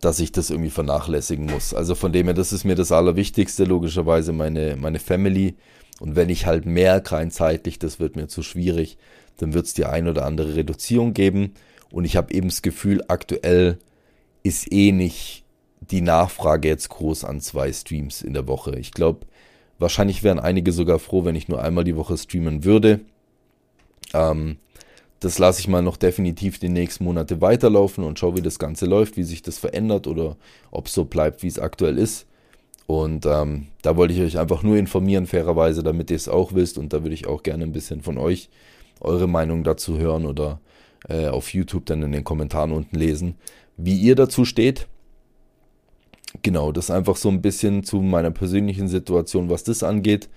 dass 0.00 0.20
ich 0.20 0.32
das 0.32 0.50
irgendwie 0.50 0.70
vernachlässigen 0.70 1.46
muss. 1.46 1.74
Also 1.74 1.94
von 1.94 2.12
dem 2.12 2.26
her, 2.26 2.34
das 2.34 2.52
ist 2.52 2.64
mir 2.64 2.74
das 2.76 2.92
Allerwichtigste, 2.92 3.64
logischerweise 3.64 4.32
meine, 4.32 4.76
meine 4.76 5.00
Family. 5.00 5.56
Und 6.00 6.14
wenn 6.14 6.28
ich 6.28 6.46
halt 6.46 6.66
merke, 6.66 7.12
rein 7.12 7.30
zeitlich, 7.30 7.78
das 7.78 7.98
wird 7.98 8.14
mir 8.14 8.28
zu 8.28 8.42
schwierig, 8.42 8.98
dann 9.38 9.54
wird 9.54 9.66
es 9.66 9.74
die 9.74 9.86
ein 9.86 10.06
oder 10.06 10.24
andere 10.24 10.54
Reduzierung 10.54 11.14
geben. 11.14 11.54
Und 11.90 12.04
ich 12.04 12.16
habe 12.16 12.32
eben 12.32 12.48
das 12.48 12.62
Gefühl, 12.62 13.02
aktuell 13.08 13.78
ist 14.42 14.72
eh 14.72 14.92
nicht 14.92 15.44
die 15.80 16.00
Nachfrage 16.00 16.68
jetzt 16.68 16.90
groß 16.90 17.24
an 17.24 17.40
zwei 17.40 17.72
Streams 17.72 18.22
in 18.22 18.34
der 18.34 18.46
Woche. 18.46 18.78
Ich 18.78 18.92
glaube, 18.92 19.26
wahrscheinlich 19.78 20.22
wären 20.22 20.38
einige 20.38 20.72
sogar 20.72 20.98
froh, 20.98 21.24
wenn 21.24 21.36
ich 21.36 21.48
nur 21.48 21.62
einmal 21.62 21.84
die 21.84 21.96
Woche 21.96 22.16
streamen 22.16 22.64
würde. 22.64 23.00
Ähm, 24.12 24.58
das 25.20 25.38
lasse 25.38 25.60
ich 25.60 25.68
mal 25.68 25.82
noch 25.82 25.96
definitiv 25.96 26.58
die 26.58 26.68
nächsten 26.68 27.04
Monate 27.04 27.40
weiterlaufen 27.40 28.04
und 28.04 28.18
schaue, 28.18 28.36
wie 28.36 28.42
das 28.42 28.58
Ganze 28.58 28.86
läuft, 28.86 29.16
wie 29.16 29.24
sich 29.24 29.42
das 29.42 29.58
verändert 29.58 30.06
oder 30.06 30.36
ob 30.70 30.86
es 30.86 30.94
so 30.94 31.04
bleibt, 31.04 31.42
wie 31.42 31.48
es 31.48 31.58
aktuell 31.58 31.98
ist. 31.98 32.26
Und 32.86 33.26
ähm, 33.26 33.66
da 33.82 33.96
wollte 33.96 34.14
ich 34.14 34.20
euch 34.20 34.38
einfach 34.38 34.62
nur 34.62 34.76
informieren, 34.76 35.26
fairerweise, 35.26 35.82
damit 35.82 36.10
ihr 36.10 36.16
es 36.16 36.28
auch 36.28 36.54
wisst. 36.54 36.78
Und 36.78 36.92
da 36.92 37.02
würde 37.02 37.14
ich 37.14 37.26
auch 37.26 37.42
gerne 37.42 37.64
ein 37.64 37.72
bisschen 37.72 38.00
von 38.00 38.16
euch 38.16 38.48
eure 39.00 39.28
Meinung 39.28 39.64
dazu 39.64 39.98
hören 39.98 40.24
oder 40.24 40.60
äh, 41.08 41.26
auf 41.26 41.52
YouTube 41.52 41.86
dann 41.86 42.02
in 42.02 42.12
den 42.12 42.24
Kommentaren 42.24 42.72
unten 42.72 42.96
lesen, 42.96 43.34
wie 43.76 43.96
ihr 43.98 44.14
dazu 44.14 44.44
steht. 44.44 44.88
Genau, 46.42 46.72
das 46.72 46.90
einfach 46.90 47.16
so 47.16 47.28
ein 47.28 47.42
bisschen 47.42 47.84
zu 47.84 48.00
meiner 48.00 48.30
persönlichen 48.30 48.88
Situation, 48.88 49.50
was 49.50 49.64
das 49.64 49.82
angeht. 49.82 50.28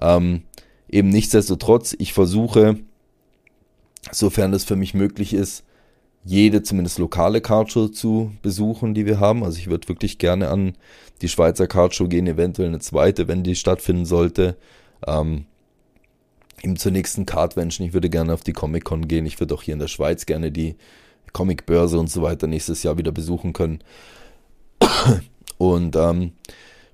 Ähm, 0.00 0.42
eben 0.88 1.08
nichtsdestotrotz, 1.08 1.96
ich 1.98 2.12
versuche 2.12 2.78
sofern 4.12 4.52
es 4.52 4.64
für 4.64 4.76
mich 4.76 4.94
möglich 4.94 5.34
ist, 5.34 5.64
jede 6.24 6.62
zumindest 6.62 6.98
lokale 6.98 7.40
Cardshow 7.40 7.88
zu 7.88 8.32
besuchen, 8.42 8.94
die 8.94 9.06
wir 9.06 9.20
haben. 9.20 9.44
Also 9.44 9.58
ich 9.58 9.68
würde 9.68 9.88
wirklich 9.88 10.18
gerne 10.18 10.48
an 10.48 10.74
die 11.22 11.28
Schweizer 11.28 11.66
Cardshow 11.66 12.08
gehen, 12.08 12.26
eventuell 12.26 12.68
eine 12.68 12.80
zweite, 12.80 13.28
wenn 13.28 13.42
die 13.42 13.54
stattfinden 13.54 14.04
sollte. 14.04 14.56
Ähm, 15.06 15.46
eben 16.62 16.76
zur 16.76 16.92
nächsten 16.92 17.24
Cardvention. 17.24 17.86
Ich 17.86 17.94
würde 17.94 18.10
gerne 18.10 18.34
auf 18.34 18.42
die 18.42 18.52
Comic-Con 18.52 19.08
gehen. 19.08 19.26
Ich 19.26 19.40
würde 19.40 19.54
auch 19.54 19.62
hier 19.62 19.74
in 19.74 19.80
der 19.80 19.88
Schweiz 19.88 20.26
gerne 20.26 20.50
die 20.50 20.76
Comic-Börse 21.32 21.98
und 21.98 22.10
so 22.10 22.22
weiter 22.22 22.46
nächstes 22.46 22.82
Jahr 22.82 22.98
wieder 22.98 23.12
besuchen 23.12 23.52
können. 23.52 23.80
Und 25.58 25.96
ähm, 25.96 26.32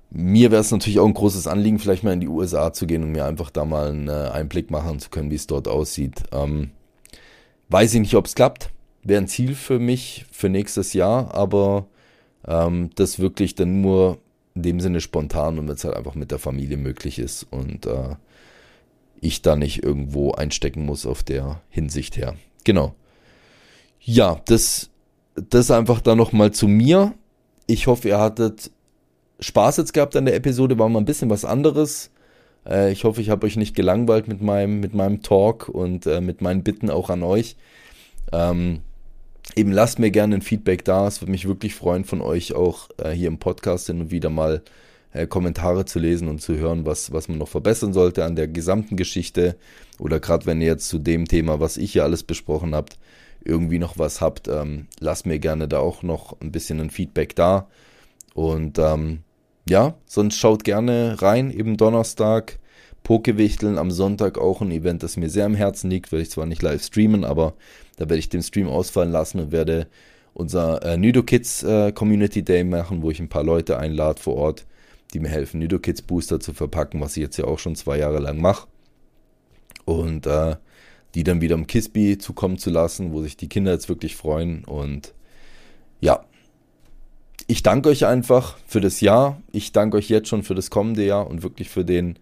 mir 0.09 0.49
wäre 0.49 0.61
es 0.61 0.71
natürlich 0.71 0.99
auch 0.99 1.05
ein 1.05 1.13
großes 1.13 1.45
Anliegen, 1.45 1.77
vielleicht 1.77 2.03
mal 2.03 2.13
in 2.13 2.21
die 2.21 2.27
USA 2.27 2.73
zu 2.73 2.87
gehen 2.87 3.03
und 3.03 3.11
mir 3.11 3.25
einfach 3.25 3.49
da 3.51 3.65
mal 3.65 3.89
einen 3.89 4.07
äh, 4.07 4.29
Einblick 4.33 4.71
machen 4.71 4.99
zu 4.99 5.09
können, 5.09 5.29
wie 5.29 5.35
es 5.35 5.45
dort 5.45 5.67
aussieht. 5.67 6.23
Ähm, 6.31 6.71
Weiß 7.69 7.93
ich 7.93 7.99
nicht, 7.99 8.15
ob 8.15 8.25
es 8.25 8.35
klappt. 8.35 8.69
Wäre 9.03 9.21
ein 9.21 9.27
Ziel 9.27 9.55
für 9.55 9.79
mich 9.79 10.25
für 10.31 10.49
nächstes 10.49 10.93
Jahr, 10.93 11.33
aber 11.33 11.87
ähm, 12.47 12.89
das 12.95 13.19
wirklich 13.19 13.55
dann 13.55 13.81
nur 13.81 14.19
in 14.55 14.63
dem 14.63 14.79
Sinne 14.79 15.01
spontan 15.01 15.59
und 15.59 15.67
wenn 15.67 15.75
es 15.75 15.83
halt 15.83 15.95
einfach 15.95 16.15
mit 16.15 16.31
der 16.31 16.39
Familie 16.39 16.77
möglich 16.77 17.19
ist 17.19 17.43
und 17.51 17.85
äh, 17.85 18.15
ich 19.21 19.41
da 19.41 19.55
nicht 19.55 19.83
irgendwo 19.83 20.31
einstecken 20.31 20.85
muss 20.85 21.05
auf 21.05 21.23
der 21.23 21.61
Hinsicht 21.69 22.17
her. 22.17 22.35
Genau. 22.63 22.95
Ja, 23.99 24.41
das, 24.45 24.89
das 25.35 25.71
einfach 25.71 26.01
dann 26.01 26.17
nochmal 26.17 26.51
zu 26.51 26.67
mir. 26.67 27.13
Ich 27.67 27.87
hoffe, 27.87 28.09
ihr 28.09 28.19
hattet 28.19 28.71
Spaß 29.39 29.77
jetzt 29.77 29.93
gehabt 29.93 30.15
an 30.15 30.25
der 30.25 30.35
Episode, 30.35 30.79
war 30.79 30.89
mal 30.89 30.99
ein 30.99 31.05
bisschen 31.05 31.29
was 31.29 31.43
anderes. 31.43 32.11
Äh, 32.67 32.91
ich 32.91 33.03
hoffe, 33.03 33.21
ich 33.21 33.29
habe 33.29 33.45
euch 33.45 33.55
nicht 33.57 33.75
gelangweilt 33.75 34.27
mit 34.27 34.41
meinem, 34.41 34.79
mit 34.79 34.93
meinem 34.93 35.21
Talk 35.21 35.69
und 35.69 36.05
äh, 36.05 36.21
mit 36.21 36.41
meinen 36.41 36.63
Bitten 36.63 36.89
auch 36.89 37.09
an 37.09 37.23
euch. 37.23 37.55
Ähm, 38.31 38.81
eben 39.55 39.71
lasst 39.71 39.99
mir 39.99 40.11
gerne 40.11 40.35
ein 40.35 40.41
Feedback 40.41 40.85
da. 40.85 41.07
Es 41.07 41.21
würde 41.21 41.31
mich 41.31 41.47
wirklich 41.47 41.75
freuen, 41.75 42.05
von 42.05 42.21
euch 42.21 42.53
auch 42.53 42.89
äh, 42.97 43.11
hier 43.11 43.27
im 43.27 43.37
Podcast 43.37 43.87
hin 43.87 44.01
und 44.01 44.11
wieder 44.11 44.29
mal 44.29 44.61
äh, 45.13 45.27
Kommentare 45.27 45.85
zu 45.85 45.99
lesen 45.99 46.27
und 46.27 46.41
zu 46.41 46.55
hören, 46.55 46.85
was, 46.85 47.13
was 47.13 47.27
man 47.27 47.37
noch 47.37 47.47
verbessern 47.47 47.93
sollte 47.93 48.25
an 48.25 48.35
der 48.35 48.47
gesamten 48.47 48.97
Geschichte. 48.97 49.55
Oder 49.99 50.19
gerade 50.19 50.45
wenn 50.45 50.61
ihr 50.61 50.67
jetzt 50.67 50.89
zu 50.89 50.99
dem 50.99 51.27
Thema, 51.27 51.59
was 51.59 51.77
ich 51.77 51.93
hier 51.93 52.03
alles 52.03 52.23
besprochen 52.23 52.75
habt, 52.75 52.97
irgendwie 53.43 53.79
noch 53.79 53.97
was 53.97 54.21
habt, 54.21 54.47
ähm, 54.47 54.87
lasst 54.99 55.25
mir 55.25 55.39
gerne 55.39 55.67
da 55.67 55.79
auch 55.79 56.03
noch 56.03 56.39
ein 56.41 56.51
bisschen 56.51 56.79
ein 56.81 56.89
Feedback 56.89 57.35
da. 57.35 57.67
Und 58.33 58.79
ähm, 58.79 59.19
ja, 59.67 59.95
sonst 60.05 60.35
schaut 60.35 60.63
gerne 60.63 61.21
rein, 61.21 61.51
eben 61.51 61.77
Donnerstag. 61.77 62.59
Pokewichteln 63.03 63.77
am 63.77 63.91
Sonntag 63.91 64.39
auch 64.39 64.61
ein 64.61 64.71
Event, 64.71 65.03
das 65.03 65.15
mir 65.15 65.29
sehr 65.29 65.45
am 65.45 65.53
Herzen 65.53 65.91
liegt, 65.91 66.11
werde 66.11 66.23
ich 66.23 66.31
zwar 66.31 66.47
nicht 66.47 66.63
live 66.63 66.83
streamen, 66.83 67.23
aber 67.23 67.53
da 67.97 68.09
werde 68.09 68.17
ich 68.17 68.29
den 68.29 68.41
Stream 68.41 68.67
ausfallen 68.67 69.11
lassen 69.11 69.39
und 69.39 69.51
werde 69.51 69.87
unser 70.33 70.83
äh, 70.83 70.97
Nido 70.97 71.21
Kids 71.21 71.61
äh, 71.63 71.91
Community 71.91 72.43
Day 72.43 72.63
machen, 72.63 73.03
wo 73.03 73.11
ich 73.11 73.19
ein 73.19 73.29
paar 73.29 73.43
Leute 73.43 73.77
einlade 73.77 74.19
vor 74.19 74.35
Ort, 74.35 74.65
die 75.13 75.19
mir 75.19 75.29
helfen, 75.29 75.59
Nido 75.59 75.77
Kids 75.77 76.01
Booster 76.01 76.39
zu 76.39 76.53
verpacken, 76.53 76.99
was 76.99 77.15
ich 77.15 77.21
jetzt 77.21 77.37
ja 77.37 77.45
auch 77.45 77.59
schon 77.59 77.75
zwei 77.75 77.99
Jahre 77.99 78.19
lang 78.19 78.41
mache. 78.41 78.67
Und 79.85 80.25
äh, 80.25 80.55
die 81.13 81.23
dann 81.23 81.41
wieder 81.41 81.55
im 81.55 81.67
Kisby 81.67 82.17
zukommen 82.17 82.57
zu 82.57 82.69
lassen, 82.69 83.13
wo 83.13 83.21
sich 83.21 83.37
die 83.37 83.47
Kinder 83.47 83.71
jetzt 83.71 83.87
wirklich 83.87 84.15
freuen. 84.15 84.65
Und 84.65 85.13
ja, 86.01 86.25
ich 87.47 87.63
danke 87.63 87.89
euch 87.89 88.05
einfach 88.05 88.57
für 88.67 88.81
das 88.81 89.01
Jahr. 89.01 89.41
Ich 89.51 89.71
danke 89.71 89.97
euch 89.97 90.09
jetzt 90.09 90.29
schon 90.29 90.43
für 90.43 90.55
das 90.55 90.69
kommende 90.69 91.05
Jahr 91.05 91.27
und 91.27 91.43
wirklich 91.43 91.69
für 91.69 91.85
den 91.85 92.17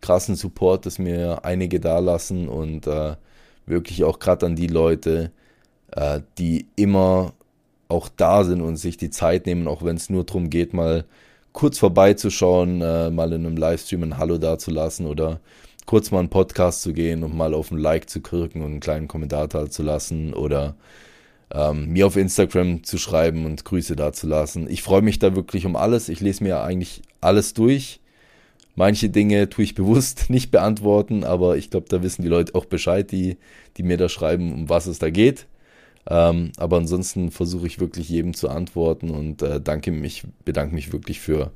krassen 0.00 0.36
Support, 0.36 0.86
das 0.86 0.98
mir 0.98 1.44
einige 1.44 1.80
da 1.80 1.98
lassen 1.98 2.48
und 2.48 2.86
äh, 2.86 3.16
wirklich 3.66 4.04
auch 4.04 4.18
gerade 4.18 4.46
an 4.46 4.56
die 4.56 4.68
Leute, 4.68 5.32
äh, 5.92 6.20
die 6.38 6.66
immer 6.76 7.32
auch 7.88 8.08
da 8.16 8.44
sind 8.44 8.60
und 8.60 8.76
sich 8.76 8.96
die 8.96 9.10
Zeit 9.10 9.46
nehmen, 9.46 9.66
auch 9.66 9.82
wenn 9.82 9.96
es 9.96 10.10
nur 10.10 10.24
darum 10.24 10.50
geht, 10.50 10.74
mal 10.74 11.04
kurz 11.52 11.78
vorbeizuschauen, 11.78 12.82
äh, 12.82 13.10
mal 13.10 13.32
in 13.32 13.46
einem 13.46 13.56
Livestream 13.56 14.04
ein 14.04 14.18
Hallo 14.18 14.38
dazulassen 14.38 15.06
oder 15.06 15.40
kurz 15.86 16.10
mal 16.10 16.20
einen 16.20 16.28
Podcast 16.28 16.82
zu 16.82 16.92
gehen 16.92 17.24
und 17.24 17.34
mal 17.34 17.54
auf 17.54 17.70
ein 17.70 17.78
Like 17.78 18.08
zu 18.10 18.20
klicken 18.20 18.62
und 18.62 18.70
einen 18.72 18.80
kleinen 18.80 19.08
Kommentar 19.08 19.48
da 19.48 19.68
zu 19.68 19.82
lassen 19.82 20.34
oder 20.34 20.76
ähm, 21.52 21.88
mir 21.88 22.06
auf 22.06 22.16
Instagram 22.16 22.84
zu 22.84 22.98
schreiben 22.98 23.46
und 23.46 23.64
Grüße 23.64 23.96
da 23.96 24.12
zu 24.12 24.26
lassen. 24.26 24.68
Ich 24.68 24.82
freue 24.82 25.02
mich 25.02 25.18
da 25.18 25.34
wirklich 25.34 25.66
um 25.66 25.76
alles. 25.76 26.08
Ich 26.08 26.20
lese 26.20 26.44
mir 26.44 26.62
eigentlich 26.62 27.02
alles 27.20 27.54
durch. 27.54 28.00
Manche 28.74 29.10
Dinge 29.10 29.48
tue 29.48 29.64
ich 29.64 29.74
bewusst 29.74 30.26
nicht 30.30 30.50
beantworten, 30.50 31.24
aber 31.24 31.56
ich 31.56 31.70
glaube, 31.70 31.86
da 31.88 32.02
wissen 32.02 32.22
die 32.22 32.28
Leute 32.28 32.54
auch 32.54 32.64
Bescheid, 32.64 33.10
die, 33.10 33.36
die 33.76 33.82
mir 33.82 33.96
da 33.96 34.08
schreiben, 34.08 34.52
um 34.52 34.68
was 34.68 34.86
es 34.86 34.98
da 34.98 35.10
geht. 35.10 35.46
Ähm, 36.08 36.52
aber 36.56 36.78
ansonsten 36.78 37.30
versuche 37.30 37.66
ich 37.66 37.80
wirklich 37.80 38.08
jedem 38.08 38.34
zu 38.34 38.48
antworten 38.48 39.10
und 39.10 39.42
äh, 39.42 39.60
danke 39.60 39.90
mich, 39.90 40.22
bedanke 40.44 40.74
mich 40.74 40.92
wirklich 40.92 41.20
für 41.20 41.50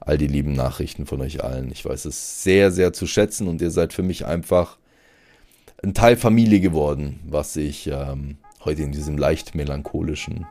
all 0.00 0.18
die 0.18 0.26
lieben 0.26 0.52
Nachrichten 0.52 1.06
von 1.06 1.20
euch 1.22 1.42
allen. 1.42 1.70
Ich 1.70 1.84
weiß 1.84 2.04
es 2.04 2.42
sehr, 2.42 2.70
sehr 2.70 2.92
zu 2.92 3.06
schätzen 3.06 3.48
und 3.48 3.62
ihr 3.62 3.70
seid 3.70 3.92
für 3.92 4.02
mich 4.02 4.26
einfach 4.26 4.76
ein 5.82 5.94
Teil 5.94 6.16
Familie 6.16 6.60
geworden, 6.60 7.20
was 7.26 7.56
ich 7.56 7.86
ähm, 7.86 8.36
heute 8.64 8.82
in 8.82 8.92
diesem 8.92 9.18
leicht 9.18 9.54
melancholischen 9.54 10.46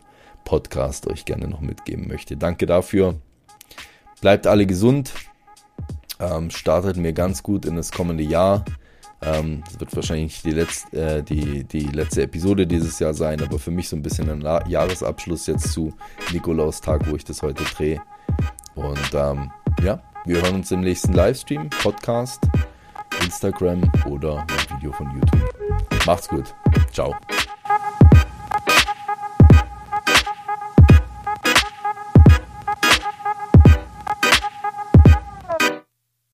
Podcast 0.46 1.08
euch 1.08 1.26
gerne 1.26 1.48
noch 1.48 1.62
mitgeben 1.62 2.08
möchte. 2.08 2.38
Danke 2.38 2.66
dafür. 2.66 3.16
Bleibt 4.22 4.48
alle 4.48 4.66
gesund. 4.66 5.14
Ähm, 6.20 6.50
startet 6.50 6.98
mir 6.98 7.14
ganz 7.14 7.44
gut 7.44 7.66
in 7.66 7.76
das 7.76 7.92
kommende 7.92 8.24
Jahr. 8.24 8.64
Ähm, 9.22 9.64
das 9.66 9.80
wird 9.80 9.96
wahrscheinlich 9.96 10.42
die 10.42 10.52
letzte, 10.52 11.18
äh, 11.18 11.24
die, 11.24 11.64
die 11.64 11.88
letzte 11.88 12.24
Episode 12.24 12.68
dieses 12.68 13.00
Jahr 13.00 13.14
sein, 13.14 13.42
aber 13.42 13.58
für 13.58 13.72
mich 13.72 13.90
so 13.90 13.96
ein 13.96 14.02
bisschen 14.02 14.30
ein 14.30 14.42
La 14.42 14.66
Jahresabschluss 14.68 15.48
jetzt 15.48 15.72
zu 15.72 15.94
Nikolaustag, 16.32 17.10
wo 17.10 17.16
ich 17.16 17.24
das 17.24 17.42
heute 17.42 17.64
drehe. 17.64 18.02
Und 18.76 19.14
ähm, 19.14 19.52
ja, 19.82 20.02
wir 20.26 20.42
hören 20.42 20.56
uns 20.56 20.72
im 20.72 20.82
nächsten 20.82 21.14
Livestream, 21.14 21.70
Podcast, 21.70 22.42
Instagram 23.22 23.90
oder 24.10 24.40
ein 24.40 24.78
Video 24.78 24.92
von 24.92 25.10
YouTube. 25.12 26.06
Macht's 26.06 26.28
gut. 26.28 26.54
Ciao. 26.92 27.16